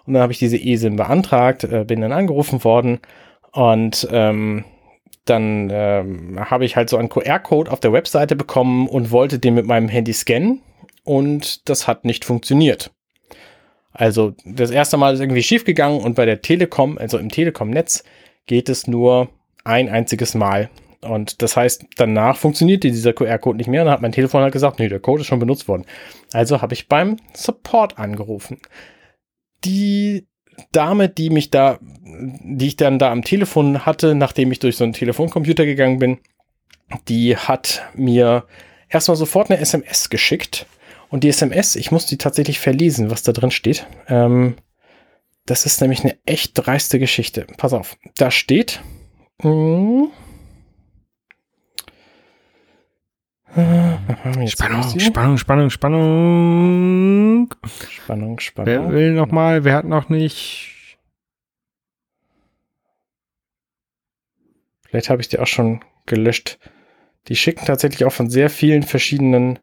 Und 0.07 0.13
dann 0.13 0.23
habe 0.23 0.31
ich 0.31 0.39
diese 0.39 0.57
eSIM 0.57 0.95
beantragt, 0.95 1.65
äh, 1.65 1.83
bin 1.85 2.01
dann 2.01 2.13
angerufen 2.13 2.63
worden 2.63 2.99
und 3.51 4.07
ähm, 4.11 4.63
dann 5.25 5.69
ähm, 5.69 6.39
habe 6.39 6.63
ich 6.63 6.77
halt 6.77 6.89
so 6.89 6.95
einen 6.95 7.09
QR-Code 7.09 7.69
auf 7.69 7.81
der 7.81 7.91
Webseite 7.91 8.37
bekommen 8.37 8.87
und 8.87 9.11
wollte 9.11 9.37
den 9.37 9.53
mit 9.53 9.65
meinem 9.65 9.89
Handy 9.89 10.13
scannen 10.13 10.61
und 11.03 11.67
das 11.67 11.87
hat 11.87 12.05
nicht 12.05 12.23
funktioniert. 12.23 12.91
Also 13.91 14.33
das 14.45 14.71
erste 14.71 14.95
Mal 14.95 15.13
ist 15.13 15.19
irgendwie 15.19 15.43
schief 15.43 15.65
gegangen 15.65 15.99
und 15.99 16.15
bei 16.15 16.25
der 16.25 16.41
Telekom, 16.41 16.97
also 16.97 17.17
im 17.17 17.29
Telekom-Netz, 17.29 18.05
geht 18.45 18.69
es 18.69 18.87
nur 18.87 19.27
ein 19.65 19.89
einziges 19.89 20.35
Mal. 20.35 20.69
Und 21.01 21.41
das 21.41 21.57
heißt, 21.57 21.85
danach 21.97 22.37
funktionierte 22.37 22.87
dieser 22.89 23.11
QR-Code 23.11 23.57
nicht 23.57 23.67
mehr 23.67 23.81
und 23.81 23.87
dann 23.87 23.93
hat 23.93 24.01
mein 24.01 24.13
Telefon 24.13 24.41
halt 24.41 24.53
gesagt, 24.53 24.79
nee, 24.79 24.87
der 24.87 24.99
Code 24.99 25.21
ist 25.21 25.27
schon 25.27 25.39
benutzt 25.39 25.67
worden. 25.67 25.85
Also 26.31 26.61
habe 26.61 26.73
ich 26.73 26.87
beim 26.87 27.17
Support 27.33 27.99
angerufen 27.99 28.59
die 29.63 30.27
Dame, 30.71 31.09
die 31.09 31.29
mich 31.29 31.51
da, 31.51 31.79
die 31.81 32.67
ich 32.67 32.75
dann 32.75 32.99
da 32.99 33.11
am 33.11 33.23
Telefon 33.23 33.85
hatte, 33.85 34.15
nachdem 34.15 34.51
ich 34.51 34.59
durch 34.59 34.77
so 34.77 34.83
einen 34.83 34.93
Telefoncomputer 34.93 35.65
gegangen 35.65 35.99
bin, 35.99 36.17
die 37.07 37.35
hat 37.37 37.83
mir 37.95 38.45
erstmal 38.89 39.17
sofort 39.17 39.49
eine 39.49 39.59
SMS 39.59 40.09
geschickt. 40.09 40.65
Und 41.09 41.23
die 41.23 41.29
SMS, 41.29 41.75
ich 41.75 41.91
muss 41.91 42.05
die 42.05 42.17
tatsächlich 42.17 42.59
verlesen, 42.59 43.09
was 43.09 43.23
da 43.23 43.31
drin 43.31 43.51
steht. 43.51 43.87
Ähm, 44.07 44.55
das 45.45 45.65
ist 45.65 45.79
nämlich 45.79 46.01
eine 46.03 46.17
echt 46.25 46.51
dreiste 46.55 46.99
Geschichte. 46.99 47.47
Pass 47.57 47.73
auf, 47.73 47.97
da 48.17 48.31
steht. 48.31 48.81
Mh, 49.41 50.07
Spannung, 53.53 54.99
Spannung, 54.99 55.37
Spannung, 55.37 55.69
Spannung. 55.69 57.53
Spannung, 57.89 58.39
Spannung. 58.39 58.67
Wer 58.67 58.91
will 58.91 59.13
noch 59.13 59.31
mal? 59.31 59.63
Wer 59.63 59.75
hat 59.75 59.85
noch 59.85 60.09
nicht? 60.09 60.97
Vielleicht 64.87 65.09
habe 65.09 65.21
ich 65.21 65.29
die 65.29 65.39
auch 65.39 65.47
schon 65.47 65.81
gelöscht. 66.05 66.59
Die 67.27 67.35
schicken 67.35 67.65
tatsächlich 67.65 68.05
auch 68.05 68.13
von 68.13 68.29
sehr 68.29 68.49
vielen 68.49 68.83
verschiedenen. 68.83 69.59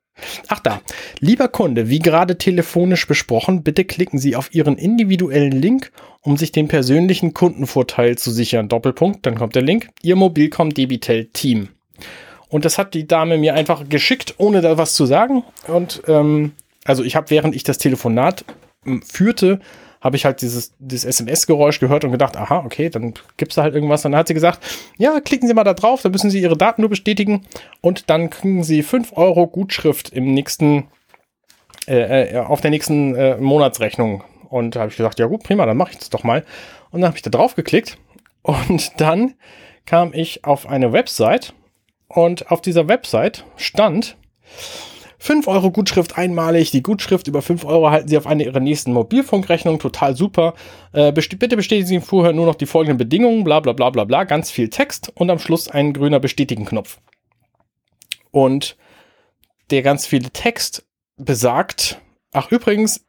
Ach 0.49 0.61
da. 0.61 0.81
Lieber 1.19 1.49
Kunde, 1.49 1.89
wie 1.89 1.99
gerade 1.99 2.39
telefonisch 2.39 3.07
besprochen, 3.07 3.63
bitte 3.63 3.85
klicken 3.85 4.19
Sie 4.19 4.37
auf 4.37 4.55
Ihren 4.55 4.77
individuellen 4.77 5.53
Link, 5.53 5.91
um 6.21 6.37
sich 6.37 6.53
den 6.53 6.69
persönlichen 6.69 7.35
Kundenvorteil 7.35 8.17
zu 8.17 8.31
sichern. 8.31 8.69
Doppelpunkt, 8.69 9.27
dann 9.27 9.35
kommt 9.35 9.55
der 9.55 9.63
Link. 9.63 9.89
Ihr 10.03 10.17
Mobilcom 10.17 10.71
Debitel 10.71 11.27
Team. 11.33 11.69
Und 12.55 12.65
das 12.65 12.79
hat 12.79 12.95
die 12.95 13.09
Dame 13.09 13.37
mir 13.37 13.55
einfach 13.55 13.89
geschickt, 13.89 14.37
ohne 14.39 14.61
da 14.61 14.79
was 14.79 14.95
zu 14.95 15.07
sagen. 15.07 15.43
Und 15.67 16.05
ähm, 16.07 16.53
also 16.85 17.03
ich 17.03 17.17
habe, 17.17 17.31
während 17.31 17.53
ich 17.53 17.65
das 17.65 17.79
Telefonat 17.79 18.45
ähm, 18.87 19.03
führte, 19.03 19.59
habe 20.01 20.15
ich 20.15 20.25
halt 20.25 20.41
dieses, 20.41 20.73
dieses 20.79 21.05
SMS-Geräusch 21.05 21.81
gehört 21.81 22.05
und 22.05 22.13
gedacht, 22.13 22.37
aha, 22.37 22.63
okay, 22.65 22.91
dann 22.91 23.15
gibt's 23.39 23.57
da 23.57 23.63
halt 23.63 23.75
irgendwas. 23.75 24.05
Und 24.05 24.13
dann 24.13 24.21
hat 24.21 24.29
sie 24.29 24.35
gesagt, 24.35 24.61
ja, 24.99 25.19
klicken 25.19 25.49
Sie 25.49 25.55
mal 25.55 25.65
da 25.65 25.75
drauf, 25.75 26.03
dann 26.03 26.13
müssen 26.13 26.31
Sie 26.31 26.41
Ihre 26.41 26.57
Daten 26.57 26.83
nur 26.83 26.91
bestätigen 26.91 27.45
und 27.81 28.09
dann 28.09 28.31
kriegen 28.31 28.63
Sie 28.63 28.85
5 28.85 29.15
Euro 29.17 29.49
Gutschrift 29.49 30.11
im 30.11 30.33
nächsten, 30.33 30.87
äh, 31.89 32.37
äh, 32.37 32.39
auf 32.39 32.61
der 32.61 32.71
nächsten 32.71 33.17
äh, 33.17 33.37
Monatsrechnung. 33.37 34.23
Und 34.49 34.77
da 34.77 34.83
habe 34.83 34.93
ich 34.93 34.97
gesagt, 34.97 35.19
ja 35.19 35.27
gut, 35.27 35.43
prima, 35.43 35.67
dann 35.67 35.77
mache 35.77 35.91
ich 35.91 35.99
das 35.99 36.09
doch 36.09 36.23
mal. 36.23 36.45
Und 36.93 37.01
dann 37.01 37.09
habe 37.09 37.17
ich 37.17 37.23
da 37.23 37.31
drauf 37.31 37.57
geklickt 37.57 37.99
und 38.43 39.01
dann 39.01 39.35
kam 39.87 40.15
ich 40.15 40.45
auf 40.45 40.69
eine 40.69 40.93
Website 40.93 41.53
und 42.15 42.51
auf 42.51 42.61
dieser 42.61 42.89
Website 42.89 43.45
stand 43.57 44.17
5 45.19 45.49
Euro 45.49 45.71
Gutschrift 45.71 46.19
einmalig. 46.19 46.71
Die 46.71 46.83
Gutschrift 46.83 47.27
über 47.29 47.43
5 47.43 47.65
Euro 47.65 47.91
halten 47.91 48.09
Sie 48.09 48.19
auf 48.19 48.27
eine 48.27 48.45
Ihrer 48.45 48.61
nächsten 48.61 48.93
Mobilfunkrechnungen. 48.93 49.81
Total 49.81 50.15
super. 50.15 50.55
Äh, 50.93 51.13
best 51.13 51.39
bitte 51.39 51.57
bestätigen 51.57 51.87
Sie 51.87 52.01
vorher 52.01 52.33
nur 52.33 52.47
noch 52.47 52.55
die 52.55 52.67
folgenden 52.67 52.99
Bedingungen. 52.99 53.43
Bla 53.43 53.61
bla 53.61 53.73
bla 53.73 53.91
bla 53.91 54.05
bla. 54.05 54.25
Ganz 54.25 54.51
viel 54.51 54.69
Text 54.69 55.11
und 55.15 55.31
am 55.31 55.39
Schluss 55.39 55.69
ein 55.69 55.93
grüner 55.93 56.21
Bestätigen-Knopf. 56.21 57.01
Und 58.31 58.77
der 59.71 59.83
ganz 59.83 60.07
viele 60.07 60.31
Text 60.31 60.85
besagt, 61.17 62.01
ach 62.33 62.53
übrigens, 62.53 63.07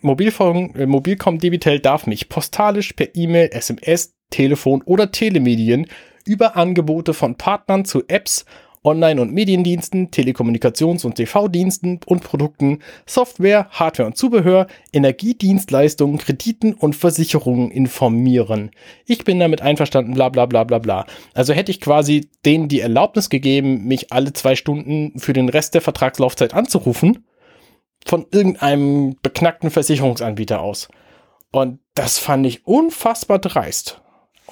Mobilfunk, 0.00 0.76
äh, 0.76 0.86
Mobilcom 0.86 1.38
Debitel 1.38 1.80
darf 1.80 2.06
mich 2.06 2.28
postalisch 2.28 2.92
per 2.92 3.14
E-Mail, 3.14 3.48
SMS, 3.52 4.14
Telefon 4.30 4.82
oder 4.82 5.12
Telemedien 5.12 5.86
über 6.24 6.56
Angebote 6.56 7.14
von 7.14 7.36
Partnern 7.36 7.84
zu 7.84 8.02
Apps, 8.08 8.44
Online- 8.84 9.20
und 9.22 9.32
Mediendiensten, 9.32 10.10
Telekommunikations- 10.10 11.06
und 11.06 11.14
TV-Diensten 11.14 12.00
und 12.04 12.22
Produkten, 12.22 12.80
Software, 13.06 13.66
Hardware 13.70 14.06
und 14.06 14.16
Zubehör, 14.16 14.66
Energiedienstleistungen, 14.92 16.18
Krediten 16.18 16.74
und 16.74 16.94
Versicherungen 16.94 17.70
informieren. 17.70 18.70
Ich 19.06 19.24
bin 19.24 19.40
damit 19.40 19.62
einverstanden, 19.62 20.12
bla 20.12 20.28
bla 20.28 20.44
bla 20.44 20.64
bla 20.64 20.78
bla. 20.78 21.06
Also 21.32 21.54
hätte 21.54 21.72
ich 21.72 21.80
quasi 21.80 22.28
denen 22.44 22.68
die 22.68 22.80
Erlaubnis 22.80 23.30
gegeben, 23.30 23.84
mich 23.84 24.12
alle 24.12 24.34
zwei 24.34 24.54
Stunden 24.54 25.18
für 25.18 25.32
den 25.32 25.48
Rest 25.48 25.74
der 25.74 25.80
Vertragslaufzeit 25.80 26.52
anzurufen, 26.52 27.24
von 28.06 28.26
irgendeinem 28.30 29.16
beknackten 29.22 29.70
Versicherungsanbieter 29.70 30.60
aus. 30.60 30.88
Und 31.52 31.78
das 31.94 32.18
fand 32.18 32.44
ich 32.44 32.66
unfassbar 32.66 33.38
dreist. 33.38 34.02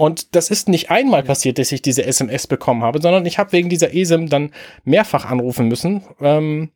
Und 0.02 0.34
das 0.34 0.50
ist 0.50 0.68
nicht 0.68 0.90
einmal 0.90 1.22
passiert, 1.22 1.60
dass 1.60 1.70
ich 1.70 1.80
diese 1.80 2.04
SMS 2.04 2.48
bekommen 2.48 2.82
habe, 2.82 3.00
sondern 3.00 3.24
ich 3.24 3.38
habe 3.38 3.52
wegen 3.52 3.68
dieser 3.68 3.94
ESIM 3.94 4.28
dann 4.28 4.50
mehrfach 4.82 5.30
anrufen 5.30 5.68
müssen, 5.68 6.02
ähm, 6.20 6.70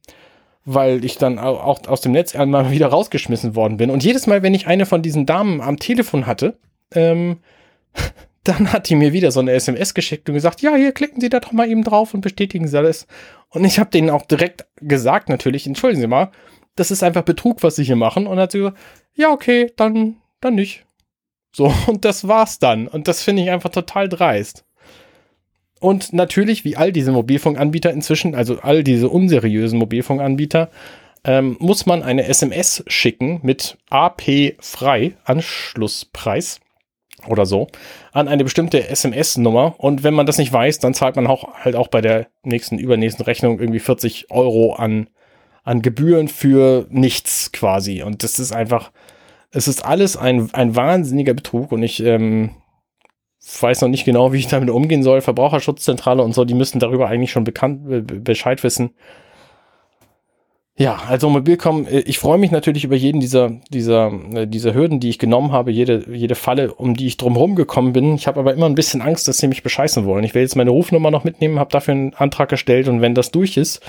weil 0.65 1.05
ich 1.05 1.19
dann 1.19 1.41
auch 1.41 1.89
aus 1.89 2.01
dem 2.01 2.13
Netz 2.13 2.37
einmal 2.37 2.71
wieder 2.71 2.87
rausgeschmissen 2.87 3.57
worden 3.57 3.79
bin. 3.79 3.91
Und 3.91 4.05
jedes 4.05 4.29
Mal, 4.29 4.45
wenn 4.45 4.55
ich 4.55 4.69
eine 4.69 4.87
von 4.87 5.03
diesen 5.03 5.27
Damen 5.27 5.61
am 5.61 5.81
Telefon 5.81 6.25
hatte, 6.25 6.57
ähm, 6.95 7.39
dann 8.45 8.73
hat 8.73 8.89
die 8.91 8.95
mir 8.95 9.13
wieder 9.13 9.33
so 9.33 9.41
eine 9.41 9.55
SMS 9.55 9.95
geschickt 9.95 10.29
und 10.29 10.37
gesagt, 10.37 10.63
ja, 10.63 10.77
hier 10.77 10.93
klicken 10.93 11.21
Sie 11.21 11.29
da 11.29 11.41
doch 11.41 11.51
mal 11.51 11.69
eben 11.69 11.83
drauf 11.83 12.15
und 12.15 12.21
bestätigen 12.21 12.69
Sie 12.69 12.79
alles. 12.79 13.09
Und 13.49 13.65
ich 13.65 13.81
habe 13.81 13.91
denen 13.91 14.09
auch 14.09 14.25
direkt 14.27 14.67
gesagt, 14.77 15.29
natürlich, 15.29 15.67
entschuldigen 15.67 16.01
Sie 16.01 16.07
mal, 16.07 16.31
das 16.77 16.93
ist 16.93 17.03
einfach 17.03 17.23
Betrug, 17.23 17.65
was 17.65 17.75
Sie 17.75 17.83
hier 17.83 17.97
machen. 17.97 18.29
Und 18.29 18.39
hat 18.39 18.53
sie 18.53 18.59
gesagt, 18.59 18.79
ja, 19.17 19.33
okay, 19.33 19.73
dann, 19.75 20.19
dann 20.41 20.55
nicht. 20.55 20.86
So, 21.57 21.73
und 21.87 22.05
das 22.05 22.29
war's 22.29 22.59
dann. 22.59 22.87
Und 22.87 23.09
das 23.09 23.23
finde 23.23 23.43
ich 23.43 23.51
einfach 23.51 23.71
total 23.71 24.11
dreist. 24.11 24.67
Und 25.81 26.13
natürlich, 26.13 26.67
wie 26.67 26.77
all 26.77 26.93
diese 26.93 27.13
Mobilfunkanbieter 27.13 27.91
inzwischen, 27.93 28.35
also 28.35 28.59
all 28.61 28.85
diese 28.85 29.09
unseriösen 29.09 29.79
Mobilfunkanbieter, 29.79 30.69
ähm, 31.25 31.57
muss 31.59 31.87
man 31.87 32.03
eine 32.03 32.27
SMS 32.27 32.85
schicken 32.89 33.41
mit 33.43 33.79
AP 33.89 34.57
frei 34.61 35.17
Anschlusspreis 35.25 36.61
oder 37.27 37.47
so 37.47 37.69
an 38.13 38.29
eine 38.29 38.45
bestimmte 38.45 38.91
SMS-Nummer. 38.91 39.77
Und 39.79 40.03
wenn 40.03 40.13
man 40.13 40.27
das 40.27 40.37
nicht 40.37 40.53
weiß, 40.53 40.79
dann 40.81 40.93
zahlt 40.93 41.17
man 41.17 41.27
auch 41.27 41.55
halt 41.55 41.75
auch 41.75 41.89
bei 41.89 42.03
der 42.03 42.27
nächsten, 42.43 42.79
übernächsten 42.79 43.25
Rechnung 43.25 43.61
irgendwie 43.61 43.81
40 43.81 44.31
Euro 44.31 44.75
an, 44.75 45.09
an 45.65 45.81
Gebühren 45.81 46.29
für 46.29 46.87
nichts 46.91 47.51
quasi. 47.51 48.03
Und 48.03 48.25
das 48.25 48.39
ist 48.39 48.53
einfach, 48.53 48.93
es 49.51 49.69
ist 49.69 49.85
alles 49.85 50.17
ein, 50.17 50.53
ein 50.53 50.77
wahnsinniger 50.77 51.35
Betrug 51.35 51.73
und 51.73 51.83
ich 51.83 52.03
ähm, 52.03 52.51
weiß 53.61 53.81
noch 53.83 53.89
nicht 53.89 54.05
genau, 54.05 54.33
wie 54.33 54.39
ich 54.39 54.49
damit 54.49 54.71
umgehen 54.71 55.03
soll. 55.03 55.21
Verbraucherschutzzentrale 55.21 56.23
und 56.23 56.35
so, 56.35 56.45
die 56.45 56.55
müssen 56.55 56.79
darüber 56.79 57.09
eigentlich 57.09 57.31
schon 57.31 57.45
bekannt, 57.45 58.25
Bescheid 58.25 58.63
wissen. 58.65 58.91
Ja, 60.79 61.01
also 61.09 61.31
Mobilcom, 61.31 61.87
äh, 61.87 62.01
ich 62.01 62.19
freue 62.19 62.37
mich 62.37 62.51
natürlich 62.51 62.85
über 62.85 62.97
jeden 62.97 63.19
dieser, 63.21 63.53
dieser, 63.71 64.13
äh, 64.35 64.47
dieser 64.47 64.75
Hürden, 64.75 65.01
die 65.01 65.09
ich 65.09 65.19
genommen 65.19 65.53
habe, 65.53 65.71
jede, 65.71 66.05
jede 66.13 66.35
Falle, 66.35 66.75
um 66.75 66.95
die 66.95 67.07
ich 67.07 67.17
drumherum 67.17 67.55
gekommen 67.55 67.95
bin. 67.95 68.15
Ich 68.15 68.27
habe 68.27 68.41
aber 68.41 68.53
immer 68.53 68.67
ein 68.67 68.75
bisschen 68.75 69.01
Angst, 69.01 69.27
dass 69.27 69.39
sie 69.39 69.49
mich 69.49 69.63
bescheißen 69.63 70.05
wollen. 70.05 70.25
Ich 70.25 70.35
will 70.35 70.43
jetzt 70.43 70.57
meine 70.57 70.71
Rufnummer 70.71 71.11
noch 71.11 71.25
mitnehmen, 71.25 71.59
habe 71.59 71.73
dafür 71.73 71.95
einen 71.95 72.15
Antrag 72.15 72.51
gestellt 72.51 72.89
und 72.89 73.01
wenn 73.01 73.15
das 73.15 73.31
durch 73.31 73.57
ist, 73.57 73.81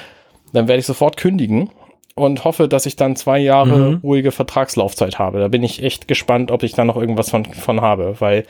dann 0.53 0.69
werde 0.69 0.79
ich 0.79 0.85
sofort 0.85 1.17
kündigen 1.17 1.69
und 2.17 2.43
hoffe, 2.43 2.67
dass 2.67 2.85
ich 2.85 2.95
dann 2.95 3.15
zwei 3.15 3.39
Jahre 3.39 3.91
mhm. 3.91 3.99
ruhige 4.03 4.31
Vertragslaufzeit 4.31 5.19
habe. 5.19 5.39
Da 5.39 5.47
bin 5.47 5.63
ich 5.63 5.83
echt 5.83 6.07
gespannt, 6.07 6.51
ob 6.51 6.63
ich 6.63 6.73
da 6.73 6.83
noch 6.83 6.97
irgendwas 6.97 7.29
von, 7.29 7.45
von 7.45 7.81
habe, 7.81 8.15
weil 8.19 8.45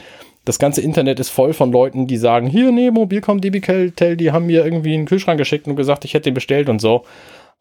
das 0.46 0.60
ganze 0.60 0.82
Internet 0.82 1.20
ist 1.20 1.30
voll 1.30 1.54
von 1.54 1.72
Leuten, 1.72 2.08
die 2.08 2.18
sagen, 2.18 2.48
hier, 2.48 2.72
nee, 2.72 2.90
Mobilcom, 2.90 3.42
DBKL, 3.42 4.16
die 4.16 4.32
haben 4.32 4.46
mir 4.46 4.64
irgendwie 4.64 4.94
einen 4.94 5.06
Kühlschrank 5.06 5.38
geschickt 5.38 5.68
und 5.68 5.76
gesagt, 5.76 6.06
ich 6.06 6.14
hätte 6.14 6.30
den 6.30 6.34
bestellt 6.34 6.70
und 6.70 6.80
so. 6.80 7.04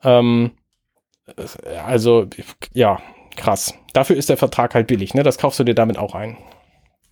Ähm, 0.04 0.52
also, 1.84 2.26
ja, 2.72 3.00
krass. 3.34 3.74
Dafür 3.92 4.16
ist 4.16 4.28
der 4.28 4.36
Vertrag 4.36 4.74
halt 4.74 4.86
billig, 4.86 5.14
ne? 5.14 5.24
Das 5.24 5.38
kaufst 5.38 5.58
du 5.58 5.64
dir 5.64 5.74
damit 5.74 5.98
auch 5.98 6.14
ein. 6.14 6.36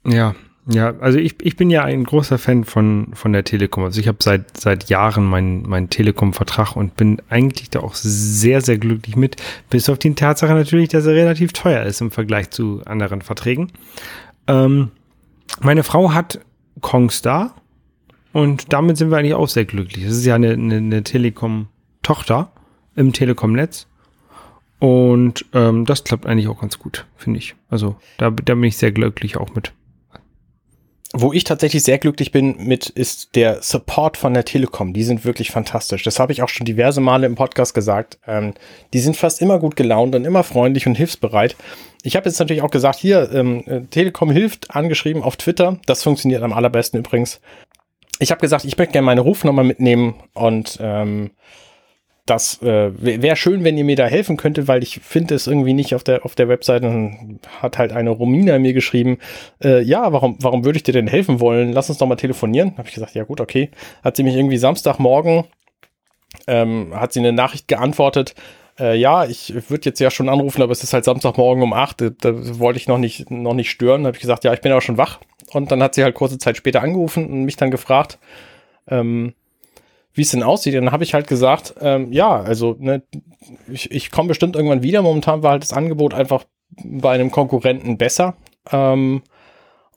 Ja, 0.07 0.37
ja, 0.67 0.95
also 1.01 1.19
ich, 1.19 1.35
ich 1.43 1.57
bin 1.57 1.69
ja 1.69 1.85
ein 1.85 2.05
großer 2.05 2.39
Fan 2.39 2.65
von, 2.65 3.09
von 3.13 3.35
der 3.35 3.45
Telekom. 3.45 3.85
Also 3.85 4.01
ich 4.01 4.09
habe 4.09 4.19
seit, 4.23 4.59
seit 4.59 4.89
Jahren 4.89 5.25
meinen 5.25 5.69
mein 5.69 5.91
Telekom-Vertrag 5.91 6.75
und 6.75 6.97
bin 6.97 7.21
eigentlich 7.29 7.69
da 7.69 7.81
auch 7.81 7.95
sehr, 7.95 8.63
sehr 8.63 8.79
glücklich 8.79 9.15
mit. 9.15 9.37
Bis 9.69 9.91
auf 9.91 9.99
die 9.99 10.15
Tatsache 10.15 10.55
natürlich, 10.55 10.89
dass 10.89 11.05
er 11.05 11.15
relativ 11.15 11.53
teuer 11.53 11.83
ist 11.83 12.01
im 12.01 12.11
Vergleich 12.11 12.51
zu 12.51 12.81
anderen 12.87 13.21
Verträgen. 13.21 13.73
Ähm, 14.47 14.91
meine 15.61 15.83
Frau 15.83 16.15
hat 16.15 16.41
Kongstar 16.81 17.55
und 18.33 18.73
damit 18.73 18.97
sind 18.97 19.11
wir 19.11 19.19
eigentlich 19.19 19.35
auch 19.35 19.49
sehr 19.49 19.67
glücklich. 19.67 20.07
Das 20.07 20.17
ist 20.17 20.25
ja 20.25 20.35
eine, 20.35 20.53
eine, 20.53 20.77
eine 20.77 21.03
Telekom-Tochter 21.05 22.53
im 22.97 23.13
Telekom-Netz. 23.13 23.87
Und 24.79 25.45
ähm, 25.53 25.85
das 25.85 26.05
klappt 26.05 26.27
eigentlich 26.27 26.49
auch 26.49 26.61
ganz 26.61 26.79
gut, 26.79 27.07
finde 27.17 27.39
ich. 27.39 27.55
Also 27.69 27.97
da, 28.17 28.31
da 28.31 28.55
bin 28.55 28.65
ich 28.65 28.77
sehr 28.79 28.93
glücklich 28.93 29.37
auch 29.37 29.55
mit. 29.55 29.73
Wo 31.17 31.33
ich 31.33 31.45
tatsächlich 31.45 31.85
sehr 31.85 31.99
glücklich 31.99 32.33
bin 32.33 32.57
mit, 32.59 32.89
ist 32.89 33.37
der 33.37 33.63
Support 33.63 34.17
von 34.17 34.35
der 34.35 34.45
Telekom. 34.45 34.93
Die 34.93 35.05
sind 35.05 35.25
wirklich 35.25 35.53
fantastisch. 35.53 36.03
Das 36.03 36.19
habe 36.19 36.33
ich 36.33 36.43
auch 36.43 36.49
schon 36.49 36.67
diverse 36.67 37.01
Male 37.01 37.25
im 37.25 37.37
Podcast 37.37 37.73
gesagt. 37.73 38.19
Ähm, 38.27 38.55
die 38.93 38.99
sind 38.99 39.17
fast 39.17 39.41
immer 39.41 39.61
gut 39.61 39.77
gelaunt 39.77 40.17
und 40.17 40.25
immer 40.25 40.43
freundlich 40.43 40.89
und 40.89 40.97
hilfsbereit. 40.97 41.55
Ich 42.03 42.17
habe 42.17 42.29
jetzt 42.29 42.41
natürlich 42.41 42.63
auch 42.63 42.71
gesagt, 42.71 42.99
hier, 42.99 43.31
ähm, 43.33 43.63
äh, 43.67 43.83
Telekom 43.83 44.33
hilft, 44.33 44.75
angeschrieben 44.75 45.23
auf 45.23 45.37
Twitter. 45.37 45.79
Das 45.87 46.03
funktioniert 46.03 46.43
am 46.43 46.53
allerbesten 46.53 46.99
übrigens. 46.99 47.41
Ich 48.19 48.33
habe 48.33 48.41
gesagt, 48.41 48.65
ich 48.65 48.77
möchte 48.77 48.93
gerne 48.95 49.07
meine 49.07 49.21
Rufnummer 49.21 49.63
mitnehmen 49.63 50.17
und 50.33 50.79
ähm, 50.81 51.31
das 52.27 52.63
äh, 52.63 52.91
wäre 53.23 53.37
schön, 53.37 53.65
wenn 53.65 53.77
ihr 53.77 53.85
mir 53.85 53.97
da 53.97 54.07
helfen 54.07 54.37
könntet, 54.37 54.67
weil 54.67 54.83
ich 54.83 55.01
finde 55.01 55.35
es 55.35 55.47
irgendwie 55.47 55.75
nicht 55.75 55.95
auf 55.95 56.05
der 56.05 56.25
auf 56.25 56.35
der 56.35 56.49
Webseite. 56.49 56.87
Dann 56.87 57.41
hat 57.61 57.79
halt 57.79 57.93
eine 57.93 58.11
Romina 58.11 58.59
mir 58.59 58.73
geschrieben, 58.73 59.19
äh, 59.63 59.83
ja, 59.83 60.13
warum 60.13 60.37
warum 60.41 60.65
würde 60.65 60.79
ich 60.79 60.83
dir 60.83 60.93
denn 60.93 61.07
helfen 61.07 61.41
wollen? 61.41 61.73
Lass 61.73 61.91
uns 61.91 61.99
doch 61.99 62.07
mal 62.07 62.17
telefonieren. 62.17 62.79
Habe 62.79 62.89
ich 62.89 62.95
gesagt, 62.95 63.15
ja 63.15 63.25
gut, 63.25 63.41
okay. 63.41 63.71
Hat 64.03 64.17
sie 64.17 64.23
mich 64.23 64.37
irgendwie 64.37 64.57
Samstagmorgen 64.57 65.45
ähm, 66.47 66.93
hat 66.95 67.13
sie 67.13 67.21
eine 67.21 67.33
Nachricht 67.33 67.69
geantwortet. 67.69 68.35
Äh, 68.79 68.97
ja, 68.97 69.25
ich 69.25 69.55
würde 69.71 69.89
jetzt 69.89 70.01
ja 70.01 70.11
schon 70.11 70.29
anrufen, 70.29 70.63
aber 70.63 70.73
es 70.73 70.83
ist 70.83 70.93
halt 70.93 71.05
Samstagmorgen 71.05 71.63
um 71.63 71.73
acht. 71.73 72.01
Da, 72.01 72.11
da 72.11 72.59
wollte 72.59 72.79
ich 72.79 72.89
noch 72.89 72.99
nicht 72.99 73.31
noch 73.31 73.55
nicht 73.55 73.71
stören. 73.71 74.07
Habe 74.07 74.17
ich 74.17 74.21
gesagt, 74.21 74.45
ja, 74.45 74.53
ich 74.53 74.61
bin 74.61 74.73
aber 74.73 74.81
schon 74.81 74.99
wach. 74.99 75.21
Und 75.53 75.71
dann 75.71 75.83
hat 75.83 75.95
sie 75.95 76.03
halt 76.03 76.15
kurze 76.15 76.39
Zeit 76.39 76.57
später 76.57 76.83
angerufen 76.83 77.27
und 77.27 77.45
mich 77.45 77.57
dann 77.57 77.71
gefragt. 77.71 78.19
Ähm, 78.89 79.35
wie 80.15 80.23
es 80.23 80.31
denn 80.31 80.43
aussieht. 80.43 80.75
Und 80.77 80.87
dann 80.87 80.93
habe 80.93 81.05
ich 81.05 81.15
halt 81.15 81.27
gesagt, 81.27 81.75
ähm, 81.81 82.13
ja, 82.13 82.41
also 82.41 82.77
ne, 82.79 83.03
ich, 83.71 83.91
ich 83.91 84.11
komme 84.11 84.29
bestimmt 84.29 84.57
irgendwann 84.57 84.83
wieder. 84.83 85.03
Momentan 85.03 85.43
war 85.43 85.53
halt 85.53 85.63
das 85.63 85.73
Angebot 85.73 86.15
einfach 86.15 86.45
bei 86.83 87.11
einem 87.11 87.31
Konkurrenten 87.31 87.99
besser. 87.99 88.35
Ähm, 88.73 89.23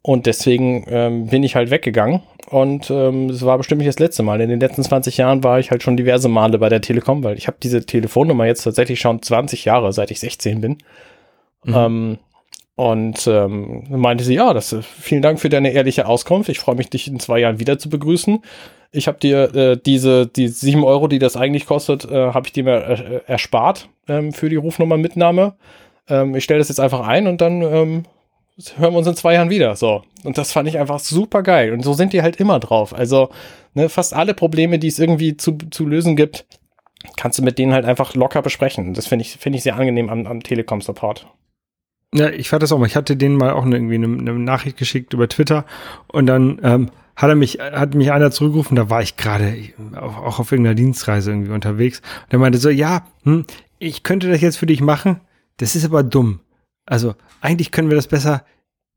und 0.02 0.26
deswegen 0.26 0.86
ähm, 0.88 1.28
bin 1.28 1.44
ich 1.44 1.56
halt 1.56 1.70
weggegangen. 1.70 2.22
Und 2.50 2.90
ähm, 2.90 3.30
es 3.30 3.46
war 3.46 3.58
bestimmt 3.58 3.80
nicht 3.80 3.90
das 3.90 4.00
letzte 4.00 4.24
Mal. 4.24 4.40
In 4.42 4.50
den 4.50 4.60
letzten 4.60 4.84
20 4.84 5.18
Jahren 5.18 5.44
war 5.44 5.60
ich 5.60 5.70
halt 5.70 5.84
schon 5.84 5.98
diverse 5.98 6.30
Male 6.30 6.58
bei 6.58 6.70
der 6.70 6.82
Telekom, 6.82 7.24
weil 7.24 7.38
ich 7.38 7.48
habe 7.48 7.58
diese 7.62 7.86
Telefonnummer 7.86 8.46
jetzt 8.46 8.64
tatsächlich 8.64 9.00
schon 9.00 9.22
20 9.22 9.66
Jahre, 9.66 9.92
seit 9.92 10.12
ich 10.12 10.20
16 10.22 10.62
bin. 10.62 10.78
Mhm. 11.66 11.74
Ähm, 11.76 12.18
und 12.78 13.28
ähm, 13.28 13.84
meinte 13.90 14.24
sie, 14.24 14.36
ja, 14.36 14.54
das, 14.54 14.74
vielen 14.82 15.22
Dank 15.22 15.42
für 15.42 15.50
deine 15.50 15.72
ehrliche 15.72 16.08
Auskunft. 16.08 16.48
Ich 16.48 16.60
freue 16.60 16.76
mich, 16.76 16.90
dich 16.90 17.10
in 17.10 17.20
zwei 17.20 17.40
Jahren 17.40 17.60
wieder 17.60 17.78
zu 17.78 17.90
begrüßen 17.90 18.40
ich 18.92 19.08
habe 19.08 19.20
dir 19.20 19.56
äh, 19.56 19.78
diese 19.78 20.28
die 20.28 20.48
sieben 20.48 20.84
Euro, 20.84 21.08
die 21.08 21.20
das 21.20 21.36
eigentlich 21.36 21.66
kostet, 21.66 22.06
äh, 22.06 22.32
habe 22.34 22.48
ich 22.48 22.54
dir 22.54 22.64
mir 22.64 22.88
äh, 22.88 23.22
erspart 23.28 23.90
ähm, 24.08 24.34
für 24.34 24.50
die 24.50 24.56
Rufnummernmitnahme. 24.56 25.56
Ähm, 26.10 26.36
ich 26.36 26.44
stelle 26.44 26.60
das 26.60 26.70
jetzt 26.70 26.80
einfach 26.80 27.06
ein 27.08 27.28
und 27.28 27.42
dann 27.42 27.62
ähm, 27.62 28.04
hören 28.78 28.94
wir 28.94 28.98
uns 28.98 29.08
in 29.08 29.16
zwei 29.16 29.34
Jahren 29.34 29.50
wieder. 29.50 29.76
So. 29.76 30.04
Und 30.24 30.38
das 30.38 30.52
fand 30.52 30.68
ich 30.68 30.80
einfach 30.80 31.00
super 31.00 31.44
geil. 31.44 31.74
Und 31.74 31.84
so 31.84 31.94
sind 31.94 32.14
die 32.14 32.22
halt 32.22 32.38
immer 32.38 32.60
drauf. 32.60 32.94
Also 32.94 33.30
ne, 33.74 33.90
fast 33.90 34.14
alle 34.14 34.34
Probleme, 34.34 34.80
die 34.80 34.88
es 34.88 35.00
irgendwie 35.00 35.38
zu, 35.38 35.58
zu 35.70 35.86
lösen 35.86 36.16
gibt, 36.16 36.46
kannst 37.18 37.40
du 37.40 37.44
mit 37.44 37.60
denen 37.60 37.74
halt 37.74 37.86
einfach 37.86 38.16
locker 38.16 38.42
besprechen. 38.42 38.94
Das 38.94 39.08
finde 39.08 39.24
ich, 39.24 39.38
finde 39.38 39.58
ich 39.58 39.64
sehr 39.64 39.76
angenehm 39.76 40.10
am, 40.10 40.26
am 40.26 40.42
Telekom-Support. 40.42 41.28
Ja, 42.18 42.30
ich 42.30 42.50
fand 42.50 42.64
das 42.64 42.72
auch 42.72 42.80
mal. 42.80 42.86
Ich 42.86 42.96
hatte 42.96 43.16
denen 43.16 43.36
mal 43.36 43.52
auch 43.52 43.66
irgendwie 43.66 43.96
eine, 43.96 44.08
eine 44.08 44.34
Nachricht 44.40 44.78
geschickt 44.78 45.14
über 45.14 45.28
Twitter 45.28 45.66
und 46.08 46.28
dann 46.28 46.60
ähm, 46.64 46.90
hat 47.16 47.30
er 47.30 47.36
mich, 47.36 47.60
hat 47.60 47.96
mich 47.96 48.12
einer 48.12 48.32
zurückgerufen, 48.32 48.76
da 48.76 48.90
war 48.90 49.02
ich 49.02 49.18
gerade 49.18 49.56
auch, 49.96 50.18
auch, 50.18 50.40
auf 50.40 50.52
irgendeiner 50.52 50.76
Dienstreise 50.76 51.32
irgendwie 51.32 51.52
unterwegs. 51.52 52.02
Und 52.26 52.34
er 52.34 52.40
meinte 52.40 52.60
so, 52.60 52.70
ja, 52.70 53.08
hm, 53.24 53.46
ich 53.80 54.04
könnte 54.04 54.30
das 54.30 54.42
jetzt 54.42 54.58
für 54.58 54.68
dich 54.68 54.82
machen, 54.82 55.20
das 55.58 55.76
ist 55.76 55.86
aber 55.86 56.04
dumm. 56.04 56.42
Also 56.86 57.16
eigentlich 57.42 57.72
können 57.72 57.90
wir 57.90 57.96
das 57.96 58.08
besser 58.08 58.46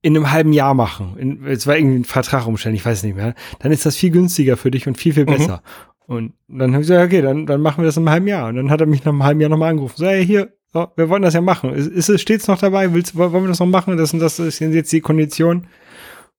in 0.02 0.16
einem 0.16 0.30
halben 0.30 0.52
Jahr 0.52 0.74
machen. 0.74 1.44
Es 1.46 1.66
war 1.66 1.76
irgendwie 1.76 2.00
ein 2.00 2.04
Vertrag 2.04 2.46
umstellen, 2.46 2.74
ich 2.74 2.84
weiß 2.84 3.02
nicht 3.02 3.16
mehr. 3.16 3.34
Dann 3.58 3.72
ist 3.72 3.84
das 3.84 3.96
viel 3.96 4.10
günstiger 4.10 4.56
für 4.56 4.70
dich 4.70 4.86
und 4.86 4.96
viel, 4.96 5.14
viel 5.14 5.24
mhm. 5.24 5.36
besser. 5.36 5.62
Mhm. 6.06 6.14
Und 6.14 6.32
dann 6.48 6.72
habe 6.72 6.82
ich 6.82 6.88
gesagt, 6.88 7.06
okay, 7.06 7.22
dann, 7.22 7.46
dann 7.46 7.60
machen 7.60 7.82
wir 7.82 7.86
das 7.86 7.96
in 7.96 8.02
einem 8.02 8.10
halben 8.10 8.26
Jahr. 8.26 8.48
Und 8.48 8.56
dann 8.56 8.70
hat 8.70 8.80
er 8.80 8.86
mich 8.86 9.04
nach 9.04 9.12
einem 9.12 9.22
halben 9.22 9.40
Jahr 9.40 9.50
nochmal 9.50 9.70
angerufen. 9.70 9.94
So, 9.96 10.06
hey, 10.06 10.26
hier, 10.26 10.52
so, 10.72 10.88
wir 10.96 11.08
wollen 11.08 11.22
das 11.22 11.34
ja 11.34 11.40
machen. 11.40 11.72
Ist, 11.74 11.88
ist 11.88 12.08
es 12.08 12.20
stets 12.20 12.46
noch 12.46 12.58
dabei? 12.58 12.94
Willst, 12.94 13.16
wollen 13.16 13.32
wir 13.32 13.48
das 13.48 13.60
noch 13.60 13.66
machen? 13.66 13.96
Das 13.96 14.12
und 14.12 14.20
das 14.20 14.38
ist 14.38 14.60
jetzt 14.60 14.92
die 14.92 15.00
Kondition. 15.00 15.66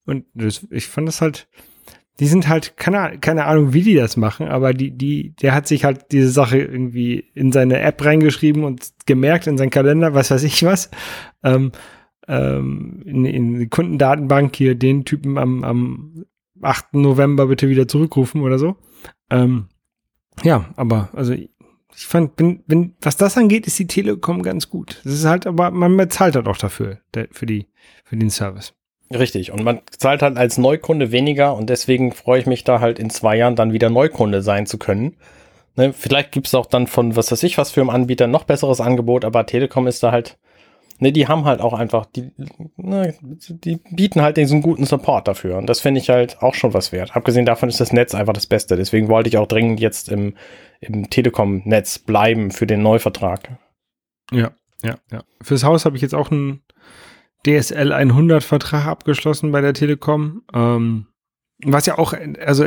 Und 0.05 0.25
das, 0.33 0.65
ich 0.71 0.87
fand 0.87 1.07
das 1.07 1.21
halt, 1.21 1.47
die 2.19 2.27
sind 2.27 2.47
halt, 2.47 2.77
keine, 2.77 3.17
keine 3.19 3.45
Ahnung, 3.45 3.73
wie 3.73 3.81
die 3.81 3.95
das 3.95 4.17
machen, 4.17 4.47
aber 4.47 4.73
die, 4.73 4.91
die, 4.91 5.33
der 5.41 5.53
hat 5.53 5.67
sich 5.67 5.85
halt 5.85 6.11
diese 6.11 6.29
Sache 6.29 6.59
irgendwie 6.59 7.25
in 7.33 7.51
seine 7.51 7.79
App 7.79 8.03
reingeschrieben 8.03 8.63
und 8.63 8.91
gemerkt 9.05 9.47
in 9.47 9.57
seinen 9.57 9.69
Kalender, 9.69 10.13
was 10.13 10.31
weiß 10.31 10.43
ich 10.43 10.63
was. 10.63 10.89
Ähm, 11.43 11.71
ähm, 12.27 13.01
in, 13.05 13.25
in 13.25 13.59
die 13.59 13.69
Kundendatenbank 13.69 14.55
hier 14.55 14.75
den 14.75 15.05
Typen 15.05 15.37
am, 15.37 15.63
am 15.63 16.25
8. 16.61 16.93
November 16.93 17.47
bitte 17.47 17.69
wieder 17.69 17.87
zurückrufen 17.87 18.41
oder 18.41 18.59
so. 18.59 18.77
Ähm, 19.29 19.65
ja, 20.43 20.69
aber 20.75 21.09
also 21.13 21.35
ich 21.95 22.05
fand, 22.05 22.35
bin, 22.35 22.63
bin, 22.63 22.95
was 23.01 23.17
das 23.17 23.37
angeht, 23.37 23.67
ist 23.67 23.79
die 23.79 23.87
Telekom 23.87 24.43
ganz 24.43 24.69
gut. 24.69 25.01
Das 25.03 25.13
ist 25.13 25.25
halt, 25.25 25.47
aber 25.47 25.71
man 25.71 25.95
bezahlt 25.97 26.35
halt 26.35 26.47
auch 26.47 26.57
dafür, 26.57 26.99
der, 27.13 27.27
für 27.31 27.45
die, 27.45 27.67
für 28.03 28.15
den 28.15 28.29
Service. 28.29 28.73
Richtig. 29.11 29.51
Und 29.51 29.63
man 29.63 29.81
zahlt 29.97 30.21
halt 30.21 30.37
als 30.37 30.57
Neukunde 30.57 31.11
weniger 31.11 31.55
und 31.55 31.69
deswegen 31.69 32.11
freue 32.11 32.39
ich 32.39 32.45
mich 32.45 32.63
da 32.63 32.79
halt 32.79 32.99
in 32.99 33.09
zwei 33.09 33.35
Jahren 33.35 33.55
dann 33.55 33.73
wieder 33.73 33.89
Neukunde 33.89 34.41
sein 34.41 34.65
zu 34.65 34.77
können. 34.77 35.17
Ne, 35.75 35.93
vielleicht 35.93 36.31
gibt's 36.31 36.53
auch 36.53 36.65
dann 36.65 36.87
von 36.87 37.15
was 37.15 37.31
weiß 37.31 37.43
ich 37.43 37.57
was 37.57 37.71
für 37.71 37.79
einem 37.79 37.89
Anbieter 37.89 38.27
noch 38.27 38.43
besseres 38.43 38.81
Angebot, 38.81 39.23
aber 39.23 39.45
Telekom 39.45 39.87
ist 39.87 40.03
da 40.03 40.11
halt, 40.11 40.37
ne, 41.01 41.11
die 41.11 41.27
haben 41.27 41.45
halt 41.45 41.59
auch 41.59 41.73
einfach, 41.73 42.05
die, 42.05 42.31
ne, 42.77 43.15
die 43.49 43.77
bieten 43.91 44.21
halt 44.21 44.37
diesen 44.37 44.61
guten 44.61 44.85
Support 44.85 45.27
dafür. 45.27 45.57
Und 45.57 45.67
das 45.67 45.81
finde 45.81 45.99
ich 45.99 46.09
halt 46.09 46.41
auch 46.41 46.53
schon 46.53 46.73
was 46.73 46.91
wert. 46.91 47.15
Abgesehen 47.15 47.45
davon 47.45 47.69
ist 47.69 47.81
das 47.81 47.91
Netz 47.91 48.15
einfach 48.15 48.33
das 48.33 48.47
Beste. 48.47 48.77
Deswegen 48.77 49.09
wollte 49.09 49.27
ich 49.27 49.37
auch 49.37 49.47
dringend 49.47 49.79
jetzt 49.79 50.09
im, 50.09 50.35
im 50.79 51.09
Telekom-Netz 51.09 51.99
bleiben 51.99 52.51
für 52.51 52.67
den 52.67 52.83
Neuvertrag. 52.83 53.57
Ja, 54.31 54.51
ja, 54.83 54.95
ja. 55.11 55.23
Fürs 55.41 55.63
Haus 55.63 55.85
habe 55.85 55.95
ich 55.95 56.01
jetzt 56.01 56.15
auch 56.15 56.31
ein 56.31 56.61
DSL 57.45 57.91
100 57.91 58.43
Vertrag 58.43 58.85
abgeschlossen 58.85 59.51
bei 59.51 59.61
der 59.61 59.73
Telekom. 59.73 60.43
Ähm, 60.53 61.07
was 61.63 61.85
ja 61.85 61.97
auch, 61.97 62.13
also 62.45 62.65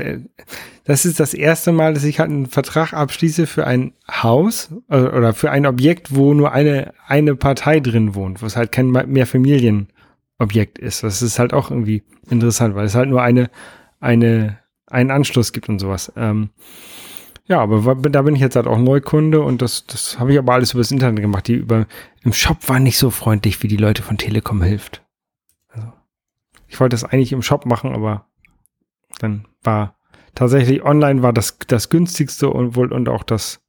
das 0.84 1.04
ist 1.04 1.18
das 1.20 1.34
erste 1.34 1.72
Mal, 1.72 1.94
dass 1.94 2.04
ich 2.04 2.20
halt 2.20 2.30
einen 2.30 2.46
Vertrag 2.46 2.92
abschließe 2.92 3.46
für 3.46 3.66
ein 3.66 3.94
Haus 4.10 4.72
äh, 4.88 4.98
oder 4.98 5.32
für 5.34 5.50
ein 5.50 5.66
Objekt, 5.66 6.14
wo 6.14 6.34
nur 6.34 6.52
eine, 6.52 6.92
eine 7.06 7.34
Partei 7.36 7.80
drin 7.80 8.14
wohnt, 8.14 8.42
wo 8.42 8.46
es 8.46 8.56
halt 8.56 8.72
kein 8.72 8.90
Mehrfamilienobjekt 8.90 10.78
ist. 10.78 11.02
Das 11.02 11.22
ist 11.22 11.38
halt 11.38 11.54
auch 11.54 11.70
irgendwie 11.70 12.02
interessant, 12.30 12.74
weil 12.74 12.86
es 12.86 12.94
halt 12.94 13.08
nur 13.08 13.22
eine, 13.22 13.50
eine, 14.00 14.58
einen 14.86 15.10
Anschluss 15.10 15.52
gibt 15.52 15.68
und 15.68 15.78
sowas. 15.78 16.12
Ähm, 16.16 16.50
ja, 17.46 17.60
aber 17.60 17.94
da 17.94 18.22
bin 18.22 18.34
ich 18.34 18.40
jetzt 18.40 18.56
halt 18.56 18.66
auch 18.66 18.78
Neukunde 18.78 19.42
und 19.42 19.60
das, 19.60 19.86
das 19.86 20.18
habe 20.18 20.32
ich 20.32 20.38
aber 20.38 20.54
alles 20.54 20.72
übers 20.72 20.90
Internet 20.90 21.20
gemacht. 21.20 21.46
Die 21.46 21.54
über, 21.54 21.86
im 22.22 22.32
Shop 22.32 22.68
waren 22.68 22.82
nicht 22.82 22.96
so 22.96 23.10
freundlich, 23.10 23.62
wie 23.62 23.68
die 23.68 23.76
Leute 23.76 24.02
von 24.02 24.16
Telekom 24.16 24.62
hilft. 24.62 25.02
Also, 25.68 25.92
ich 26.68 26.80
wollte 26.80 26.94
das 26.94 27.04
eigentlich 27.04 27.32
im 27.32 27.42
Shop 27.42 27.66
machen, 27.66 27.94
aber 27.94 28.26
dann 29.18 29.46
war 29.62 29.96
tatsächlich 30.34 30.82
online 30.82 31.22
war 31.22 31.32
das, 31.32 31.58
das 31.66 31.88
günstigste 31.88 32.50
und 32.50 32.76
wohl 32.76 32.92
und 32.92 33.08
auch 33.08 33.22
das 33.22 33.60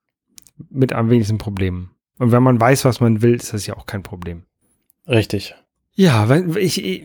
mit 0.69 0.93
am 0.93 1.09
wenigsten 1.09 1.37
Problemen. 1.37 1.91
Und 2.17 2.31
wenn 2.31 2.43
man 2.43 2.59
weiß, 2.59 2.85
was 2.85 2.99
man 2.99 3.21
will, 3.21 3.35
ist 3.35 3.53
das 3.53 3.67
ja 3.67 3.75
auch 3.75 3.85
kein 3.85 4.03
Problem. 4.03 4.43
Richtig. 5.07 5.55
Ja, 5.93 6.29
wenn 6.29 6.55
ich, 6.57 6.83
ich 6.83 7.03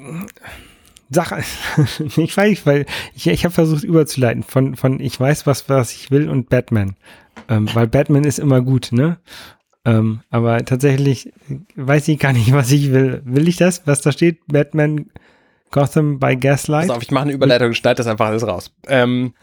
Sache, 1.10 1.42
ich 2.16 2.36
weiß, 2.36 2.66
weil 2.66 2.86
ich, 3.14 3.26
ich 3.26 3.44
habe 3.44 3.52
versucht 3.52 3.82
überzuleiten 3.82 4.44
von, 4.44 4.76
von 4.76 5.00
ich 5.00 5.18
weiß, 5.18 5.46
was, 5.46 5.68
was 5.68 5.92
ich 5.92 6.10
will 6.10 6.28
und 6.28 6.48
Batman. 6.48 6.96
Ähm, 7.48 7.68
weil 7.74 7.88
Batman 7.88 8.24
ist 8.24 8.38
immer 8.38 8.60
gut, 8.60 8.90
ne? 8.92 9.18
Ähm, 9.84 10.20
aber 10.30 10.64
tatsächlich 10.64 11.32
weiß 11.74 12.06
ich 12.08 12.18
gar 12.18 12.32
nicht, 12.32 12.52
was 12.52 12.70
ich 12.70 12.92
will. 12.92 13.22
Will 13.24 13.48
ich 13.48 13.56
das, 13.56 13.86
was 13.86 14.00
da 14.00 14.12
steht? 14.12 14.38
Batman 14.46 15.06
Gotham 15.70 16.18
by 16.18 16.36
Gaslight? 16.36 16.88
Pass 16.88 16.96
auf, 16.96 17.02
ich 17.02 17.10
mache 17.10 17.24
eine 17.24 17.32
Überleitung 17.32 17.68
und 17.68 17.74
schneide 17.74 17.96
das 17.96 18.06
einfach 18.06 18.26
alles 18.26 18.46
raus. 18.46 18.72
Ähm, 18.88 19.34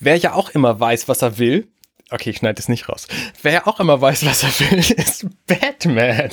wer 0.00 0.16
ja 0.16 0.34
auch 0.34 0.50
immer 0.50 0.78
weiß, 0.78 1.08
was 1.08 1.22
er 1.22 1.38
will, 1.38 1.68
okay, 2.10 2.30
ich 2.30 2.38
schneide 2.38 2.60
es 2.60 2.68
nicht 2.68 2.88
raus. 2.88 3.06
Wer 3.42 3.52
ja 3.52 3.66
auch 3.66 3.80
immer 3.80 4.00
weiß, 4.00 4.24
was 4.26 4.42
er 4.42 4.70
will, 4.70 4.78
ist 4.96 5.26
Batman. 5.46 6.30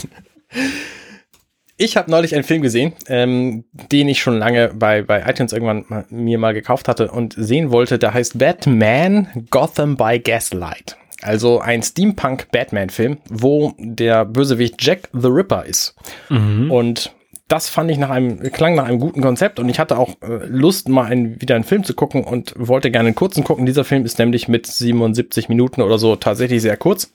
Ich 1.78 1.96
habe 1.96 2.12
neulich 2.12 2.36
einen 2.36 2.44
Film 2.44 2.62
gesehen, 2.62 2.94
ähm, 3.08 3.64
den 3.72 4.10
ich 4.10 4.20
schon 4.22 4.38
lange 4.38 4.74
bei, 4.74 5.02
bei 5.02 5.24
iTunes 5.26 5.54
irgendwann 5.54 5.86
mal, 5.88 6.06
mir 6.10 6.38
mal 6.38 6.54
gekauft 6.54 6.90
hatte 6.90 7.10
und 7.10 7.34
sehen 7.38 7.72
wollte. 7.72 7.98
Der 7.98 8.14
heißt 8.14 8.38
Batman 8.38 9.48
Gotham 9.50 9.96
by 9.96 10.20
Gaslight. 10.20 10.98
Also 11.22 11.60
ein 11.60 11.82
Steampunk-Batman-Film, 11.82 13.18
wo 13.30 13.74
der 13.78 14.26
Bösewicht 14.26 14.76
Jack 14.80 15.10
the 15.14 15.28
Ripper 15.28 15.66
ist. 15.66 15.96
Mhm. 16.30 16.72
Und 16.72 17.14
das 17.50 17.68
fand 17.68 17.92
ich 17.92 17.98
nach 17.98 18.12
einem, 18.12 18.40
klang 18.52 18.76
nach 18.76 18.86
einem 18.86 19.00
guten 19.00 19.22
Konzept 19.22 19.60
und 19.60 19.68
ich 19.68 19.80
hatte 19.80 19.98
auch 19.98 20.22
äh, 20.22 20.46
Lust, 20.46 20.88
mal 20.88 21.06
einen, 21.06 21.42
wieder 21.42 21.56
einen 21.56 21.64
Film 21.64 21.84
zu 21.84 21.96
gucken 21.96 22.24
und 22.24 22.54
wollte 22.56 22.92
gerne 22.92 23.08
einen 23.08 23.16
kurzen 23.16 23.44
gucken. 23.44 23.66
Dieser 23.66 23.84
Film 23.84 24.06
ist 24.06 24.20
nämlich 24.20 24.48
mit 24.48 24.68
77 24.68 25.50
Minuten 25.50 25.82
oder 25.82 25.98
so 25.98 26.16
tatsächlich 26.16 26.62
sehr 26.62 26.78
kurz. 26.78 27.12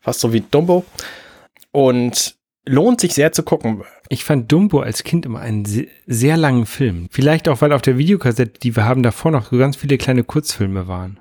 Fast 0.00 0.20
so 0.20 0.32
wie 0.32 0.40
Dumbo. 0.40 0.84
Und 1.70 2.34
lohnt 2.66 3.00
sich 3.00 3.14
sehr 3.14 3.32
zu 3.32 3.42
gucken. 3.42 3.82
Ich 4.08 4.24
fand 4.24 4.50
Dumbo 4.50 4.80
als 4.80 5.04
Kind 5.04 5.26
immer 5.26 5.40
einen 5.40 5.66
sehr, 5.66 5.86
sehr 6.06 6.38
langen 6.38 6.64
Film. 6.64 7.08
Vielleicht 7.10 7.48
auch, 7.48 7.60
weil 7.60 7.72
auf 7.72 7.82
der 7.82 7.98
Videokassette, 7.98 8.58
die 8.60 8.74
wir 8.74 8.86
haben, 8.86 9.02
davor 9.02 9.30
noch 9.30 9.50
so 9.50 9.58
ganz 9.58 9.76
viele 9.76 9.98
kleine 9.98 10.24
Kurzfilme 10.24 10.88
waren. 10.88 11.20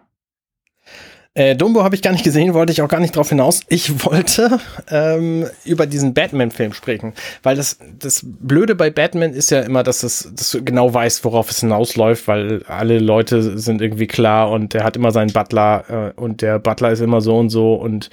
Äh, 1.36 1.56
Dumbo 1.56 1.84
habe 1.84 1.96
ich 1.96 2.04
gar 2.04 2.12
nicht 2.12 2.24
gesehen, 2.24 2.54
wollte 2.54 2.72
ich 2.72 2.84
auch 2.84 2.88
gar 2.88 3.00
nicht 3.00 3.16
drauf 3.16 3.30
hinaus. 3.30 3.62
Ich 3.68 4.06
wollte 4.06 4.60
ähm, 4.92 5.48
über 5.66 5.88
diesen 5.88 6.14
Batman-Film 6.14 6.74
sprechen, 6.74 7.14
weil 7.42 7.56
das, 7.56 7.80
das 7.98 8.22
Blöde 8.24 8.76
bei 8.76 8.92
Batman 8.92 9.34
ist 9.34 9.50
ja 9.50 9.62
immer, 9.62 9.82
dass, 9.82 10.04
es, 10.04 10.32
dass 10.36 10.52
du 10.52 10.64
genau 10.64 10.94
weißt, 10.94 11.26
worauf 11.26 11.50
es 11.50 11.62
hinausläuft, 11.62 12.28
weil 12.28 12.62
alle 12.68 13.00
Leute 13.00 13.58
sind 13.58 13.82
irgendwie 13.82 14.06
klar 14.06 14.52
und 14.52 14.76
er 14.76 14.84
hat 14.84 14.96
immer 14.96 15.12
seinen 15.12 15.34
Butler 15.34 16.14
äh, 16.16 16.22
und 16.22 16.44
der 16.44 16.60
Butler 16.60 16.92
ist 16.92 17.00
immer 17.00 17.22
so 17.22 17.36
und 17.38 17.50
so 17.50 17.74
und 17.74 18.12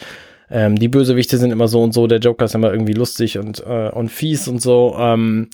ähm, 0.51 0.79
die 0.79 0.89
Bösewichte 0.89 1.37
sind 1.37 1.51
immer 1.51 1.69
so 1.69 1.83
und 1.83 1.93
so, 1.93 2.07
der 2.07 2.21
Joker 2.21 2.47
ist 2.47 2.55
immer 2.55 2.73
irgendwie 2.73 2.95
lustig 2.95 3.37
und, 3.37 3.63
äh, 3.67 3.91
und 3.91 4.09
fies 4.09 4.49
und 4.49 4.63
so. 4.63 4.97
Ähm, 4.99 5.51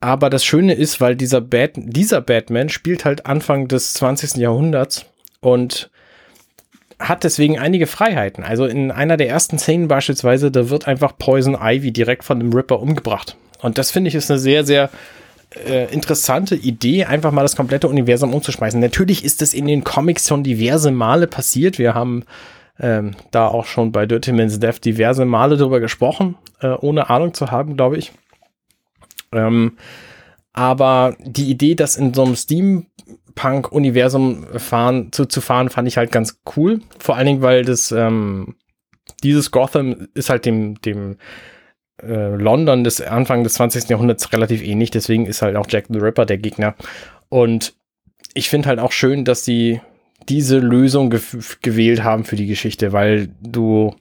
aber 0.00 0.30
das 0.30 0.44
Schöne 0.44 0.74
ist, 0.74 1.00
weil 1.00 1.14
dieser, 1.14 1.40
Bat 1.40 1.74
dieser 1.76 2.20
Batman 2.20 2.68
spielt 2.70 3.04
halt 3.04 3.24
Anfang 3.24 3.68
des 3.68 3.94
20. 3.94 4.34
Jahrhunderts 4.34 5.06
und 5.40 5.91
hat 7.08 7.24
deswegen 7.24 7.58
einige 7.58 7.86
Freiheiten. 7.86 8.44
Also 8.44 8.66
in 8.66 8.90
einer 8.90 9.16
der 9.16 9.28
ersten 9.28 9.58
Szenen 9.58 9.88
beispielsweise, 9.88 10.50
da 10.50 10.70
wird 10.70 10.86
einfach 10.86 11.16
Poison 11.18 11.56
Ivy 11.60 11.92
direkt 11.92 12.24
von 12.24 12.38
dem 12.38 12.52
Ripper 12.52 12.80
umgebracht. 12.80 13.36
Und 13.60 13.78
das 13.78 13.90
finde 13.90 14.08
ich 14.08 14.14
ist 14.14 14.30
eine 14.30 14.40
sehr, 14.40 14.64
sehr 14.64 14.90
äh, 15.66 15.92
interessante 15.92 16.54
Idee, 16.54 17.04
einfach 17.04 17.32
mal 17.32 17.42
das 17.42 17.56
komplette 17.56 17.88
Universum 17.88 18.34
umzuschmeißen. 18.34 18.80
Natürlich 18.80 19.24
ist 19.24 19.42
es 19.42 19.54
in 19.54 19.66
den 19.66 19.84
Comics 19.84 20.28
schon 20.28 20.42
diverse 20.42 20.90
Male 20.90 21.26
passiert. 21.26 21.78
Wir 21.78 21.94
haben 21.94 22.24
ähm, 22.80 23.12
da 23.30 23.48
auch 23.48 23.66
schon 23.66 23.92
bei 23.92 24.06
Dirty 24.06 24.32
Man's 24.32 24.58
Death 24.58 24.84
diverse 24.84 25.24
Male 25.24 25.56
drüber 25.56 25.80
gesprochen, 25.80 26.36
äh, 26.60 26.68
ohne 26.68 27.10
Ahnung 27.10 27.34
zu 27.34 27.50
haben, 27.50 27.76
glaube 27.76 27.98
ich. 27.98 28.12
Ähm, 29.32 29.76
aber 30.52 31.16
die 31.20 31.50
Idee, 31.50 31.74
dass 31.74 31.96
in 31.96 32.12
so 32.12 32.24
einem 32.24 32.36
Steam 32.36 32.86
Punk-Universum 33.34 34.46
fahren, 34.58 35.12
zu, 35.12 35.26
zu 35.26 35.40
fahren, 35.40 35.70
fand 35.70 35.88
ich 35.88 35.96
halt 35.96 36.12
ganz 36.12 36.40
cool. 36.56 36.80
Vor 36.98 37.16
allen 37.16 37.26
Dingen, 37.26 37.42
weil 37.42 37.64
das, 37.64 37.92
ähm, 37.92 38.56
dieses 39.22 39.50
Gotham 39.50 40.08
ist 40.14 40.30
halt 40.30 40.46
dem, 40.46 40.80
dem 40.82 41.16
äh, 42.02 42.34
London 42.34 42.84
des 42.84 43.00
Anfang 43.00 43.44
des 43.44 43.54
20. 43.54 43.88
Jahrhunderts 43.88 44.32
relativ 44.32 44.62
ähnlich. 44.62 44.90
Deswegen 44.90 45.26
ist 45.26 45.42
halt 45.42 45.56
auch 45.56 45.66
Jack 45.68 45.86
the 45.88 45.98
Ripper 45.98 46.26
der 46.26 46.38
Gegner. 46.38 46.74
Und 47.28 47.74
ich 48.34 48.48
finde 48.48 48.68
halt 48.68 48.78
auch 48.78 48.92
schön, 48.92 49.24
dass 49.24 49.44
sie 49.44 49.80
diese 50.28 50.58
Lösung 50.58 51.10
ge 51.10 51.20
gewählt 51.62 52.04
haben 52.04 52.24
für 52.24 52.36
die 52.36 52.46
Geschichte, 52.46 52.92
weil 52.92 53.28
du 53.40 53.94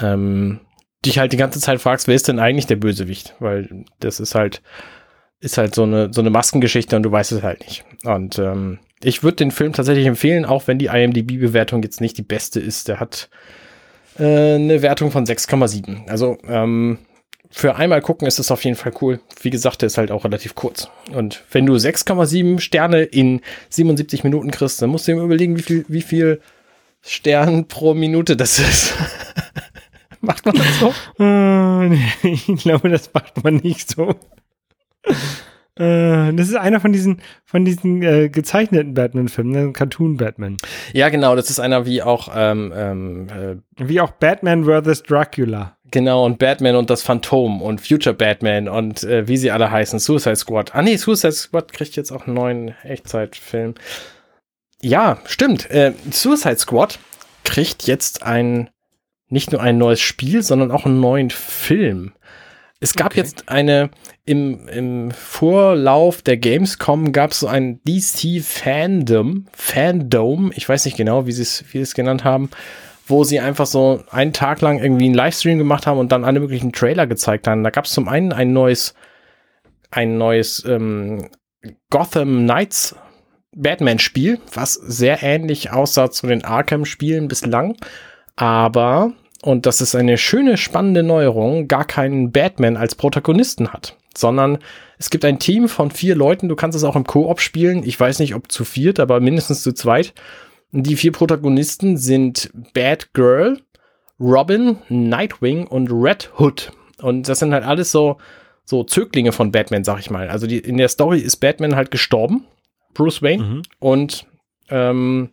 ähm, 0.00 0.60
dich 1.04 1.18
halt 1.18 1.32
die 1.32 1.36
ganze 1.36 1.60
Zeit 1.60 1.80
fragst, 1.80 2.08
wer 2.08 2.14
ist 2.14 2.28
denn 2.28 2.38
eigentlich 2.38 2.66
der 2.66 2.76
Bösewicht? 2.76 3.34
Weil 3.38 3.84
das 4.00 4.20
ist 4.20 4.34
halt 4.34 4.62
ist 5.40 5.58
halt 5.58 5.74
so 5.74 5.82
eine, 5.82 6.12
so 6.12 6.20
eine 6.20 6.30
Maskengeschichte 6.30 6.96
und 6.96 7.02
du 7.02 7.12
weißt 7.12 7.32
es 7.32 7.42
halt 7.42 7.60
nicht. 7.60 7.84
Und 8.04 8.38
ähm, 8.38 8.78
ich 9.02 9.22
würde 9.22 9.36
den 9.36 9.50
Film 9.50 9.72
tatsächlich 9.72 10.06
empfehlen, 10.06 10.44
auch 10.44 10.66
wenn 10.66 10.78
die 10.78 10.86
IMDb-Bewertung 10.86 11.82
jetzt 11.82 12.00
nicht 12.00 12.16
die 12.18 12.22
beste 12.22 12.60
ist. 12.60 12.88
Der 12.88 13.00
hat 13.00 13.28
äh, 14.18 14.54
eine 14.54 14.82
Wertung 14.82 15.10
von 15.10 15.26
6,7. 15.26 16.08
Also 16.08 16.38
ähm, 16.48 16.98
für 17.50 17.76
einmal 17.76 18.00
gucken 18.00 18.26
ist 18.26 18.38
es 18.38 18.50
auf 18.50 18.64
jeden 18.64 18.76
Fall 18.76 18.92
cool. 19.00 19.20
Wie 19.40 19.50
gesagt, 19.50 19.82
der 19.82 19.88
ist 19.88 19.98
halt 19.98 20.10
auch 20.10 20.24
relativ 20.24 20.54
kurz. 20.54 20.88
Und 21.12 21.44
wenn 21.50 21.66
du 21.66 21.74
6,7 21.74 22.60
Sterne 22.60 23.02
in 23.02 23.40
77 23.70 24.24
Minuten 24.24 24.50
kriegst, 24.50 24.80
dann 24.80 24.90
musst 24.90 25.06
du 25.06 25.12
dir 25.12 25.22
überlegen, 25.22 25.56
wie 25.56 25.62
viel, 25.62 25.84
wie 25.88 26.02
viel 26.02 26.40
Stern 27.02 27.68
pro 27.68 27.94
Minute 27.94 28.36
das 28.36 28.58
ist. 28.58 28.94
macht 30.20 30.44
man 30.46 30.56
das 30.56 30.80
so? 30.80 30.94
Nee, 31.22 32.00
ich 32.22 32.62
glaube, 32.62 32.88
das 32.88 33.10
macht 33.12 33.44
man 33.44 33.56
nicht 33.56 33.90
so. 33.90 34.16
Äh, 35.78 36.32
das 36.32 36.48
ist 36.48 36.54
einer 36.54 36.80
von 36.80 36.92
diesen, 36.92 37.20
von 37.44 37.66
diesen 37.66 38.02
äh, 38.02 38.30
gezeichneten 38.30 38.94
Batman-Filmen, 38.94 39.52
ne? 39.52 39.72
Cartoon-Batman. 39.72 40.56
Ja, 40.94 41.10
genau, 41.10 41.36
das 41.36 41.50
ist 41.50 41.60
einer 41.60 41.84
wie 41.84 42.02
auch, 42.02 42.30
ähm, 42.34 42.72
ähm, 42.74 43.26
äh, 43.28 43.86
wie 43.86 44.00
auch 44.00 44.12
Batman 44.12 44.64
vs. 44.64 45.02
Dracula. 45.02 45.76
Genau, 45.90 46.24
und 46.24 46.38
Batman 46.38 46.76
und 46.76 46.88
das 46.88 47.02
Phantom 47.02 47.60
und 47.60 47.80
Future 47.80 48.14
Batman 48.14 48.68
und 48.68 49.04
äh, 49.04 49.28
wie 49.28 49.36
sie 49.36 49.50
alle 49.50 49.70
heißen, 49.70 49.98
Suicide 49.98 50.36
Squad. 50.36 50.74
Ah 50.74 50.82
nee, 50.82 50.96
Suicide 50.96 51.32
Squad 51.32 51.72
kriegt 51.72 51.94
jetzt 51.94 52.10
auch 52.10 52.26
einen 52.26 52.34
neuen 52.34 52.74
Echtzeitfilm. 52.82 53.74
Ja, 54.80 55.18
stimmt. 55.26 55.70
Äh, 55.70 55.92
Suicide 56.10 56.58
Squad 56.58 56.98
kriegt 57.44 57.86
jetzt 57.86 58.22
ein, 58.22 58.70
nicht 59.28 59.52
nur 59.52 59.60
ein 59.60 59.78
neues 59.78 60.00
Spiel, 60.00 60.42
sondern 60.42 60.70
auch 60.70 60.86
einen 60.86 61.00
neuen 61.00 61.30
Film. 61.30 62.12
Es 62.78 62.94
gab 62.94 63.12
okay. 63.12 63.20
jetzt 63.20 63.48
eine, 63.48 63.90
im, 64.24 64.68
im 64.68 65.10
Vorlauf 65.10 66.20
der 66.20 66.36
Gamescom 66.36 67.12
gab 67.12 67.30
es 67.30 67.40
so 67.40 67.46
ein 67.46 67.80
DC 67.84 68.42
Fandom, 68.42 69.46
Fandom, 69.52 70.52
ich 70.54 70.68
weiß 70.68 70.84
nicht 70.84 70.96
genau, 70.96 71.26
wie 71.26 71.32
sie 71.32 71.42
es, 71.42 71.64
wie 71.72 71.78
es 71.78 71.94
genannt 71.94 72.24
haben, 72.24 72.50
wo 73.06 73.24
sie 73.24 73.40
einfach 73.40 73.66
so 73.66 74.02
einen 74.10 74.34
Tag 74.34 74.60
lang 74.60 74.78
irgendwie 74.78 75.06
einen 75.06 75.14
Livestream 75.14 75.58
gemacht 75.58 75.86
haben 75.86 75.98
und 75.98 76.12
dann 76.12 76.24
alle 76.24 76.40
möglichen 76.40 76.72
Trailer 76.72 77.06
gezeigt 77.06 77.46
haben. 77.48 77.64
Da 77.64 77.70
gab 77.70 77.86
es 77.86 77.92
zum 77.92 78.08
einen 78.08 78.32
ein 78.32 78.52
neues, 78.52 78.94
ein 79.90 80.18
neues 80.18 80.62
ähm, 80.66 81.30
Gotham 81.88 82.44
Knights 82.44 82.94
Batman-Spiel, 83.56 84.38
was 84.52 84.74
sehr 84.74 85.22
ähnlich 85.22 85.70
aussah 85.70 86.10
zu 86.10 86.26
den 86.26 86.44
Arkham-Spielen 86.44 87.26
bislang, 87.28 87.76
aber 88.36 89.12
und 89.42 89.66
das 89.66 89.80
ist 89.80 89.94
eine 89.94 90.18
schöne, 90.18 90.56
spannende 90.56 91.02
Neuerung, 91.02 91.68
gar 91.68 91.84
keinen 91.84 92.32
Batman 92.32 92.76
als 92.76 92.94
Protagonisten 92.94 93.72
hat, 93.72 93.96
sondern 94.16 94.58
es 94.98 95.10
gibt 95.10 95.24
ein 95.24 95.38
Team 95.38 95.68
von 95.68 95.90
vier 95.90 96.14
Leuten, 96.14 96.48
du 96.48 96.56
kannst 96.56 96.76
es 96.76 96.84
auch 96.84 96.96
im 96.96 97.04
Koop 97.04 97.40
spielen, 97.40 97.82
ich 97.84 97.98
weiß 97.98 98.18
nicht, 98.18 98.34
ob 98.34 98.50
zu 98.50 98.64
viert, 98.64 98.98
aber 98.98 99.20
mindestens 99.20 99.62
zu 99.62 99.72
zweit. 99.72 100.14
Die 100.72 100.96
vier 100.96 101.12
Protagonisten 101.12 101.96
sind 101.96 102.50
Batgirl, 102.74 103.60
Robin, 104.18 104.78
Nightwing 104.88 105.66
und 105.66 105.90
Red 105.90 106.30
Hood. 106.38 106.72
Und 107.00 107.28
das 107.28 107.38
sind 107.38 107.52
halt 107.52 107.64
alles 107.64 107.92
so, 107.92 108.16
so 108.64 108.84
Zöglinge 108.84 109.32
von 109.32 109.52
Batman, 109.52 109.84
sag 109.84 110.00
ich 110.00 110.10
mal. 110.10 110.28
Also 110.28 110.46
die, 110.46 110.58
in 110.58 110.76
der 110.76 110.88
Story 110.88 111.20
ist 111.20 111.36
Batman 111.36 111.76
halt 111.76 111.90
gestorben, 111.90 112.46
Bruce 112.94 113.22
Wayne, 113.22 113.42
mhm. 113.42 113.62
und 113.78 114.26
ähm, 114.70 115.30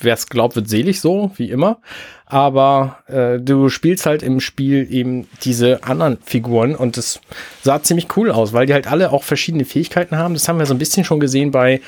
wer 0.00 0.14
es 0.14 0.28
glaubt, 0.28 0.56
wird 0.56 0.68
selig 0.68 1.00
so, 1.00 1.30
wie 1.36 1.50
immer. 1.50 1.78
Aber 2.26 2.98
äh, 3.06 3.38
du 3.38 3.68
spielst 3.68 4.06
halt 4.06 4.22
im 4.22 4.40
Spiel 4.40 4.86
eben 4.90 5.28
diese 5.42 5.84
anderen 5.84 6.18
Figuren 6.24 6.74
und 6.74 6.96
das 6.96 7.20
sah 7.62 7.82
ziemlich 7.82 8.16
cool 8.16 8.30
aus, 8.30 8.52
weil 8.52 8.66
die 8.66 8.74
halt 8.74 8.90
alle 8.90 9.12
auch 9.12 9.22
verschiedene 9.22 9.64
Fähigkeiten 9.64 10.16
haben. 10.16 10.34
Das 10.34 10.48
haben 10.48 10.58
wir 10.58 10.66
so 10.66 10.74
ein 10.74 10.78
bisschen 10.78 11.04
schon 11.04 11.20
gesehen 11.20 11.52
bei 11.52 11.80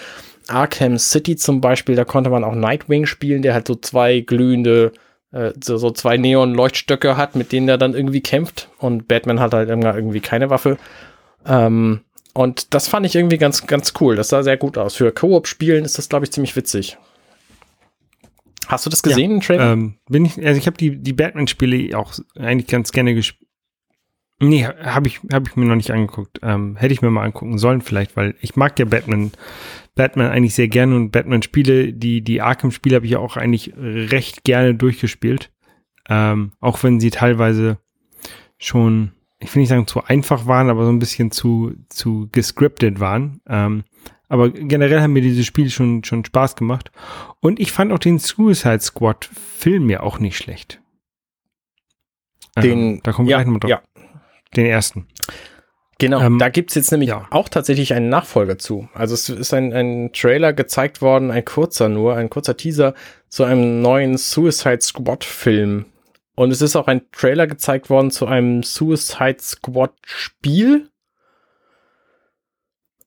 Arkham 0.46 0.98
City 0.98 1.36
zum 1.36 1.60
Beispiel. 1.60 1.96
Da 1.96 2.04
konnte 2.04 2.30
man 2.30 2.44
auch 2.44 2.54
Nightwing 2.54 3.06
spielen, 3.06 3.42
der 3.42 3.54
halt 3.54 3.66
so 3.66 3.74
zwei 3.74 4.20
glühende, 4.20 4.92
äh, 5.32 5.52
so, 5.62 5.76
so 5.76 5.90
zwei 5.90 6.16
Neon-Leuchtstöcke 6.16 7.16
hat, 7.16 7.34
mit 7.34 7.52
denen 7.52 7.68
er 7.68 7.78
dann 7.78 7.94
irgendwie 7.94 8.20
kämpft. 8.20 8.68
Und 8.78 9.08
Batman 9.08 9.40
hat 9.40 9.54
halt 9.54 9.68
irgendwie 9.68 10.20
keine 10.20 10.50
Waffe. 10.50 10.78
Ähm, 11.46 12.00
und 12.32 12.74
das 12.74 12.86
fand 12.86 13.04
ich 13.06 13.16
irgendwie 13.16 13.38
ganz, 13.38 13.66
ganz 13.66 13.92
cool. 14.00 14.14
Das 14.14 14.28
sah 14.28 14.44
sehr 14.44 14.56
gut 14.56 14.78
aus. 14.78 14.94
Für 14.94 15.10
Koop-Spielen 15.10 15.84
ist 15.84 15.98
das, 15.98 16.08
glaube 16.08 16.24
ich, 16.24 16.30
ziemlich 16.30 16.54
witzig. 16.54 16.96
Hast 18.68 18.84
du 18.84 18.90
das 18.90 19.02
gesehen, 19.02 19.32
ja, 19.32 19.40
Trailer? 19.40 19.72
Ähm, 19.72 19.94
bin 20.08 20.26
ich, 20.26 20.44
also 20.44 20.58
ich 20.58 20.66
habe 20.66 20.76
die, 20.76 20.96
die 20.96 21.14
Batman-Spiele 21.14 21.98
auch 21.98 22.12
eigentlich 22.36 22.68
ganz 22.68 22.92
gerne 22.92 23.14
gespielt. 23.14 23.48
Nee, 24.40 24.66
habe 24.66 25.08
ich, 25.08 25.20
hab 25.32 25.48
ich 25.48 25.56
mir 25.56 25.64
noch 25.64 25.74
nicht 25.74 25.90
angeguckt. 25.90 26.38
Ähm, 26.42 26.76
hätte 26.76 26.92
ich 26.92 27.02
mir 27.02 27.10
mal 27.10 27.24
angucken 27.24 27.58
sollen 27.58 27.80
vielleicht, 27.80 28.16
weil 28.16 28.36
ich 28.40 28.54
mag 28.54 28.78
ja 28.78 28.84
Batman, 28.84 29.32
Batman 29.96 30.30
eigentlich 30.30 30.54
sehr 30.54 30.68
gerne 30.68 30.94
und 30.94 31.10
Batman-Spiele, 31.10 31.92
die, 31.92 32.20
die 32.20 32.40
Arkham-Spiele 32.40 32.96
habe 32.96 33.06
ich 33.06 33.12
ja 33.12 33.18
auch 33.18 33.36
eigentlich 33.36 33.72
recht 33.76 34.44
gerne 34.44 34.74
durchgespielt. 34.74 35.50
Ähm, 36.08 36.52
auch 36.60 36.82
wenn 36.84 37.00
sie 37.00 37.10
teilweise 37.10 37.78
schon, 38.58 39.12
ich 39.40 39.52
will 39.54 39.60
nicht 39.60 39.70
sagen 39.70 39.88
zu 39.88 40.04
einfach 40.04 40.46
waren, 40.46 40.70
aber 40.70 40.84
so 40.84 40.92
ein 40.92 41.00
bisschen 41.00 41.32
zu, 41.32 41.72
zu 41.88 42.28
gescriptet 42.30 43.00
waren. 43.00 43.40
Ähm, 43.48 43.84
aber 44.28 44.50
generell 44.50 45.00
haben 45.00 45.12
mir 45.12 45.22
diese 45.22 45.44
Spiele 45.44 45.70
schon, 45.70 46.04
schon 46.04 46.24
Spaß 46.24 46.56
gemacht. 46.56 46.90
Und 47.40 47.60
ich 47.60 47.72
fand 47.72 47.92
auch 47.92 47.98
den 47.98 48.18
Suicide 48.18 48.80
Squad 48.80 49.24
Film 49.24 49.88
ja 49.90 50.00
auch 50.00 50.18
nicht 50.18 50.36
schlecht. 50.36 50.80
Den, 52.56 52.78
ähm, 52.78 53.00
da 53.02 53.12
kommen 53.12 53.28
wir 53.28 53.32
ja, 53.32 53.38
gleich 53.38 53.52
mal 53.52 53.58
drauf. 53.58 53.70
Ja. 53.70 53.82
Den 54.56 54.66
ersten. 54.66 55.06
Genau, 55.98 56.20
Ähm, 56.20 56.38
da 56.38 56.48
gibt's 56.48 56.74
jetzt 56.76 56.92
nämlich 56.92 57.10
ja. 57.10 57.26
auch 57.30 57.48
tatsächlich 57.48 57.92
einen 57.92 58.08
Nachfolger 58.08 58.56
zu. 58.56 58.88
Also 58.94 59.14
es 59.14 59.28
ist 59.28 59.52
ein, 59.52 59.72
ein 59.72 60.10
Trailer 60.12 60.52
gezeigt 60.52 61.02
worden, 61.02 61.32
ein 61.32 61.44
kurzer 61.44 61.88
nur, 61.88 62.14
ein 62.14 62.30
kurzer 62.30 62.56
Teaser 62.56 62.94
zu 63.28 63.42
einem 63.42 63.82
neuen 63.82 64.16
Suicide 64.16 64.80
Squad 64.80 65.24
Film. 65.24 65.86
Und 66.36 66.52
es 66.52 66.62
ist 66.62 66.76
auch 66.76 66.86
ein 66.86 67.10
Trailer 67.10 67.48
gezeigt 67.48 67.90
worden 67.90 68.12
zu 68.12 68.26
einem 68.26 68.62
Suicide 68.62 69.38
Squad 69.40 69.92
Spiel. 70.06 70.88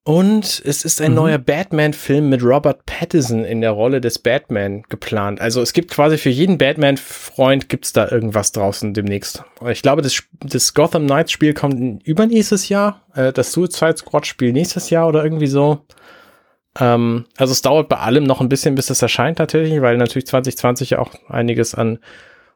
Und 0.03 0.63
es 0.65 0.83
ist 0.83 0.99
ein 0.99 1.11
Mhm. 1.11 1.15
neuer 1.15 1.37
Batman-Film 1.37 2.27
mit 2.27 2.41
Robert 2.43 2.87
Pattinson 2.87 3.45
in 3.45 3.61
der 3.61 3.69
Rolle 3.71 4.01
des 4.01 4.17
Batman 4.17 4.81
geplant. 4.89 5.39
Also 5.39 5.61
es 5.61 5.73
gibt 5.73 5.91
quasi 5.91 6.17
für 6.17 6.29
jeden 6.31 6.57
Batman-Freund 6.57 7.69
gibt's 7.69 7.93
da 7.93 8.09
irgendwas 8.09 8.51
draußen 8.51 8.95
demnächst. 8.95 9.43
Ich 9.69 9.83
glaube, 9.83 10.01
das, 10.01 10.23
das 10.43 10.73
Gotham 10.73 11.05
Knights-Spiel 11.05 11.53
kommt 11.53 12.03
übernächstes 12.03 12.67
Jahr, 12.69 13.03
äh, 13.13 13.31
das 13.31 13.51
Suicide 13.51 13.97
Squad-Spiel 13.97 14.53
nächstes 14.53 14.89
Jahr 14.89 15.07
oder 15.07 15.23
irgendwie 15.23 15.45
so. 15.47 15.85
Ähm, 16.79 17.25
also 17.37 17.51
es 17.51 17.61
dauert 17.61 17.87
bei 17.87 17.97
allem 17.97 18.23
noch 18.23 18.41
ein 18.41 18.49
bisschen, 18.49 18.73
bis 18.73 18.89
es 18.89 19.03
erscheint 19.03 19.37
natürlich, 19.37 19.81
weil 19.81 19.97
natürlich 19.97 20.25
2020 20.25 20.91
ja 20.91 20.99
auch 20.99 21.11
einiges 21.29 21.75
an 21.75 21.99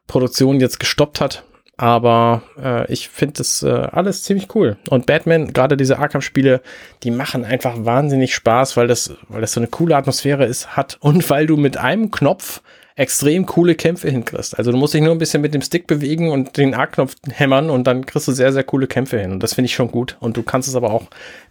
Produktion 0.08 0.58
jetzt 0.58 0.80
gestoppt 0.80 1.20
hat. 1.20 1.44
Aber 1.78 2.42
äh, 2.58 2.90
ich 2.90 3.08
finde 3.10 3.34
das 3.34 3.62
äh, 3.62 3.68
alles 3.68 4.22
ziemlich 4.22 4.54
cool. 4.54 4.78
Und 4.88 5.04
Batman, 5.04 5.52
gerade 5.52 5.76
diese 5.76 5.98
Arkham-Spiele, 5.98 6.62
die 7.02 7.10
machen 7.10 7.44
einfach 7.44 7.74
wahnsinnig 7.84 8.34
Spaß, 8.34 8.76
weil 8.78 8.86
das, 8.86 9.14
weil 9.28 9.42
das 9.42 9.52
so 9.52 9.60
eine 9.60 9.66
coole 9.66 9.94
Atmosphäre 9.94 10.46
ist, 10.46 10.76
hat 10.76 10.96
und 11.00 11.28
weil 11.28 11.46
du 11.46 11.56
mit 11.56 11.76
einem 11.76 12.10
Knopf 12.10 12.62
extrem 12.96 13.44
coole 13.44 13.74
Kämpfe 13.74 14.10
hinkriegst. 14.10 14.56
Also 14.56 14.72
du 14.72 14.78
musst 14.78 14.94
dich 14.94 15.02
nur 15.02 15.12
ein 15.12 15.18
bisschen 15.18 15.42
mit 15.42 15.52
dem 15.52 15.60
Stick 15.60 15.86
bewegen 15.86 16.30
und 16.30 16.56
den 16.56 16.74
A-Knopf 16.74 17.14
hämmern 17.30 17.68
und 17.68 17.86
dann 17.86 18.06
kriegst 18.06 18.26
du 18.26 18.32
sehr, 18.32 18.52
sehr 18.54 18.64
coole 18.64 18.86
Kämpfe 18.86 19.20
hin. 19.20 19.32
Und 19.32 19.42
das 19.42 19.52
finde 19.52 19.66
ich 19.66 19.74
schon 19.74 19.90
gut. 19.90 20.16
Und 20.18 20.38
du 20.38 20.42
kannst 20.42 20.66
es 20.66 20.74
aber 20.74 20.90
auch 20.90 21.04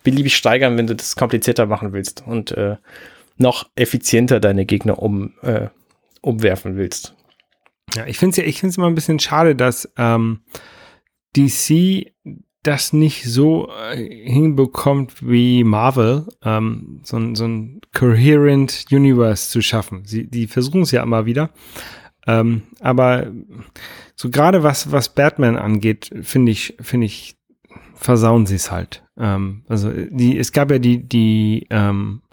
beliebig 0.04 0.36
steigern, 0.36 0.76
wenn 0.76 0.88
du 0.88 0.96
das 0.96 1.16
komplizierter 1.16 1.68
machen 1.68 1.94
willst 1.94 2.24
und 2.26 2.52
äh, 2.52 2.78
noch 3.38 3.68
effizienter 3.76 4.40
deine 4.40 4.66
Gegner 4.66 4.98
um, 4.98 5.34
äh, 5.44 5.68
umwerfen 6.22 6.78
willst. 6.78 7.15
Ja, 7.94 8.06
ich 8.08 8.18
finde 8.18 8.32
es 8.32 8.38
ja, 8.38 8.44
ich 8.46 8.60
finde 8.60 8.72
es 8.72 8.78
immer 8.78 8.88
ein 8.88 8.96
bisschen 8.96 9.20
schade, 9.20 9.56
dass 9.56 9.92
ähm, 9.98 10.42
DC 11.36 12.12
das 12.64 12.94
nicht 12.94 13.26
so 13.26 13.70
äh, 13.92 14.30
hinbekommt 14.30 15.28
wie 15.28 15.64
Marvel, 15.64 16.26
ähm, 16.44 17.02
so, 17.04 17.18
ein- 17.18 17.36
so 17.36 17.46
ein 17.46 17.80
coherent 17.94 18.86
Universe 18.92 19.50
zu 19.52 19.62
schaffen. 19.62 20.04
Sie, 20.06 20.26
die 20.28 20.48
versuchen 20.48 20.82
es 20.82 20.92
ja 20.92 21.04
immer 21.04 21.26
wieder. 21.28 21.52
Ähm, 22.26 22.64
aber 22.80 23.32
so 24.16 24.32
gerade 24.32 24.64
was, 24.64 24.92
was 24.92 25.14
Batman 25.14 25.58
angeht, 25.58 26.10
finde 26.24 26.52
ich, 26.52 26.76
finde 26.82 27.06
ich, 27.06 27.36
versauen 27.94 28.48
sie 28.48 28.56
es 28.56 28.72
halt. 28.72 29.04
Ähm, 29.16 29.64
also 29.68 29.92
die, 29.92 30.36
es 30.38 30.52
gab 30.52 30.72
ja 30.72 30.80
die, 30.80 31.08
die 31.08 31.68
ähm, 31.70 32.24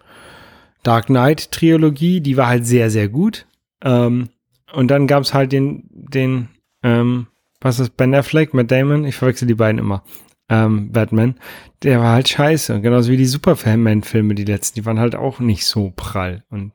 Dark 0.82 1.06
Knight 1.06 1.50
Trilogie, 1.52 2.22
die 2.22 2.38
war 2.38 2.46
halt 2.46 2.64
sehr, 2.66 2.88
sehr 2.88 3.08
gut. 3.10 3.46
Ähm, 3.84 4.30
und 4.74 4.88
dann 4.88 5.06
gab 5.06 5.22
es 5.22 5.34
halt 5.34 5.52
den, 5.52 5.88
den, 5.90 6.48
ähm, 6.82 7.26
was 7.60 7.78
ist 7.78 7.96
Ben 7.96 8.14
Affleck, 8.14 8.54
Matt 8.54 8.70
Damon, 8.70 9.04
ich 9.04 9.16
verwechsel 9.16 9.48
die 9.48 9.54
beiden 9.54 9.78
immer, 9.78 10.02
ähm, 10.48 10.92
Batman, 10.92 11.36
der 11.82 12.00
war 12.00 12.12
halt 12.12 12.28
scheiße. 12.28 12.80
Genauso 12.80 13.10
wie 13.10 13.16
die 13.16 13.26
Superman-Filme, 13.26 14.34
die 14.34 14.44
letzten, 14.44 14.80
die 14.80 14.86
waren 14.86 14.98
halt 14.98 15.14
auch 15.14 15.40
nicht 15.40 15.64
so 15.66 15.92
prall. 15.94 16.44
Und 16.50 16.72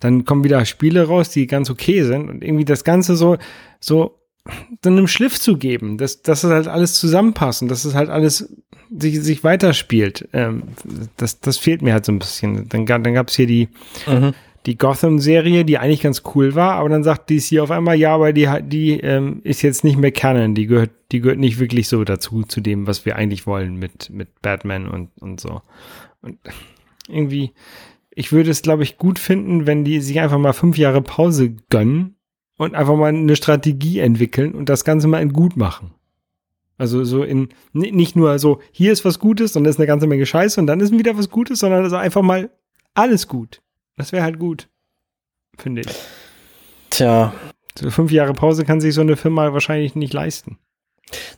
dann 0.00 0.24
kommen 0.24 0.44
wieder 0.44 0.64
Spiele 0.64 1.06
raus, 1.06 1.30
die 1.30 1.46
ganz 1.46 1.70
okay 1.70 2.02
sind 2.02 2.28
und 2.28 2.44
irgendwie 2.44 2.64
das 2.64 2.84
Ganze 2.84 3.16
so, 3.16 3.38
so, 3.80 4.18
dann 4.80 4.96
einem 4.96 5.08
Schliff 5.08 5.38
zu 5.38 5.56
geben, 5.56 5.98
dass, 5.98 6.22
dass 6.22 6.44
es 6.44 6.50
halt 6.50 6.68
alles 6.68 6.94
zusammenpasst 6.94 7.62
und 7.62 7.68
dass 7.68 7.84
es 7.84 7.94
halt 7.94 8.08
alles 8.08 8.56
sich, 8.90 9.20
sich 9.20 9.44
weiterspielt. 9.44 10.28
Ähm, 10.32 10.64
das, 11.16 11.40
das 11.40 11.58
fehlt 11.58 11.82
mir 11.82 11.92
halt 11.92 12.06
so 12.06 12.12
ein 12.12 12.18
bisschen. 12.18 12.68
Dann, 12.68 12.86
dann 12.86 13.14
gab 13.14 13.28
es 13.28 13.36
hier 13.36 13.46
die, 13.46 13.68
die 14.68 14.76
Gotham-Serie, 14.78 15.64
die 15.64 15.78
eigentlich 15.78 16.02
ganz 16.02 16.22
cool 16.34 16.54
war, 16.54 16.74
aber 16.74 16.90
dann 16.90 17.02
sagt 17.02 17.30
DC 17.30 17.58
auf 17.58 17.70
einmal, 17.70 17.96
ja, 17.96 18.14
aber 18.14 18.32
die, 18.32 18.46
die 18.64 19.00
ähm, 19.00 19.40
ist 19.42 19.62
jetzt 19.62 19.82
nicht 19.82 19.96
mehr 19.98 20.12
Canon, 20.12 20.54
die 20.54 20.66
gehört, 20.66 20.90
die 21.10 21.20
gehört 21.20 21.38
nicht 21.38 21.58
wirklich 21.58 21.88
so 21.88 22.04
dazu, 22.04 22.42
zu 22.42 22.60
dem, 22.60 22.86
was 22.86 23.06
wir 23.06 23.16
eigentlich 23.16 23.46
wollen 23.46 23.76
mit, 23.76 24.10
mit 24.10 24.42
Batman 24.42 24.86
und, 24.86 25.10
und 25.20 25.40
so. 25.40 25.62
Und 26.20 26.38
irgendwie, 27.08 27.52
ich 28.10 28.30
würde 28.30 28.50
es, 28.50 28.60
glaube 28.62 28.82
ich, 28.82 28.98
gut 28.98 29.18
finden, 29.18 29.66
wenn 29.66 29.84
die 29.84 30.00
sich 30.00 30.20
einfach 30.20 30.38
mal 30.38 30.52
fünf 30.52 30.76
Jahre 30.76 31.00
Pause 31.00 31.56
gönnen 31.70 32.16
und 32.58 32.74
einfach 32.74 32.96
mal 32.96 33.06
eine 33.06 33.36
Strategie 33.36 34.00
entwickeln 34.00 34.52
und 34.54 34.68
das 34.68 34.84
Ganze 34.84 35.08
mal 35.08 35.22
in 35.22 35.32
gut 35.32 35.56
machen. 35.56 35.94
Also 36.76 37.04
so 37.04 37.22
in, 37.22 37.48
ni- 37.72 37.90
nicht 37.90 38.16
nur 38.16 38.38
so, 38.38 38.60
hier 38.70 38.92
ist 38.92 39.04
was 39.04 39.18
Gutes 39.18 39.56
und 39.56 39.64
da 39.64 39.70
ist 39.70 39.78
eine 39.78 39.86
ganze 39.86 40.06
Menge 40.06 40.26
Scheiße 40.26 40.60
und 40.60 40.66
dann 40.66 40.80
ist 40.80 40.92
wieder 40.92 41.16
was 41.16 41.30
Gutes, 41.30 41.60
sondern 41.60 41.82
also 41.84 41.96
einfach 41.96 42.22
mal 42.22 42.50
alles 42.94 43.28
gut. 43.28 43.62
Das 43.98 44.12
wäre 44.12 44.22
halt 44.24 44.38
gut, 44.38 44.68
finde 45.58 45.82
ich. 45.82 45.88
Tja, 46.90 47.32
So 47.78 47.90
fünf 47.90 48.10
Jahre 48.10 48.32
Pause 48.32 48.64
kann 48.64 48.80
sich 48.80 48.94
so 48.94 49.00
eine 49.02 49.16
Firma 49.16 49.52
wahrscheinlich 49.52 49.94
nicht 49.94 50.12
leisten. 50.14 50.58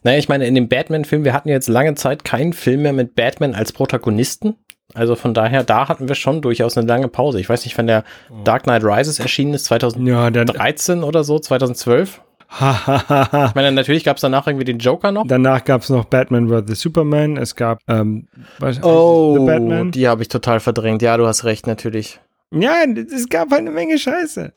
Naja, 0.02 0.18
ich 0.18 0.28
meine, 0.28 0.46
in 0.46 0.54
dem 0.54 0.68
Batman-Film, 0.68 1.24
wir 1.24 1.32
hatten 1.32 1.48
jetzt 1.48 1.68
lange 1.68 1.94
Zeit 1.94 2.24
keinen 2.24 2.52
Film 2.52 2.82
mehr 2.82 2.92
mit 2.92 3.14
Batman 3.14 3.54
als 3.54 3.72
Protagonisten. 3.72 4.56
Also 4.94 5.14
von 5.14 5.34
daher, 5.34 5.62
da 5.62 5.88
hatten 5.88 6.08
wir 6.08 6.16
schon 6.16 6.42
durchaus 6.42 6.76
eine 6.76 6.86
lange 6.86 7.06
Pause. 7.08 7.38
Ich 7.40 7.48
weiß 7.48 7.64
nicht, 7.64 7.78
wann 7.78 7.86
der 7.86 8.02
Dark 8.44 8.64
Knight 8.64 8.82
Rises 8.84 9.20
erschienen 9.20 9.54
ist, 9.54 9.66
2013 9.66 10.98
Ja, 11.00 11.04
oder 11.06 11.24
so, 11.24 11.38
2012. 11.38 12.20
Ich 12.60 13.54
meine, 13.54 13.70
natürlich 13.70 14.02
gab 14.02 14.16
es 14.16 14.22
danach 14.22 14.48
irgendwie 14.48 14.64
den 14.64 14.78
Joker 14.78 15.12
noch. 15.12 15.24
Danach 15.28 15.64
gab 15.64 15.82
es 15.82 15.88
noch 15.90 16.06
Batman 16.06 16.48
vs. 16.48 16.80
Superman. 16.80 17.36
Es 17.36 17.54
gab 17.54 17.78
ähm, 17.86 18.26
was, 18.58 18.82
Oh, 18.82 19.36
The 19.38 19.46
Batman. 19.46 19.90
die 19.92 20.08
habe 20.08 20.22
ich 20.22 20.28
total 20.28 20.58
verdrängt. 20.58 21.00
Ja, 21.02 21.16
du 21.16 21.28
hast 21.28 21.44
recht, 21.44 21.68
natürlich. 21.68 22.18
Ja, 22.52 22.84
es 22.84 23.28
gab 23.28 23.50
halt 23.50 23.60
eine 23.60 23.70
Menge 23.70 23.98
Scheiße. 23.98 24.52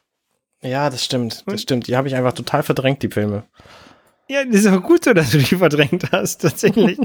Ja, 0.62 0.90
das 0.90 1.04
stimmt, 1.04 1.44
das 1.46 1.62
stimmt. 1.62 1.88
Die 1.88 1.96
habe 1.96 2.08
ich 2.08 2.16
einfach 2.16 2.34
total 2.34 2.64
verdrängt, 2.64 3.04
die 3.04 3.10
Filme. 3.10 3.44
Ja, 4.30 4.46
das 4.46 4.62
ist 4.62 4.68
auch 4.68 4.82
gut 4.82 5.04
so, 5.04 5.14
dass 5.14 5.32
du 5.32 5.38
die 5.38 5.56
verdrängt 5.56 6.12
hast, 6.12 6.42
tatsächlich. 6.42 6.98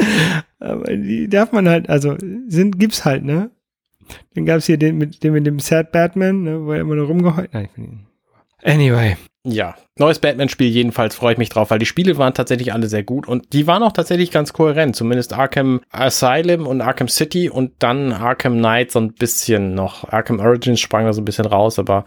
Aber 0.60 0.96
die 0.96 1.28
darf 1.28 1.52
man 1.52 1.68
halt, 1.68 1.88
also 1.90 2.16
sind, 2.46 2.78
gibt's 2.78 3.04
halt, 3.04 3.24
ne? 3.24 3.50
Dann 4.34 4.46
gab's 4.46 4.66
hier 4.66 4.78
den 4.78 4.98
mit 4.98 5.22
dem 5.22 5.32
mit 5.32 5.46
dem 5.46 5.58
Sad 5.58 5.90
Batman, 5.92 6.42
ne, 6.42 6.64
wo 6.64 6.72
er 6.72 6.80
immer 6.80 6.94
nur 6.94 7.06
rumgeheult. 7.06 7.52
Nein, 7.52 7.64
ich 7.64 7.70
bin 7.72 7.84
ihn. 7.84 8.06
Anyway. 8.62 9.16
Ja, 9.44 9.74
neues 9.98 10.20
Batman-Spiel 10.20 10.68
jedenfalls 10.68 11.16
freue 11.16 11.32
ich 11.32 11.38
mich 11.38 11.48
drauf, 11.48 11.70
weil 11.70 11.80
die 11.80 11.86
Spiele 11.86 12.16
waren 12.16 12.32
tatsächlich 12.32 12.72
alle 12.72 12.86
sehr 12.86 13.02
gut 13.02 13.26
und 13.26 13.52
die 13.52 13.66
waren 13.66 13.82
auch 13.82 13.90
tatsächlich 13.90 14.30
ganz 14.30 14.52
kohärent. 14.52 14.94
Zumindest 14.94 15.32
Arkham 15.32 15.80
Asylum 15.90 16.68
und 16.68 16.80
Arkham 16.80 17.08
City 17.08 17.50
und 17.50 17.72
dann 17.80 18.12
Arkham 18.12 18.58
Knight 18.58 18.92
so 18.92 19.00
ein 19.00 19.14
bisschen 19.14 19.74
noch. 19.74 20.08
Arkham 20.12 20.38
Origins 20.38 20.78
sprang 20.78 21.06
da 21.06 21.12
so 21.12 21.20
ein 21.20 21.24
bisschen 21.24 21.46
raus, 21.46 21.80
aber 21.80 22.04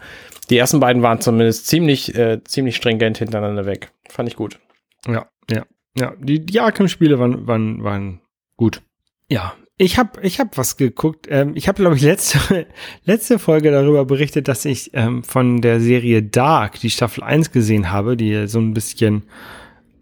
die 0.48 0.56
ersten 0.56 0.80
beiden 0.80 1.02
waren 1.02 1.20
zumindest 1.20 1.66
ziemlich, 1.66 2.14
äh, 2.14 2.42
ziemlich 2.44 2.76
stringent 2.76 3.18
hintereinander 3.18 3.66
weg. 3.66 3.92
Fand 4.08 4.30
ich 4.30 4.36
gut. 4.36 4.58
Ja, 5.06 5.26
ja, 5.50 5.66
ja. 5.94 6.14
Die, 6.18 6.40
die 6.40 6.60
Arkham-Spiele 6.60 7.18
waren, 7.18 7.46
waren, 7.46 7.84
waren 7.84 8.20
gut. 8.56 8.80
Ja. 9.28 9.54
Ich 9.78 9.98
habe 9.98 10.20
ich 10.22 10.40
hab 10.40 10.56
was 10.56 10.78
geguckt. 10.78 11.26
Ähm, 11.28 11.52
ich 11.54 11.68
habe, 11.68 11.82
glaube 11.82 11.96
ich, 11.96 12.02
letzte, 12.02 12.66
letzte 13.04 13.38
Folge 13.38 13.70
darüber 13.70 14.06
berichtet, 14.06 14.48
dass 14.48 14.64
ich 14.64 14.90
ähm, 14.94 15.22
von 15.22 15.60
der 15.60 15.80
Serie 15.80 16.22
Dark 16.22 16.80
die 16.80 16.90
Staffel 16.90 17.22
1 17.22 17.52
gesehen 17.52 17.90
habe, 17.90 18.16
die 18.16 18.46
so 18.46 18.58
ein 18.58 18.72
bisschen 18.72 19.24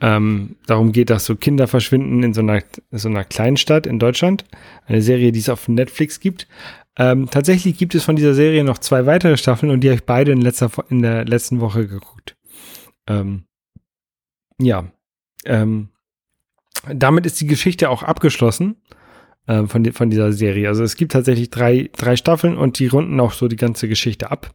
ähm, 0.00 0.56
darum 0.66 0.92
geht, 0.92 1.10
dass 1.10 1.24
so 1.24 1.34
Kinder 1.34 1.66
verschwinden 1.66 2.22
in 2.22 2.34
so 2.34 2.40
einer, 2.40 2.62
so 2.92 3.08
einer 3.08 3.24
Kleinstadt 3.24 3.86
in 3.86 3.98
Deutschland. 3.98 4.44
Eine 4.86 5.02
Serie, 5.02 5.32
die 5.32 5.40
es 5.40 5.48
auf 5.48 5.66
Netflix 5.66 6.20
gibt. 6.20 6.46
Ähm, 6.96 7.28
tatsächlich 7.28 7.76
gibt 7.76 7.96
es 7.96 8.04
von 8.04 8.14
dieser 8.14 8.34
Serie 8.34 8.62
noch 8.62 8.78
zwei 8.78 9.06
weitere 9.06 9.36
Staffeln 9.36 9.72
und 9.72 9.80
die 9.80 9.88
habe 9.88 9.96
ich 9.96 10.04
beide 10.04 10.30
in, 10.30 10.40
letzter, 10.40 10.70
in 10.88 11.02
der 11.02 11.24
letzten 11.24 11.60
Woche 11.60 11.88
geguckt. 11.88 12.36
Ähm, 13.08 13.46
ja, 14.60 14.84
ähm, 15.44 15.88
damit 16.86 17.26
ist 17.26 17.40
die 17.40 17.48
Geschichte 17.48 17.90
auch 17.90 18.04
abgeschlossen 18.04 18.76
äh, 19.46 19.66
von, 19.66 19.84
von 19.92 20.10
dieser 20.10 20.32
Serie. 20.32 20.68
Also 20.68 20.84
es 20.84 20.96
gibt 20.96 21.12
tatsächlich 21.12 21.50
drei, 21.50 21.90
drei 21.96 22.16
Staffeln 22.16 22.56
und 22.56 22.78
die 22.78 22.86
runden 22.86 23.18
auch 23.20 23.32
so 23.32 23.48
die 23.48 23.56
ganze 23.56 23.88
Geschichte 23.88 24.30
ab. 24.30 24.54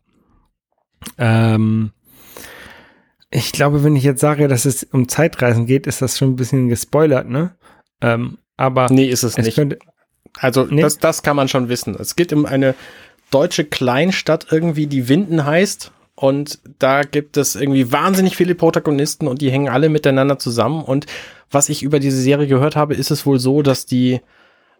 Ähm, 1.17 1.91
Ich 3.31 3.51
glaube, 3.51 3.83
wenn 3.83 3.95
ich 3.95 4.03
jetzt 4.03 4.21
sage, 4.21 4.47
dass 4.47 4.65
es 4.65 4.83
um 4.91 5.07
Zeitreisen 5.07 5.67
geht, 5.67 5.85
ist 5.85 6.01
das 6.01 6.17
schon 6.17 6.31
ein 6.31 6.35
bisschen 6.35 6.67
gespoilert, 6.67 7.29
ne? 7.29 7.55
Ähm, 8.01 8.39
aber 8.57 8.87
nee, 8.89 9.05
ist 9.05 9.21
es, 9.23 9.37
es 9.37 9.45
nicht. 9.45 9.55
Könnte, 9.55 9.77
also 10.39 10.65
nee? 10.65 10.81
das, 10.81 10.97
das 10.97 11.21
kann 11.21 11.35
man 11.35 11.47
schon 11.47 11.69
wissen. 11.69 11.95
Es 11.99 12.15
geht 12.15 12.33
um 12.33 12.47
eine 12.47 12.73
deutsche 13.29 13.65
Kleinstadt 13.65 14.47
irgendwie, 14.49 14.87
die 14.87 15.07
Winden 15.09 15.45
heißt. 15.45 15.91
Und 16.15 16.59
da 16.79 17.03
gibt 17.03 17.37
es 17.37 17.55
irgendwie 17.55 17.91
wahnsinnig 17.91 18.35
viele 18.35 18.55
Protagonisten 18.55 19.27
und 19.27 19.41
die 19.41 19.51
hängen 19.51 19.69
alle 19.69 19.89
miteinander 19.89 20.39
zusammen. 20.39 20.83
Und 20.83 21.05
was 21.51 21.69
ich 21.69 21.83
über 21.83 21.99
diese 21.99 22.19
Serie 22.21 22.47
gehört 22.47 22.75
habe, 22.75 22.95
ist 22.95 23.11
es 23.11 23.25
wohl 23.25 23.39
so, 23.39 23.61
dass 23.61 23.85
die, 23.85 24.21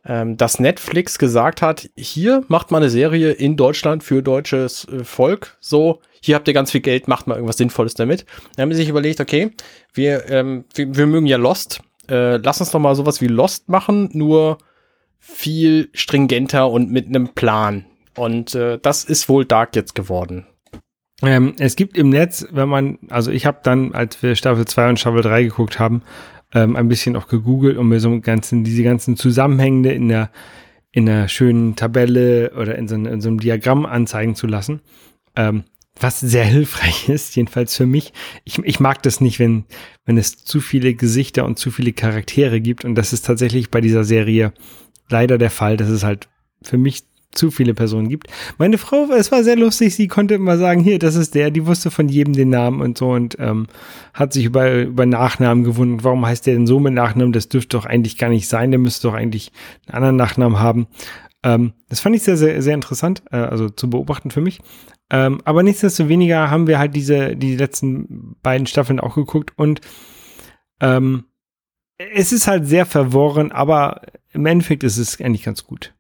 ähm, 0.06 0.38
dass 0.38 0.60
Netflix 0.60 1.18
gesagt 1.20 1.62
hat, 1.62 1.90
hier 1.96 2.44
macht 2.48 2.72
mal 2.72 2.78
eine 2.78 2.90
Serie 2.90 3.32
in 3.32 3.58
Deutschland 3.58 4.04
für 4.04 4.22
deutsches 4.22 4.86
äh, 4.86 5.04
Volk. 5.04 5.58
So, 5.60 6.02
hier 6.22 6.36
habt 6.36 6.48
ihr 6.48 6.54
ganz 6.54 6.72
viel 6.72 6.82
Geld, 6.82 7.08
macht 7.08 7.28
mal 7.28 7.36
irgendwas 7.36 7.58
Sinnvolles 7.58 7.94
damit. 7.94 8.26
Dann 8.56 8.64
haben 8.64 8.72
sie 8.72 8.78
sich 8.78 8.90
überlegt, 8.90 9.20
okay, 9.20 9.52
wir, 9.94 10.30
ähm, 10.30 10.66
wir, 10.74 10.96
wir 10.96 11.06
mögen 11.06 11.28
ja 11.28 11.38
Lost. 11.38 11.82
Äh, 12.10 12.38
lass 12.38 12.60
uns 12.60 12.72
doch 12.72 12.80
mal 12.80 12.96
sowas 12.96 13.22
wie 13.22 13.28
Lost 13.28 13.70
machen, 13.70 14.10
nur 14.14 14.58
viel 15.20 15.90
stringenter 15.94 16.70
und 16.70 16.92
mit 16.92 17.08
einem 17.08 17.30
Plan. 17.30 17.86
Und 18.16 18.56
äh, 18.56 18.80
das 18.82 19.04
ist 19.04 19.30
wohl 19.30 19.46
Dark 19.46 19.76
jetzt 19.76 19.96
geworden. 19.96 20.48
Ähm, 21.22 21.56
es 21.60 21.76
gibt 21.76 21.98
im 21.98 22.10
Netz, 22.10 22.48
wenn 22.52 22.70
man, 22.70 22.98
also 23.10 23.32
ich 23.32 23.46
habe 23.46 23.60
dann, 23.64 23.94
als 23.94 24.24
wir 24.24 24.36
Staffel 24.36 24.66
2 24.66 24.90
und 24.90 25.00
Staffel 25.00 25.22
3 25.22 25.44
geguckt 25.44 25.80
haben, 25.80 26.02
ähm, 26.54 26.76
ein 26.76 26.88
bisschen 26.88 27.16
auch 27.16 27.28
gegoogelt, 27.28 27.78
um 27.78 27.90
mir 27.90 28.00
so 28.00 28.20
ganzen, 28.20 28.64
diese 28.64 28.84
ganzen 28.84 29.16
Zusammenhänge 29.16 29.94
in 29.94 30.10
der, 30.10 30.32
in 30.92 31.08
einer 31.08 31.28
schönen 31.28 31.76
Tabelle 31.76 32.52
oder 32.56 32.78
in 32.78 32.88
so, 32.88 32.96
in 32.96 33.22
so 33.22 33.30
einem 33.30 33.40
Diagramm 33.40 33.86
anzeigen 33.86 34.36
zu 34.36 34.48
lassen. 34.48 34.82
Ähm, 35.36 35.64
was 36.00 36.20
sehr 36.20 36.46
hilfreich 36.46 37.10
ist, 37.10 37.36
jedenfalls 37.36 37.76
für 37.76 37.86
mich. 37.86 38.14
Ich, 38.46 38.58
ich 38.60 38.80
mag 38.80 39.04
das 39.04 39.22
nicht, 39.22 39.40
wenn, 39.40 39.66
wenn 40.06 40.18
es 40.18 40.44
zu 40.44 40.62
viele 40.62 40.94
Gesichter 40.94 41.46
und 41.46 41.60
zu 41.60 41.72
viele 41.72 41.94
Charaktere 41.94 42.62
gibt. 42.62 42.86
Und 42.86 42.96
das 42.96 43.14
ist 43.14 43.26
tatsächlich 43.26 43.70
bei 43.70 43.82
dieser 43.82 44.04
Serie 44.04 44.54
leider 45.10 45.38
der 45.38 45.52
Fall, 45.52 45.78
dass 45.78 45.90
es 45.90 46.04
halt 46.04 46.30
für 46.62 46.78
mich 46.78 47.04
zu 47.32 47.52
viele 47.52 47.74
Personen 47.74 48.10
gibt. 48.10 48.28
Meine 48.58 48.78
Frau, 48.78 49.12
es 49.12 49.32
war 49.32 49.44
sehr 49.44 49.56
lustig, 49.56 49.96
sie 49.96 50.08
konnte 50.08 50.34
immer 50.34 50.58
sagen, 50.58 50.82
hier, 50.82 50.98
das 51.00 51.16
ist 51.16 51.36
der, 51.36 51.52
die 51.52 51.66
wusste 51.66 51.92
von 51.92 52.10
jedem 52.10 52.34
den 52.34 52.50
Namen 52.50 52.82
und 52.82 52.98
so 52.98 53.12
und 53.12 53.38
ähm, 53.40 53.68
hat 54.14 54.34
sich 54.34 54.46
über, 54.46 54.82
über 54.82 55.06
Nachnamen 55.06 55.64
gewundert, 55.64 56.04
warum 56.04 56.26
heißt 56.26 56.48
der 56.48 56.56
denn 56.56 56.68
so 56.68 56.80
mit 56.80 56.94
Nachnamen, 56.94 57.32
das 57.32 57.48
dürfte 57.48 57.78
doch 57.78 57.86
eigentlich 57.86 58.18
gar 58.18 58.30
nicht 58.30 58.48
sein, 58.48 58.72
der 58.72 58.80
müsste 58.80 59.08
doch 59.08 59.14
eigentlich 59.14 59.52
einen 59.88 59.96
anderen 59.96 60.16
Nachnamen 60.16 60.60
haben. 60.60 60.88
Ähm, 61.44 61.74
das 61.88 62.00
fand 62.00 62.16
ich 62.16 62.24
sehr, 62.24 62.38
sehr, 62.38 62.62
sehr 62.62 62.74
interessant, 62.74 63.24
äh, 63.32 63.38
also 63.38 63.70
zu 63.70 63.90
beobachten 63.90 64.32
für 64.32 64.42
mich. 64.42 64.60
Ähm, 65.12 65.42
aber 65.46 65.64
nichtsdestoweniger 65.64 66.50
haben 66.50 66.68
wir 66.68 66.80
halt 66.80 66.96
diese, 66.96 67.36
die 67.36 67.56
letzten 67.56 68.36
beiden 68.42 68.68
Staffeln 68.68 69.00
auch 69.00 69.16
geguckt 69.16 69.54
und 69.56 69.82
ähm, 70.82 71.26
es 71.98 72.32
ist 72.32 72.48
halt 72.48 72.66
sehr 72.66 72.86
verworren, 72.86 73.52
aber 73.52 74.02
im 74.32 74.46
Endeffekt 74.46 74.84
ist 74.84 74.98
es 74.98 75.20
eigentlich 75.20 75.44
ganz 75.44 75.66
gut. 75.66 75.94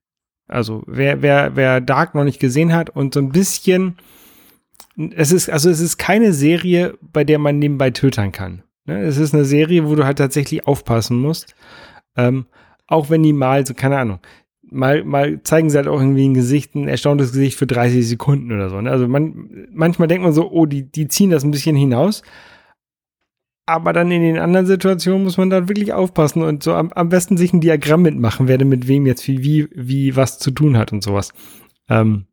Also 0.50 0.84
wer, 0.88 1.22
wer, 1.22 1.56
wer 1.56 1.80
Dark 1.80 2.16
noch 2.16 2.24
nicht 2.24 2.40
gesehen 2.40 2.74
hat 2.74 2.90
und 2.90 3.14
so 3.14 3.20
ein 3.20 3.30
bisschen, 3.30 3.98
es 5.16 5.32
ist, 5.32 5.50
also 5.50 5.70
es 5.70 5.80
ist 5.80 5.98
keine 5.98 6.34
Serie, 6.34 6.98
bei 7.02 7.24
der 7.24 7.40
man 7.40 7.60
nebenbei 7.60 7.92
tötern 7.92 8.32
kann. 8.32 8.64
Ne? 8.86 9.02
Es 9.04 9.18
ist 9.18 9.34
eine 9.34 9.46
Serie, 9.46 9.88
wo 9.88 9.96
du 9.96 10.06
halt 10.06 10.18
tatsächlich 10.18 10.68
aufpassen 10.68 11.20
musst. 11.20 11.56
Ähm, 12.18 12.48
auch 12.88 13.10
wenn 13.10 13.24
die 13.24 13.34
mal, 13.34 13.66
so, 13.66 13.76
keine 13.76 14.00
Ahnung, 14.00 14.20
mal, 14.64 15.04
mal 15.04 15.42
zeigen 15.44 15.70
sie 15.70 15.78
halt 15.78 15.88
auch 15.88 16.00
irgendwie 16.00 16.28
ein 16.28 16.34
Gesicht, 16.34 16.76
ein 16.76 16.88
erstauntes 16.88 17.32
Gesicht 17.32 17.58
für 17.58 17.68
30 17.68 18.08
Sekunden 18.08 18.52
oder 18.52 18.70
so. 18.70 18.82
Ne? 18.82 18.90
Also 18.90 19.08
man, 19.08 19.68
manchmal 19.72 20.08
denkt 20.08 20.24
man 20.24 20.34
so, 20.34 20.50
oh, 20.52 20.66
die, 20.66 20.84
die 20.92 21.08
ziehen 21.08 21.30
das 21.30 21.44
ein 21.44 21.52
bisschen 21.52 21.76
hinaus. 21.76 22.24
Aber 23.70 23.94
dann 23.94 24.10
in 24.10 24.24
den 24.24 24.40
anderen 24.40 24.66
Situationen 24.66 25.24
muss 25.24 25.38
man 25.38 25.52
da 25.52 25.70
wirklich 25.70 25.94
aufpassen 25.94 26.42
und 26.42 26.64
so 26.64 26.74
am, 26.74 26.92
am 26.92 27.10
besten 27.10 27.38
sich 27.38 27.54
ein 27.54 27.62
Diagramm 27.62 28.02
mitmachen, 28.02 28.48
wer 28.48 28.58
denn 28.58 28.68
mit 28.68 28.88
wem 28.88 29.06
jetzt 29.06 29.28
wie, 29.28 29.44
wie, 29.44 29.68
wie 29.76 30.16
was 30.16 30.40
zu 30.40 30.50
tun 30.50 30.76
hat 30.76 30.92
und 30.92 31.04
sowas. 31.04 31.34
Ähm, 31.88 32.26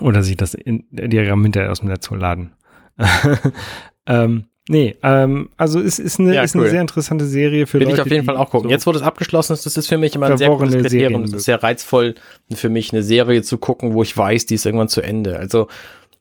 oder 0.00 0.24
sich 0.24 0.36
das 0.36 0.54
in, 0.54 0.84
Diagramm 0.90 1.44
hinterher 1.44 1.70
aus 1.70 1.78
dem 1.78 1.88
Netz 1.88 2.10
laden. 2.10 2.50
ähm, 4.08 4.46
nee, 4.68 4.96
ähm, 5.04 5.50
also 5.56 5.78
es 5.78 6.00
ist 6.00 6.18
eine, 6.18 6.34
ja, 6.34 6.42
ist 6.42 6.56
cool. 6.56 6.62
eine 6.62 6.70
sehr 6.70 6.80
interessante 6.80 7.26
Serie 7.26 7.68
für 7.68 7.78
Will 7.78 7.86
Leute. 7.86 7.98
Will 7.98 8.00
ich 8.00 8.00
auf 8.00 8.10
jeden 8.10 8.24
Fall 8.24 8.36
auch 8.36 8.50
gucken. 8.50 8.68
So 8.68 8.72
Jetzt, 8.72 8.88
wo 8.88 8.92
das 8.92 9.02
abgeschlossen 9.02 9.52
ist, 9.52 9.66
das 9.66 9.76
ist 9.76 9.86
für 9.86 9.98
mich 9.98 10.16
immer 10.16 10.26
ein 10.26 10.36
sehr 10.36 10.50
gutes 10.50 10.74
Kriterium. 10.74 11.22
Es 11.22 11.32
ist 11.32 11.44
sehr 11.44 11.62
reizvoll 11.62 12.16
für 12.52 12.70
mich, 12.70 12.92
eine 12.92 13.04
Serie 13.04 13.42
zu 13.42 13.58
gucken, 13.58 13.94
wo 13.94 14.02
ich 14.02 14.16
weiß, 14.16 14.46
die 14.46 14.56
ist 14.56 14.66
irgendwann 14.66 14.88
zu 14.88 15.00
Ende. 15.00 15.38
Also 15.38 15.68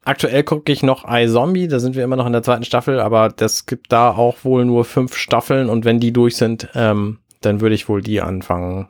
Aktuell 0.05 0.43
gucke 0.43 0.71
ich 0.71 0.83
noch 0.83 1.05
iZombie, 1.09 1.67
da 1.67 1.79
sind 1.79 1.95
wir 1.95 2.03
immer 2.03 2.15
noch 2.15 2.27
in 2.27 2.33
der 2.33 2.43
zweiten 2.43 2.63
Staffel, 2.63 2.99
aber 2.99 3.29
das 3.29 3.65
gibt 3.65 3.91
da 3.91 4.11
auch 4.11 4.37
wohl 4.43 4.63
nur 4.63 4.85
fünf 4.85 5.15
Staffeln 5.17 5.67
und 5.67 5.83
wenn 5.83 5.99
die 5.99 6.13
durch 6.13 6.37
sind, 6.37 6.69
ähm, 6.75 7.17
dann 7.41 7.59
würde 7.59 7.73
ich 7.73 7.89
wohl 7.89 8.01
die 8.01 8.21
anfangen. 8.21 8.87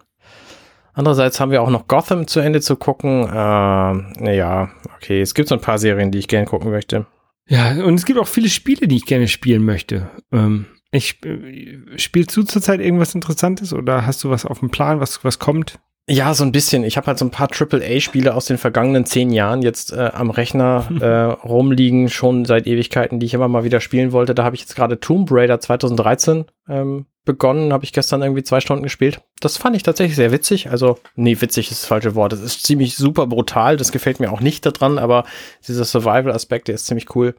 Andererseits 0.94 1.40
haben 1.40 1.52
wir 1.52 1.62
auch 1.62 1.70
noch 1.70 1.88
Gotham 1.88 2.28
zu 2.28 2.42
Ende 2.42 2.60
zu 2.60 2.76
gucken. 2.76 3.24
Äh, 3.24 3.32
naja, 3.32 4.72
okay, 4.96 5.22
es 5.22 5.34
gibt 5.34 5.48
so 5.48 5.56
ein 5.56 5.62
paar 5.62 5.78
Serien, 5.78 6.12
die 6.12 6.20
ich 6.20 6.28
gerne 6.28 6.46
gucken 6.46 6.70
möchte. 6.72 7.06
Ja, 7.48 7.72
und 7.84 7.96
es 7.96 8.06
gibt 8.06 8.20
auch 8.20 8.28
viele 8.28 8.50
Spiele, 8.50 8.88
die 8.88 8.98
ich 8.98 9.06
gerne 9.06 9.28
spielen 9.28 9.64
möchte. 9.64 10.10
Ähm, 10.34 10.66
ich 10.92 11.24
äh, 11.26 11.98
spielst 11.98 12.36
du 12.36 12.44
zurzeit 12.44 12.80
irgendwas 12.80 13.16
Interessantes 13.16 13.74
oder 13.74 14.06
hast 14.06 14.24
du 14.24 14.30
was 14.30 14.46
auf 14.46 14.60
dem 14.60 14.70
Plan, 14.70 15.00
was, 15.00 15.24
was 15.24 15.40
kommt? 15.40 15.80
Ja, 16.08 16.36
so 16.36 16.44
ein 16.44 16.52
bisschen. 16.52 16.84
Ich 16.84 16.98
habe 16.98 17.08
halt 17.08 17.18
so 17.18 17.26
ein 17.26 17.32
paar 17.32 17.50
AAA-Spiele 17.52 18.36
aus 18.36 18.46
den 18.46 18.60
vergangenen 18.60 19.06
zehn 19.06 19.32
Jahren 19.32 19.64
jetzt 19.64 19.92
äh, 19.92 20.12
am 20.14 20.30
Rechner 20.30 20.88
äh, 21.02 21.48
rumliegen, 21.48 22.10
schon 22.10 22.46
seit 22.46 22.68
Ewigkeiten, 22.68 23.20
die 23.20 23.26
ich 23.26 23.34
immer 23.34 23.48
mal 23.48 23.64
wieder 23.64 23.82
spielen 23.82 24.12
wollte. 24.12 24.36
Da 24.36 24.44
habe 24.44 24.56
ich 24.56 24.62
jetzt 24.62 24.76
gerade 24.76 25.00
Tomb 25.00 25.30
Raider 25.32 25.60
2013 25.60 26.46
ähm, 26.70 27.08
begonnen, 27.26 27.74
habe 27.74 27.86
ich 27.86 27.92
gestern 27.92 28.22
irgendwie 28.22 28.44
zwei 28.44 28.60
Stunden 28.60 28.84
gespielt. 28.84 29.22
Das 29.40 29.58
fand 29.58 29.76
ich 29.76 29.82
tatsächlich 29.82 30.16
sehr 30.16 30.32
witzig. 30.32 30.70
Also, 30.70 31.00
nee, 31.16 31.42
witzig 31.42 31.72
ist 31.72 31.82
das 31.82 31.88
falsche 31.88 32.14
Wort. 32.14 32.34
Es 32.34 32.42
ist 32.42 32.64
ziemlich 32.64 32.96
super 32.96 33.26
brutal. 33.26 33.76
Das 33.76 33.92
gefällt 33.92 34.20
mir 34.20 34.32
auch 34.32 34.42
nicht 34.42 34.64
daran, 34.64 35.00
aber 35.00 35.26
dieser 35.68 35.86
Survival-Aspekt, 35.86 36.68
der 36.68 36.76
ist 36.76 36.86
ziemlich 36.86 37.16
cool. 37.16 37.34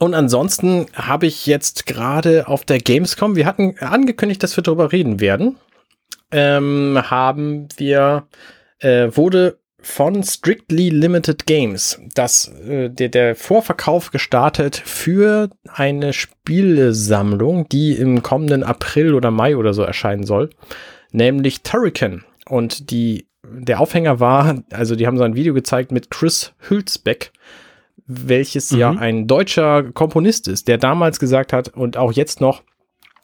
Und 0.00 0.14
ansonsten 0.14 0.86
habe 0.94 1.26
ich 1.26 1.46
jetzt 1.46 1.86
gerade 1.86 2.48
auf 2.48 2.64
der 2.64 2.78
Gamescom, 2.78 3.36
wir 3.36 3.46
hatten 3.46 3.76
angekündigt, 3.78 4.42
dass 4.42 4.56
wir 4.56 4.62
darüber 4.64 4.90
reden 4.90 5.20
werden 5.20 5.56
ähm, 6.32 6.98
haben 7.02 7.68
wir, 7.76 8.26
äh, 8.80 9.08
wurde 9.12 9.58
von 9.80 10.22
Strictly 10.22 10.90
Limited 10.90 11.46
Games 11.46 12.00
das, 12.14 12.48
äh, 12.48 12.90
der, 12.90 13.08
der 13.08 13.34
Vorverkauf 13.36 14.10
gestartet 14.10 14.76
für 14.76 15.50
eine 15.68 16.12
Spielesammlung, 16.12 17.68
die 17.68 17.92
im 17.92 18.22
kommenden 18.22 18.64
April 18.64 19.14
oder 19.14 19.30
Mai 19.30 19.56
oder 19.56 19.72
so 19.74 19.82
erscheinen 19.82 20.24
soll, 20.24 20.50
nämlich 21.12 21.62
Turrican. 21.62 22.24
Und 22.46 22.90
die, 22.90 23.28
der 23.46 23.80
Aufhänger 23.80 24.20
war, 24.20 24.62
also 24.72 24.96
die 24.96 25.06
haben 25.06 25.18
so 25.18 25.24
ein 25.24 25.36
Video 25.36 25.54
gezeigt 25.54 25.92
mit 25.92 26.10
Chris 26.10 26.54
Hülsbeck, 26.68 27.32
welches 28.06 28.72
mhm. 28.72 28.78
ja 28.78 28.90
ein 28.90 29.26
deutscher 29.26 29.84
Komponist 29.92 30.48
ist, 30.48 30.66
der 30.66 30.78
damals 30.78 31.20
gesagt 31.20 31.52
hat 31.52 31.68
und 31.68 31.96
auch 31.96 32.12
jetzt 32.12 32.40
noch, 32.40 32.62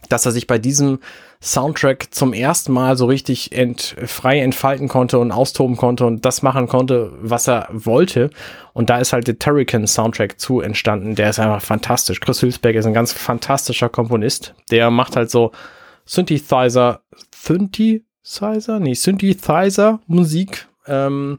dass 0.08 0.26
er 0.26 0.32
sich 0.32 0.46
bei 0.46 0.58
diesem 0.58 0.98
Soundtrack 1.42 2.08
zum 2.12 2.32
ersten 2.32 2.72
Mal 2.72 2.96
so 2.96 3.06
richtig 3.06 3.52
ent, 3.52 3.96
frei 4.06 4.40
entfalten 4.40 4.88
konnte 4.88 5.18
und 5.18 5.30
austoben 5.30 5.76
konnte 5.76 6.06
und 6.06 6.24
das 6.24 6.42
machen 6.42 6.68
konnte, 6.68 7.12
was 7.20 7.48
er 7.48 7.68
wollte. 7.70 8.30
Und 8.72 8.90
da 8.90 8.98
ist 8.98 9.12
halt 9.12 9.26
der 9.26 9.38
Turrican 9.38 9.86
Soundtrack 9.86 10.40
zu 10.40 10.60
entstanden. 10.60 11.14
Der 11.14 11.30
ist 11.30 11.38
einfach 11.38 11.62
fantastisch. 11.62 12.20
Chris 12.20 12.42
Hülsberg 12.42 12.76
ist 12.76 12.86
ein 12.86 12.94
ganz 12.94 13.12
fantastischer 13.12 13.88
Komponist. 13.88 14.54
Der 14.70 14.90
macht 14.90 15.16
halt 15.16 15.30
so 15.30 15.52
Synthesizer, 16.06 17.02
Synthesizer? 17.34 18.80
Nee, 18.80 18.94
Synthesizer 18.94 20.00
Musik. 20.06 20.66
Ähm, 20.86 21.38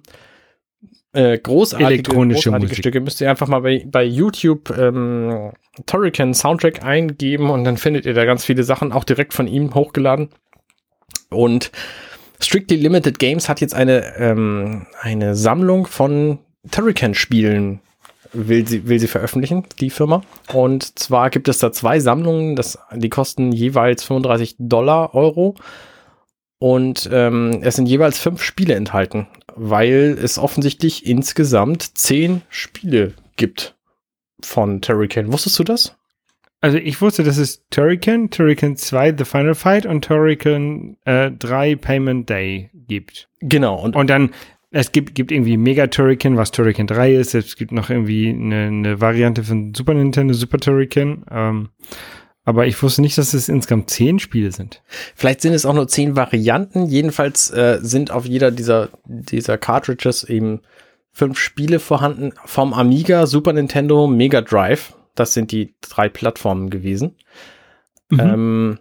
äh, 1.16 1.38
großartige, 1.38 1.94
elektronische 1.94 2.50
großartige 2.50 2.70
Musik. 2.70 2.78
Stücke. 2.78 3.02
Müsst 3.02 3.22
ihr 3.22 3.30
einfach 3.30 3.48
mal 3.48 3.62
bei, 3.62 3.86
bei 3.86 4.04
YouTube 4.04 4.76
ähm, 4.78 5.52
Turrican 5.86 6.34
Soundtrack 6.34 6.84
eingeben 6.84 7.50
und 7.50 7.64
dann 7.64 7.78
findet 7.78 8.06
ihr 8.06 8.14
da 8.14 8.26
ganz 8.26 8.46
viele 8.46 8.64
Sachen, 8.64 8.92
auch 8.92 9.04
direkt 9.04 9.34
von 9.34 9.48
ihm 9.48 9.74
hochgeladen. 9.74 10.30
Und 11.30 11.72
Strictly 12.40 12.78
Limited 12.78 13.20
Games 13.20 13.50
hat 13.50 13.62
jetzt 13.62 13.74
eine, 13.74 14.16
ähm, 14.18 14.88
eine 15.02 15.36
Sammlung 15.36 15.88
von 15.88 16.40
Turrican-Spielen 16.70 17.80
will 18.36 18.68
sie, 18.68 18.88
will 18.88 19.00
sie 19.00 19.08
veröffentlichen, 19.08 19.64
die 19.80 19.90
Firma. 19.90 20.22
Und 20.54 21.00
zwar 21.00 21.30
gibt 21.30 21.48
es 21.48 21.60
da 21.60 21.72
zwei 21.72 22.00
Sammlungen, 22.00 22.56
das, 22.56 22.78
die 22.94 23.10
kosten 23.10 23.52
jeweils 23.52 24.04
35 24.04 24.56
Dollar, 24.60 25.16
Euro. 25.16 25.56
Und 26.60 27.10
ähm, 27.12 27.60
es 27.62 27.76
sind 27.76 27.88
jeweils 27.88 28.20
fünf 28.20 28.42
Spiele 28.42 28.76
enthalten, 28.76 29.28
weil 29.56 30.18
es 30.22 30.38
offensichtlich 30.38 31.06
insgesamt 31.06 31.98
zehn 31.98 32.42
Spiele 32.50 33.14
gibt 33.36 33.76
von 34.42 34.82
Turrican. 34.82 35.32
Wusstest 35.32 35.58
du 35.60 35.64
das? 35.64 35.96
Also 36.62 36.78
ich 36.78 37.02
wusste, 37.02 37.24
dass 37.24 37.38
es 37.38 37.64
Turrican, 37.70 38.30
Turrican 38.30 38.76
2 38.76 39.16
The 39.18 39.26
Final 39.26 39.56
Fight 39.56 39.86
und 39.86 40.04
Turrican 40.04 40.98
äh, 41.06 41.32
3 41.32 41.76
Payment 41.76 42.30
Day 42.30 42.70
gibt. 42.74 43.30
Genau. 43.40 43.76
Und, 43.80 43.96
und 43.96 44.10
dann 44.10 44.32
es 44.72 44.92
gibt, 44.92 45.16
gibt 45.16 45.32
irgendwie 45.32 45.58
Mega 45.58 45.88
Turrican, 45.88 46.36
was 46.38 46.52
Turrican 46.52 46.88
3 46.88 47.14
ist. 47.14 47.34
Es 47.34 47.56
gibt 47.56 47.72
noch 47.72 47.90
irgendwie 47.90 48.30
eine, 48.30 48.68
eine 48.68 49.00
Variante 49.00 49.44
von 49.44 49.74
Super 49.74 49.94
Nintendo, 49.94 50.34
Super 50.34 50.58
Turrican. 50.58 51.24
Ähm, 51.32 51.70
aber 52.46 52.68
ich 52.68 52.82
wusste 52.82 53.02
nicht, 53.02 53.18
dass 53.18 53.34
es 53.34 53.50
insgesamt 53.50 53.90
zehn 53.90 54.20
Spiele 54.20 54.52
sind. 54.52 54.84
Vielleicht 55.16 55.42
sind 55.42 55.54
es 55.54 55.66
auch 55.66 55.74
nur 55.74 55.88
zehn 55.88 56.16
Varianten. 56.16 56.86
Jedenfalls 56.86 57.50
äh, 57.50 57.80
sind 57.82 58.12
auf 58.12 58.26
jeder 58.26 58.52
dieser, 58.52 58.90
dieser 59.06 59.58
Cartridges 59.58 60.24
eben 60.24 60.62
fünf 61.12 61.40
Spiele 61.40 61.80
vorhanden 61.80 62.34
vom 62.46 62.74
Amiga, 62.74 63.26
Super 63.26 63.54
Nintendo, 63.54 64.06
Mega 64.08 64.42
Drive. 64.42 64.94
Das 65.16 65.34
sind 65.34 65.52
die 65.52 65.74
drei 65.82 66.08
Plattformen 66.08 66.70
gewesen. 66.70 67.16
Mhm. 68.10 68.20
Ähm, 68.20 68.80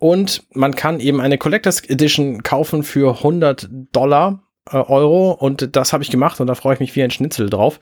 und 0.00 0.42
man 0.52 0.74
kann 0.74 0.98
eben 0.98 1.20
eine 1.20 1.38
Collectors 1.38 1.80
Edition 1.84 2.42
kaufen 2.42 2.82
für 2.82 3.18
100 3.18 3.68
Dollar 3.92 4.43
äh, 4.70 4.76
Euro 4.76 5.32
und 5.32 5.76
das 5.76 5.92
habe 5.92 6.02
ich 6.02 6.10
gemacht 6.10 6.40
und 6.40 6.46
da 6.46 6.54
freue 6.54 6.74
ich 6.74 6.80
mich 6.80 6.94
wie 6.96 7.02
ein 7.02 7.10
Schnitzel 7.10 7.50
drauf, 7.50 7.80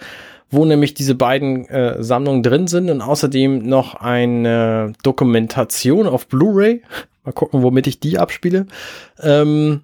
wo 0.51 0.65
nämlich 0.65 0.95
diese 0.95 1.15
beiden 1.15 1.69
äh, 1.69 2.03
Sammlungen 2.03 2.43
drin 2.43 2.67
sind 2.67 2.91
und 2.91 3.01
außerdem 3.01 3.59
noch 3.59 3.95
eine 3.95 4.93
Dokumentation 5.03 6.07
auf 6.07 6.27
Blu-ray. 6.27 6.83
Mal 7.25 7.33
gucken, 7.33 7.63
womit 7.63 7.87
ich 7.87 8.01
die 8.01 8.19
abspiele. 8.19 8.67
Ähm, 9.21 9.83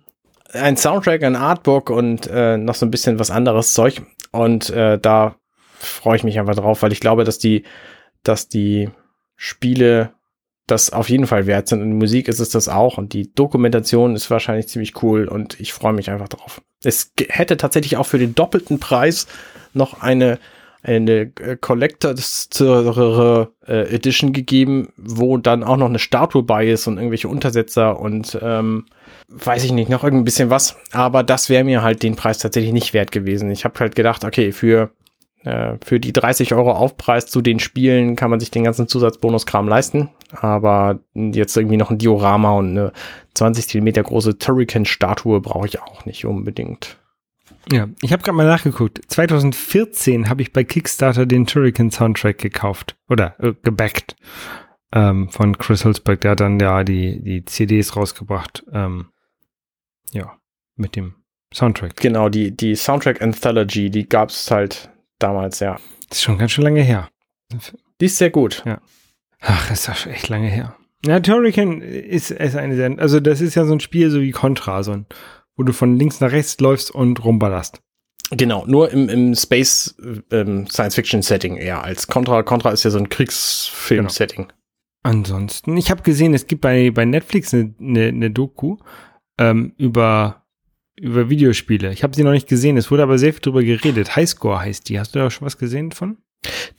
ein 0.53 0.77
Soundtrack, 0.77 1.23
ein 1.23 1.37
Artbook 1.37 1.91
und 1.91 2.27
äh, 2.27 2.57
noch 2.57 2.75
so 2.75 2.85
ein 2.85 2.91
bisschen 2.91 3.19
was 3.19 3.31
anderes 3.31 3.75
Zeug. 3.75 4.03
Und 4.33 4.71
äh, 4.71 4.99
da 4.99 5.37
freue 5.79 6.17
ich 6.17 6.25
mich 6.25 6.39
einfach 6.39 6.57
drauf, 6.57 6.83
weil 6.83 6.93
ich 6.93 7.01
glaube, 7.01 7.25
dass 7.25 7.39
die, 7.39 7.63
dass 8.25 8.49
die 8.49 8.91
Spiele 9.37 10.13
das 10.67 10.93
auf 10.93 11.09
jeden 11.09 11.27
Fall 11.27 11.47
wert 11.47 11.69
sind. 11.69 11.81
Und 11.81 11.93
Musik 11.95 12.29
ist 12.29 12.41
es 12.41 12.51
das 12.51 12.69
auch. 12.69 12.99
Und 12.99 13.13
die 13.13 13.33
Dokumentation 13.35 14.15
ist 14.15 14.31
wahrscheinlich 14.31 14.69
ziemlich 14.69 15.03
cool 15.03 15.29
und 15.29 15.59
ich 15.61 15.73
freue 15.73 15.93
mich 15.93 16.11
einfach 16.11 16.29
drauf. 16.29 16.61
Es 16.83 17.13
hätte 17.29 17.57
tatsächlich 17.57 17.97
auch 17.97 18.07
für 18.07 18.19
den 18.19 18.35
doppelten 18.35 18.79
Preis 18.79 19.27
noch 19.75 20.01
eine 20.01 20.39
eine 20.83 21.33
äh, 21.41 21.57
Collectors 21.61 22.49
äh, 22.61 23.47
Edition 23.67 24.33
gegeben, 24.33 24.93
wo 24.97 25.37
dann 25.37 25.65
auch 25.65 25.77
noch 25.77 25.89
eine 25.89 25.99
Statue 25.99 26.43
bei 26.43 26.69
ist 26.69 26.87
und 26.87 26.99
irgendwelche 26.99 27.29
Untersetzer 27.29 27.99
und 27.99 28.39
ähm, 28.41 28.87
weiß 29.29 29.65
ich 29.65 29.73
nicht, 29.73 29.91
noch 29.91 30.05
irgendein 30.05 30.25
bisschen 30.25 30.51
was. 30.51 30.77
Aber 30.93 31.25
das 31.25 31.49
wäre 31.49 31.65
mir 31.65 31.83
halt 31.83 32.03
den 32.03 32.17
Preis 32.17 32.39
tatsächlich 32.39 32.73
nicht 32.73 32.95
wert 32.95 33.11
gewesen. 33.11 33.51
Ich 33.51 33.65
habe 33.65 33.79
halt 33.81 33.97
gedacht, 33.97 34.25
okay, 34.25 34.53
für 34.53 34.91
äh, 35.45 35.77
für 35.85 36.01
die 36.01 36.13
30 36.13 36.55
Euro 36.55 36.73
Aufpreis 36.73 37.27
zu 37.27 37.43
den 37.43 37.59
Spielen 37.59 38.17
kann 38.17 38.31
man 38.31 38.41
sich 38.41 38.51
den 38.51 38.65
ganzen 38.65 38.89
Zusatzbonuskram 38.89 39.69
leisten. 39.69 40.11
Aber 40.31 41.01
jetzt 41.15 41.57
irgendwie 41.57 41.77
noch 41.77 41.91
ein 41.91 41.99
Diorama 41.99 42.53
und 42.53 42.71
eine 42.71 42.93
20 43.35 43.69
Zentimeter 43.69 44.03
große 44.03 44.39
Turrican-Statue 44.39 45.41
brauche 45.41 45.67
ich 45.67 45.81
auch 45.81 46.05
nicht 46.05 46.25
unbedingt. 46.25 46.99
Ja, 47.71 47.89
ich 48.03 48.13
habe 48.13 48.23
gerade 48.23 48.37
mal 48.37 48.47
nachgeguckt. 48.47 49.01
2014 49.09 50.29
habe 50.29 50.43
ich 50.43 50.53
bei 50.53 50.65
Kickstarter 50.65 51.27
den 51.27 51.47
Turrican 51.47 51.91
Soundtrack 51.91 52.39
gekauft 52.39 52.97
oder 53.09 53.39
äh, 53.41 53.55
gebackt 53.63 54.17
ähm, 54.93 55.29
von 55.29 55.57
Chris 55.59 55.85
Hulsberg. 55.85 56.21
Der 56.23 56.33
hat 56.33 56.41
dann 56.41 56.59
ja 56.59 56.85
die, 56.85 57.23
die 57.23 57.45
CDs 57.45 57.97
rausgebracht. 57.97 58.65
Ähm, 58.73 59.07
ja, 60.13 60.39
mit 60.77 60.97
dem 60.97 61.15
Soundtrack. 61.53 61.97
Genau, 61.97 62.29
die, 62.29 62.57
die 62.57 62.75
Soundtrack 62.75 63.21
Anthology, 63.23 63.91
die 63.91 64.09
gab 64.09 64.31
es 64.31 64.51
halt 64.51 64.91
damals, 65.19 65.61
ja. 65.61 65.79
Das 66.09 66.19
ist 66.19 66.25
schon 66.25 66.39
ganz 66.39 66.53
schön 66.53 66.65
lange 66.65 66.83
her. 66.83 67.11
Die 68.01 68.07
ist 68.07 68.19
sehr 68.19 68.31
gut. 68.31 68.63
Ja. 68.65 68.81
Ach, 69.41 69.71
ist 69.71 69.89
doch 69.89 70.07
echt 70.07 70.29
lange 70.29 70.49
her. 70.49 70.77
Ja, 71.05 71.21
Turrican 71.21 71.81
ist, 71.81 72.31
ist 72.31 72.57
eine 72.57 72.75
sehr, 72.75 72.99
also 72.99 73.21
das 73.21 73.41
ist 73.41 73.55
ja 73.55 73.65
so 73.65 73.73
ein 73.73 73.81
Spiel 73.81 74.11
so 74.11 74.21
wie 74.21 74.33
Contra, 74.33 74.83
so 74.83 74.93
ein, 74.93 75.07
wo 75.57 75.63
du 75.63 75.73
von 75.73 75.97
links 75.97 76.21
nach 76.21 76.33
rechts 76.33 76.59
läufst 76.61 76.91
und 76.91 77.25
rumballerst. 77.25 77.81
Genau, 78.31 78.67
nur 78.67 78.91
im, 78.91 79.09
im 79.09 79.35
Space 79.35 79.97
ähm, 80.31 80.67
Science-Fiction-Setting 80.67 81.57
eher 81.57 81.83
als 81.83 82.09
Contra. 82.09 82.43
Contra 82.43 82.71
ist 82.71 82.85
ja 82.85 82.91
so 82.91 82.99
ein 82.99 83.09
Kriegsfilm-Setting. 83.09 84.49
Genau. 84.49 84.55
Ansonsten, 85.03 85.77
ich 85.77 85.91
habe 85.91 86.03
gesehen, 86.03 86.35
es 86.35 86.47
gibt 86.47 86.61
bei, 86.61 86.91
bei 86.91 87.05
Netflix 87.05 87.55
eine, 87.55 87.75
eine, 87.81 88.09
eine 88.09 88.31
Doku 88.31 88.77
ähm, 89.39 89.73
über 89.79 90.43
über 91.01 91.31
Videospiele. 91.31 91.93
Ich 91.93 92.03
habe 92.03 92.15
sie 92.15 92.25
noch 92.25 92.33
nicht 92.33 92.49
gesehen, 92.49 92.77
es 92.77 92.91
wurde 92.91 93.03
aber 93.05 93.19
sehr 93.19 93.33
viel 93.33 93.41
drüber 93.41 93.63
geredet. 93.63 94.17
Highscore 94.17 94.61
heißt 94.61 94.89
die. 94.89 94.99
Hast 94.99 95.15
du 95.15 95.21
da 95.21 95.31
schon 95.31 95.47
was 95.47 95.59
gesehen 95.59 95.93
von? 95.93 96.19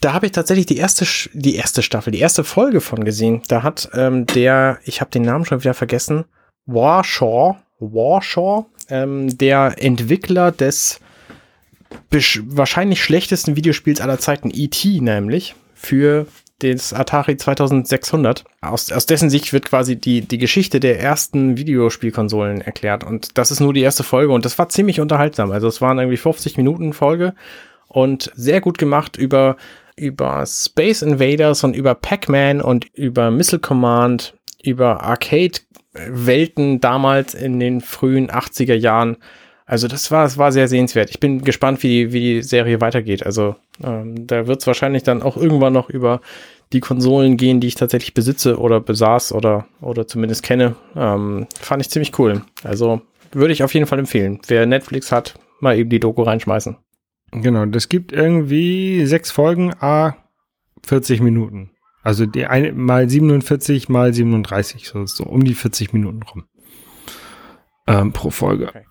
Da 0.02 0.14
habe 0.14 0.26
ich 0.26 0.32
tatsächlich 0.32 0.66
die 0.66 0.78
erste, 0.78 1.06
die 1.34 1.56
erste 1.56 1.84
Staffel, 1.84 2.12
die 2.12 2.20
erste 2.20 2.44
Folge 2.44 2.82
von 2.82 3.04
gesehen. 3.04 3.42
Da 3.48 3.64
hat 3.64 3.90
ähm, 3.94 4.26
der, 4.26 4.80
ich 4.86 5.02
habe 5.02 5.12
den 5.12 5.24
Namen 5.24 5.46
schon 5.46 5.62
wieder 5.62 5.74
vergessen, 5.74 6.26
Warshaw, 6.66 7.58
Warshaw, 7.80 8.66
ähm, 8.90 9.38
der 9.38 9.76
Entwickler 9.78 10.52
des 10.52 11.00
wahrscheinlich 12.12 13.04
schlechtesten 13.04 13.56
Videospiels 13.56 14.00
aller 14.00 14.20
Zeiten, 14.20 14.52
E.T. 14.54 15.02
nämlich, 15.02 15.56
für 15.74 16.28
des 16.62 16.94
Atari 16.94 17.38
2600. 17.38 18.44
Aus, 18.62 18.92
aus 18.92 19.06
dessen 19.06 19.30
Sicht 19.30 19.54
wird 19.54 19.66
quasi 19.66 19.96
die, 19.96 20.22
die 20.22 20.38
Geschichte 20.38 20.80
der 20.80 21.00
ersten 21.00 21.58
Videospielkonsolen 21.58 22.62
erklärt. 22.62 23.04
Und 23.04 23.38
das 23.38 23.52
ist 23.52 23.60
nur 23.60 23.74
die 23.74 23.82
erste 23.82 24.04
Folge 24.04 24.34
und 24.34 24.46
das 24.46 24.58
war 24.60 24.70
ziemlich 24.70 25.00
unterhaltsam. 25.00 25.52
Also 25.52 25.68
es 25.68 25.82
waren 25.82 26.00
irgendwie 26.00 26.18
50 26.18 26.58
Minuten 26.58 26.94
Folge 26.94 27.34
und 27.90 28.32
sehr 28.36 28.62
gut 28.62 28.78
gemacht 28.78 29.18
über, 29.18 29.58
über 29.98 30.46
Space 30.46 31.02
Invaders 31.02 31.64
und 31.64 31.76
über 31.76 31.96
Pac-Man 31.96 32.62
und 32.62 32.86
über 32.94 33.32
Missile 33.32 33.60
Command, 33.60 34.36
über 34.64 35.04
Arcade-Welten 35.04 36.80
damals 36.80 37.34
in 37.34 37.60
den 37.60 37.82
frühen 37.82 38.30
80er 38.30 38.76
Jahren. 38.76 39.18
Also 39.66 39.88
das 39.88 40.10
war, 40.10 40.24
das 40.24 40.38
war 40.38 40.52
sehr 40.52 40.68
sehenswert. 40.68 41.10
Ich 41.10 41.20
bin 41.20 41.44
gespannt, 41.44 41.84
wie 41.84 41.88
die, 41.88 42.14
wie 42.14 42.20
die 42.20 42.42
Serie 42.42 42.80
weitergeht. 42.82 43.26
Also 43.26 43.56
ähm, 43.84 44.26
da 44.28 44.48
wird 44.48 44.62
es 44.62 44.68
wahrscheinlich 44.68 45.04
dann 45.04 45.22
auch 45.22 45.38
irgendwann 45.38 45.74
noch 45.74 45.90
über 45.90 46.22
die 46.72 46.80
Konsolen 46.80 47.38
gehen, 47.38 47.60
die 47.60 47.68
ich 47.68 47.76
tatsächlich 47.76 48.14
besitze 48.14 48.60
oder 48.60 48.80
besaß 48.80 49.34
oder, 49.34 49.66
oder 49.82 50.08
zumindest 50.08 50.44
kenne. 50.44 50.76
Ähm, 50.96 51.48
fand 51.60 51.82
ich 51.82 51.90
ziemlich 51.90 52.18
cool. 52.20 52.42
Also 52.64 53.02
würde 53.32 53.54
ich 53.54 53.64
auf 53.64 53.74
jeden 53.74 53.86
Fall 53.86 54.00
empfehlen. 54.00 54.40
Wer 54.48 54.66
Netflix 54.66 55.12
hat, 55.12 55.36
mal 55.60 55.78
eben 55.78 55.90
die 55.90 56.00
Doku 56.00 56.24
reinschmeißen. 56.24 56.78
Genau, 57.32 57.66
das 57.66 57.90
gibt 57.90 58.12
irgendwie 58.12 59.06
sechs 59.06 59.32
Folgen, 59.32 59.74
a 59.80 60.18
40 60.84 61.22
Minuten. 61.22 61.72
Also 62.04 62.26
die 62.26 62.46
eine, 62.46 62.72
mal 62.72 63.10
47 63.10 63.90
mal 63.90 64.14
37, 64.14 64.88
so, 64.88 65.06
so 65.06 65.26
um 65.26 65.44
die 65.44 65.54
40 65.54 65.94
Minuten 65.94 66.24
rum. 66.24 66.46
Ähm, 67.88 68.14
pro 68.14 68.30
Folge. 68.30 68.70
Okay. 68.70 68.86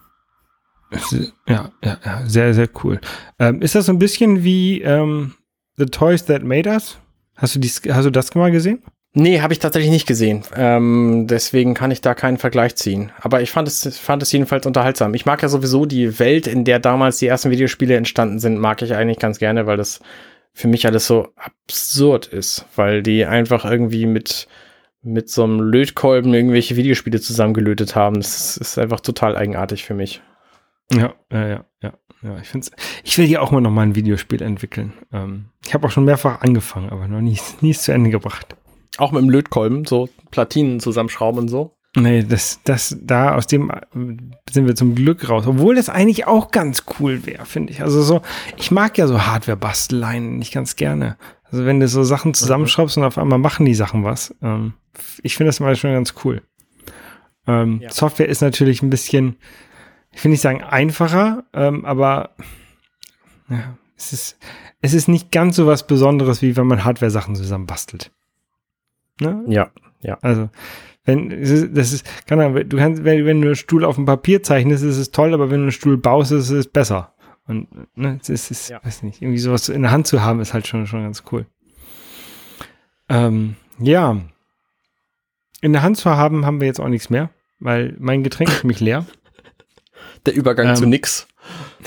Ja, 1.46 1.70
ja, 1.82 1.98
ja, 2.04 2.26
sehr, 2.26 2.54
sehr 2.54 2.68
cool. 2.82 3.00
Ähm, 3.38 3.60
ist 3.60 3.74
das 3.74 3.86
so 3.86 3.92
ein 3.92 3.98
bisschen 3.98 4.42
wie 4.42 4.80
ähm, 4.82 5.34
The 5.76 5.86
Toys 5.86 6.24
That 6.26 6.42
Made 6.44 6.68
Us? 6.68 6.98
Hast 7.36 7.54
du, 7.54 7.58
dies, 7.60 7.82
hast 7.90 8.06
du 8.06 8.10
das 8.10 8.34
mal 8.34 8.50
gesehen? 8.50 8.82
Nee, 9.14 9.40
habe 9.40 9.52
ich 9.52 9.58
tatsächlich 9.58 9.90
nicht 9.90 10.06
gesehen. 10.06 10.42
Ähm, 10.54 11.26
deswegen 11.28 11.74
kann 11.74 11.90
ich 11.90 12.00
da 12.00 12.14
keinen 12.14 12.38
Vergleich 12.38 12.76
ziehen. 12.76 13.10
Aber 13.20 13.40
ich 13.40 13.50
fand 13.50 13.66
es, 13.66 13.98
fand 13.98 14.22
es 14.22 14.30
jedenfalls 14.32 14.66
unterhaltsam. 14.66 15.14
Ich 15.14 15.24
mag 15.24 15.42
ja 15.42 15.48
sowieso 15.48 15.86
die 15.86 16.18
Welt, 16.18 16.46
in 16.46 16.64
der 16.64 16.78
damals 16.78 17.18
die 17.18 17.26
ersten 17.26 17.50
Videospiele 17.50 17.96
entstanden 17.96 18.38
sind, 18.38 18.58
mag 18.58 18.82
ich 18.82 18.94
eigentlich 18.94 19.18
ganz 19.18 19.38
gerne, 19.38 19.66
weil 19.66 19.78
das 19.78 20.00
für 20.52 20.68
mich 20.68 20.86
alles 20.86 21.06
so 21.06 21.28
absurd 21.36 22.26
ist. 22.26 22.66
Weil 22.76 23.02
die 23.02 23.24
einfach 23.24 23.64
irgendwie 23.64 24.04
mit, 24.06 24.46
mit 25.02 25.30
so 25.30 25.44
einem 25.44 25.60
Lötkolben 25.60 26.34
irgendwelche 26.34 26.76
Videospiele 26.76 27.20
zusammengelötet 27.20 27.96
haben. 27.96 28.16
Das 28.16 28.58
ist 28.58 28.78
einfach 28.78 29.00
total 29.00 29.36
eigenartig 29.36 29.84
für 29.84 29.94
mich. 29.94 30.20
Ja, 30.92 31.14
ja, 31.32 31.48
ja, 31.48 31.64
ja. 31.82 31.92
ja 32.22 32.38
ich, 32.40 32.48
find's, 32.48 32.70
ich 33.04 33.16
will 33.16 33.26
hier 33.26 33.42
auch 33.42 33.52
mal 33.52 33.60
noch 33.62 33.70
mal 33.70 33.82
ein 33.82 33.94
Videospiel 33.94 34.42
entwickeln. 34.42 34.92
Ähm, 35.12 35.46
ich 35.64 35.72
habe 35.72 35.86
auch 35.86 35.90
schon 35.90 36.04
mehrfach 36.04 36.42
angefangen, 36.42 36.90
aber 36.90 37.08
noch 37.08 37.22
nie, 37.22 37.38
nie 37.62 37.72
zu 37.72 37.92
Ende 37.92 38.10
gebracht. 38.10 38.57
Auch 38.98 39.12
mit 39.12 39.22
dem 39.22 39.30
Lötkolben, 39.30 39.86
so 39.86 40.08
Platinen 40.30 40.80
zusammenschrauben 40.80 41.40
und 41.40 41.48
so? 41.48 41.78
Nee, 41.96 42.22
das, 42.22 42.60
das, 42.64 42.96
da, 43.00 43.34
aus 43.34 43.46
dem 43.46 43.70
äh, 43.70 43.80
sind 44.50 44.66
wir 44.66 44.76
zum 44.76 44.94
Glück 44.94 45.28
raus. 45.28 45.46
Obwohl 45.46 45.74
das 45.74 45.88
eigentlich 45.88 46.26
auch 46.26 46.50
ganz 46.50 46.84
cool 46.98 47.24
wäre, 47.24 47.46
finde 47.46 47.72
ich. 47.72 47.82
Also 47.82 48.02
so, 48.02 48.20
ich 48.56 48.70
mag 48.70 48.98
ja 48.98 49.06
so 49.06 49.26
Hardware-Basteleien 49.26 50.38
nicht 50.38 50.52
ganz 50.52 50.76
gerne. 50.76 51.16
Also 51.44 51.64
wenn 51.64 51.80
du 51.80 51.88
so 51.88 52.04
Sachen 52.04 52.34
zusammenschraubst 52.34 52.98
und 52.98 53.04
auf 53.04 53.16
einmal 53.16 53.38
machen 53.38 53.64
die 53.64 53.74
Sachen 53.74 54.04
was. 54.04 54.34
Ähm, 54.42 54.74
ich 55.22 55.36
finde 55.36 55.48
das 55.48 55.60
mal 55.60 55.76
schon 55.76 55.92
ganz 55.92 56.14
cool. 56.24 56.42
Ähm, 57.46 57.80
ja. 57.80 57.90
Software 57.90 58.28
ist 58.28 58.42
natürlich 58.42 58.82
ein 58.82 58.90
bisschen, 58.90 59.36
ich 60.12 60.22
will 60.22 60.30
nicht 60.30 60.42
sagen 60.42 60.62
einfacher, 60.62 61.44
ähm, 61.54 61.86
aber 61.86 62.30
ja, 63.48 63.78
es 63.96 64.12
ist, 64.12 64.38
es 64.82 64.92
ist 64.92 65.08
nicht 65.08 65.32
ganz 65.32 65.56
so 65.56 65.66
was 65.66 65.86
Besonderes, 65.86 66.42
wie 66.42 66.56
wenn 66.56 66.66
man 66.66 66.84
Hardware-Sachen 66.84 67.34
zusammen 67.34 67.66
bastelt. 67.66 68.12
Ne? 69.20 69.44
Ja, 69.46 69.70
ja. 70.00 70.18
Also, 70.22 70.48
wenn, 71.04 71.30
das 71.30 71.92
ist, 71.92 72.06
keine 72.26 72.44
Ahnung, 72.44 72.68
du 72.68 72.76
kannst, 72.76 73.02
wenn, 73.02 73.24
wenn 73.24 73.40
du 73.40 73.48
einen 73.48 73.56
Stuhl 73.56 73.84
auf 73.84 73.94
dem 73.94 74.04
Papier 74.04 74.42
zeichnest, 74.42 74.84
ist 74.84 74.98
es 74.98 75.10
toll, 75.10 75.32
aber 75.32 75.50
wenn 75.50 75.60
du 75.60 75.62
einen 75.64 75.72
Stuhl 75.72 75.96
baust, 75.96 76.32
ist 76.32 76.50
es 76.50 76.68
besser. 76.68 77.14
Und, 77.46 77.66
ne, 77.96 78.18
es 78.20 78.28
ist, 78.28 78.50
ist 78.50 78.68
ja. 78.68 78.78
weiß 78.84 79.02
nicht, 79.04 79.22
irgendwie 79.22 79.38
sowas 79.38 79.70
in 79.70 79.82
der 79.82 79.90
Hand 79.90 80.06
zu 80.06 80.22
haben, 80.22 80.40
ist 80.40 80.52
halt 80.52 80.66
schon, 80.66 80.86
schon 80.86 81.02
ganz 81.02 81.22
cool. 81.32 81.46
Ähm, 83.08 83.56
ja. 83.78 84.20
In 85.62 85.72
der 85.72 85.82
Hand 85.82 85.96
zu 85.96 86.10
haben, 86.10 86.44
haben 86.44 86.60
wir 86.60 86.66
jetzt 86.66 86.78
auch 86.78 86.88
nichts 86.88 87.08
mehr, 87.08 87.30
weil 87.58 87.96
mein 87.98 88.22
Getränk 88.22 88.50
ist 88.50 88.64
mich 88.64 88.80
leer. 88.80 89.06
Der 90.26 90.34
Übergang 90.34 90.68
ähm, 90.68 90.76
zu 90.76 90.86
nix. 90.86 91.26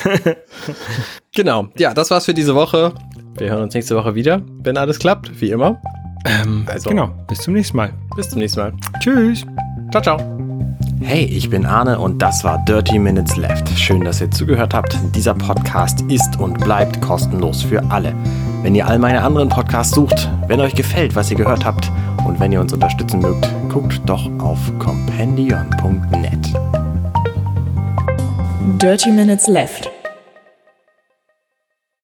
genau. 1.31 1.69
Ja, 1.77 1.93
das 1.93 2.09
war's 2.09 2.25
für 2.25 2.33
diese 2.33 2.55
Woche. 2.55 2.95
Wir 3.37 3.51
hören 3.51 3.63
uns 3.63 3.75
nächste 3.75 3.95
Woche 3.95 4.15
wieder, 4.15 4.41
wenn 4.63 4.77
alles 4.77 4.97
klappt, 4.97 5.41
wie 5.41 5.51
immer. 5.51 5.79
Ähm, 6.25 6.65
also, 6.67 6.89
genau. 6.89 7.09
Bis 7.27 7.39
zum 7.39 7.53
nächsten 7.53 7.77
Mal. 7.77 7.93
Bis 8.15 8.29
zum 8.29 8.39
nächsten 8.39 8.59
Mal. 8.59 8.73
Tschüss. 8.99 9.45
Ciao, 9.91 10.01
ciao. 10.01 10.19
Hey, 11.01 11.25
ich 11.25 11.49
bin 11.49 11.65
Arne 11.65 11.99
und 11.99 12.21
das 12.21 12.43
war 12.43 12.63
Dirty 12.65 12.99
Minutes 12.99 13.35
Left. 13.35 13.67
Schön, 13.69 14.03
dass 14.03 14.21
ihr 14.21 14.29
zugehört 14.29 14.73
habt. 14.73 14.95
Dieser 15.15 15.33
Podcast 15.33 16.01
ist 16.09 16.39
und 16.39 16.59
bleibt 16.59 17.01
kostenlos 17.01 17.63
für 17.63 17.83
alle. 17.89 18.13
Wenn 18.61 18.75
ihr 18.75 18.85
all 18.85 18.99
meine 18.99 19.23
anderen 19.23 19.49
Podcasts 19.49 19.95
sucht, 19.95 20.29
wenn 20.47 20.59
euch 20.59 20.75
gefällt, 20.75 21.15
was 21.15 21.31
ihr 21.31 21.37
gehört 21.37 21.65
habt 21.65 21.91
und 22.25 22.39
wenn 22.39 22.51
ihr 22.51 22.61
uns 22.61 22.71
unterstützen 22.71 23.19
mögt, 23.19 23.49
guckt 23.69 23.99
doch 24.05 24.29
auf 24.39 24.59
compendion.net. 24.77 26.53
Dirty 28.79 29.11
Minutes 29.11 29.47
Left 29.47 29.89